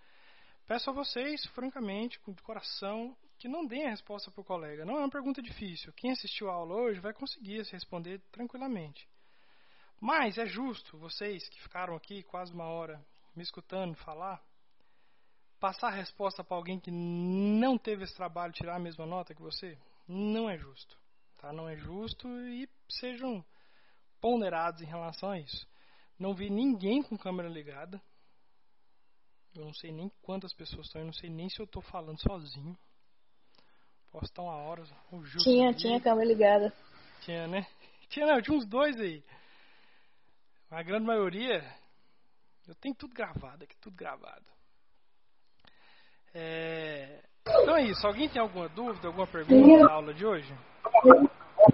Peço 0.66 0.90
a 0.90 0.92
vocês, 0.92 1.44
francamente, 1.46 2.18
de 2.26 2.42
coração, 2.42 3.16
que 3.38 3.48
não 3.48 3.66
deem 3.66 3.86
a 3.86 3.90
resposta 3.90 4.30
para 4.30 4.40
o 4.40 4.44
colega. 4.44 4.84
Não 4.84 4.96
é 4.96 5.00
uma 5.00 5.10
pergunta 5.10 5.42
difícil. 5.42 5.92
Quem 5.92 6.10
assistiu 6.10 6.50
a 6.50 6.54
aula 6.54 6.74
hoje 6.74 7.00
vai 7.00 7.12
conseguir 7.12 7.64
se 7.64 7.72
responder 7.72 8.20
tranquilamente. 8.32 9.08
Mas 10.00 10.38
é 10.38 10.46
justo 10.46 10.98
vocês 10.98 11.48
que 11.48 11.62
ficaram 11.62 11.94
aqui 11.94 12.22
quase 12.24 12.52
uma 12.52 12.64
hora 12.64 13.04
me 13.36 13.42
escutando 13.42 13.96
falar, 13.96 14.42
passar 15.60 15.88
a 15.88 15.96
resposta 15.96 16.42
para 16.44 16.56
alguém 16.56 16.78
que 16.78 16.90
não 16.90 17.76
teve 17.78 18.04
esse 18.04 18.14
trabalho 18.14 18.52
tirar 18.52 18.76
a 18.76 18.78
mesma 18.78 19.06
nota 19.06 19.34
que 19.34 19.42
você, 19.42 19.78
não 20.06 20.48
é 20.48 20.56
justo. 20.56 20.96
Tá? 21.40 21.52
Não 21.52 21.68
é 21.68 21.76
justo 21.76 22.28
e 22.48 22.68
sejam 22.88 23.44
ponderados 24.20 24.80
em 24.80 24.86
relação 24.86 25.30
a 25.30 25.38
isso. 25.38 25.66
Não 26.18 26.34
vi 26.34 26.50
ninguém 26.50 27.02
com 27.02 27.16
câmera 27.16 27.48
ligada. 27.48 28.00
Eu 29.54 29.64
não 29.64 29.74
sei 29.74 29.92
nem 29.92 30.10
quantas 30.22 30.52
pessoas 30.52 30.86
estão, 30.86 31.00
eu 31.00 31.06
não 31.06 31.12
sei 31.12 31.30
nem 31.30 31.48
se 31.48 31.60
eu 31.60 31.64
estou 31.64 31.82
falando 31.82 32.20
sozinho. 32.20 32.76
Posso 34.10 34.26
estar 34.26 34.42
uma 34.42 34.56
hora. 34.56 34.82
tinha, 35.42 35.72
tinha 35.72 36.00
câmera 36.00 36.26
ligada. 36.26 36.72
Tinha, 37.22 37.46
né? 37.46 37.66
Tinha, 38.10 38.26
não, 38.26 38.40
tinha 38.40 38.56
uns 38.56 38.66
dois 38.66 38.96
aí. 39.00 39.24
A 40.70 40.82
grande 40.82 41.04
maioria, 41.04 41.64
eu 42.68 42.74
tenho 42.76 42.94
tudo 42.94 43.12
gravado 43.12 43.64
aqui, 43.64 43.76
tudo 43.80 43.96
gravado. 43.96 44.44
É... 46.32 47.24
Então 47.40 47.76
é 47.76 47.84
isso. 47.86 48.06
Alguém 48.06 48.28
tem 48.28 48.40
alguma 48.40 48.68
dúvida, 48.68 49.08
alguma 49.08 49.26
pergunta 49.26 49.84
na 49.84 49.92
aula 49.92 50.14
de 50.14 50.24
hoje? 50.24 50.52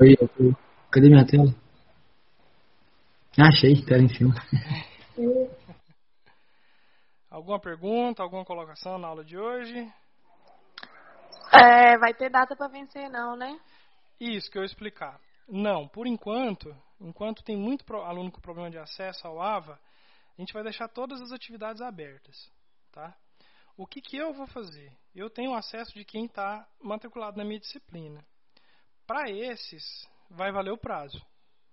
Oi, 0.01 0.16
cadê 0.91 1.09
minha 1.09 1.26
tela? 1.26 1.55
Achei, 3.38 3.80
tela 3.84 4.02
em 4.02 4.08
cima. 4.08 4.34
alguma 7.30 7.60
pergunta, 7.60 8.22
alguma 8.22 8.44
colocação 8.44 8.98
na 8.98 9.06
aula 9.06 9.24
de 9.24 9.38
hoje? 9.38 9.92
É, 11.52 11.96
vai 11.98 12.12
ter 12.12 12.28
data 12.28 12.56
para 12.56 12.68
vencer 12.68 13.08
não, 13.08 13.36
né? 13.36 13.58
Isso 14.18 14.50
que 14.50 14.58
eu 14.58 14.62
ia 14.62 14.66
explicar. 14.66 15.20
Não, 15.48 15.86
por 15.86 16.06
enquanto, 16.06 16.76
enquanto 17.00 17.44
tem 17.44 17.56
muito 17.56 17.84
aluno 17.96 18.32
com 18.32 18.40
problema 18.40 18.70
de 18.70 18.78
acesso 18.78 19.26
ao 19.26 19.40
AVA, 19.40 19.78
a 20.36 20.40
gente 20.40 20.52
vai 20.52 20.62
deixar 20.62 20.88
todas 20.88 21.20
as 21.20 21.32
atividades 21.32 21.80
abertas, 21.80 22.50
tá? 22.92 23.16
O 23.76 23.86
que, 23.86 24.00
que 24.00 24.16
eu 24.16 24.32
vou 24.34 24.46
fazer? 24.48 24.92
Eu 25.14 25.30
tenho 25.30 25.54
acesso 25.54 25.94
de 25.94 26.04
quem 26.04 26.26
está 26.26 26.66
matriculado 26.82 27.38
na 27.38 27.44
minha 27.44 27.60
disciplina. 27.60 28.24
Para 29.06 29.30
esses, 29.30 30.08
vai 30.28 30.52
valer 30.52 30.72
o 30.72 30.78
prazo, 30.78 31.20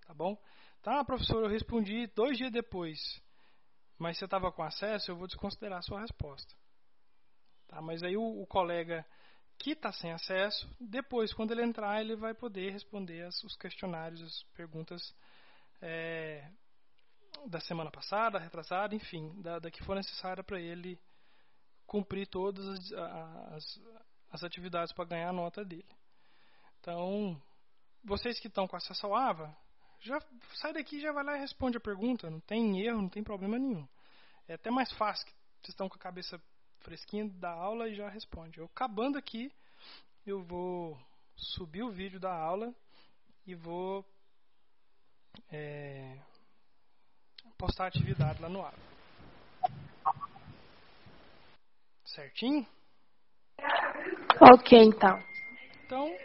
tá 0.06 0.14
bom? 0.14 0.38
Tá, 0.82 1.04
professor, 1.04 1.44
eu 1.44 1.50
respondi 1.50 2.08
dois 2.08 2.38
dias 2.38 2.52
depois, 2.52 3.00
mas 3.98 4.18
você 4.18 4.26
estava 4.26 4.52
com 4.52 4.64
acesso, 4.64 5.12
eu 5.12 5.16
vou 5.16 5.28
desconsiderar 5.28 5.80
a 5.80 5.82
sua 5.82 6.02
resposta. 6.02 6.54
Tá? 7.68 7.82
Mas 7.82 8.04
aí 8.04 8.16
o, 8.16 8.42
o 8.42 8.48
colega 8.48 9.06
que 9.58 9.72
está 9.72 9.92
sem 9.92 10.12
acesso, 10.12 10.70
depois, 10.80 11.34
quando 11.34 11.52
ele 11.52 11.64
entrar, 11.64 12.00
ele 12.00 12.16
vai 12.16 12.34
poder 12.34 12.72
responder 12.72 13.24
as, 13.24 13.44
os 13.44 13.56
questionários, 13.56 14.22
as 14.22 14.44
perguntas 14.54 15.16
é, 15.82 16.50
da 17.48 17.60
semana 17.60 17.92
passada, 17.92 18.40
retrasada, 18.40 18.96
enfim, 18.96 19.42
da, 19.42 19.60
da 19.60 19.72
que 19.72 19.84
for 19.84 19.96
necessária 19.96 20.44
para 20.44 20.60
ele 20.60 21.00
cumprir 21.86 22.28
todas 22.28 22.68
as, 22.68 22.92
as, 22.94 23.82
as 24.32 24.44
atividades 24.44 24.94
para 24.94 25.06
ganhar 25.06 25.30
a 25.30 25.34
nota 25.34 25.64
dele. 25.66 25.88
Então, 26.80 27.42
vocês 28.04 28.40
que 28.40 28.48
estão 28.48 28.68
com 28.68 28.76
acesso 28.76 29.06
ao 29.06 29.16
AVA, 29.16 29.56
já 30.00 30.20
sai 30.56 30.74
daqui 30.74 31.00
já 31.00 31.12
vai 31.12 31.24
lá 31.24 31.38
e 31.38 31.40
responde 31.40 31.78
a 31.78 31.82
pergunta. 31.82 32.30
Não 32.30 32.40
tem 32.40 32.82
erro, 32.82 33.02
não 33.02 33.10
tem 33.10 33.24
problema 33.24 33.58
nenhum. 33.58 33.88
É 34.48 34.54
até 34.54 34.70
mais 34.70 34.92
fácil 34.94 35.26
que 35.26 35.34
vocês 35.62 35.70
estão 35.70 35.90
com 35.90 35.96
a 35.96 36.00
cabeça 36.00 36.42
fresquinha 36.80 37.28
da 37.28 37.52
aula 37.52 37.90
e 37.90 37.96
já 37.96 38.10
responde. 38.10 38.60
Eu 38.60 38.66
acabando 38.66 39.18
aqui, 39.18 39.52
eu 40.26 40.44
vou 40.44 40.98
subir 41.36 41.84
o 41.84 41.92
vídeo 41.92 42.20
da 42.20 42.34
aula 42.34 42.74
e 43.46 43.56
vou 43.56 44.06
é, 45.52 46.20
postar 47.58 47.86
a 47.86 47.88
atividade 47.88 48.42
lá 48.42 48.50
no 48.50 48.62
AVA. 48.62 48.78
Certinho? 52.06 52.66
Ok, 54.54 54.78
então. 54.80 55.24
Então, 55.86 56.18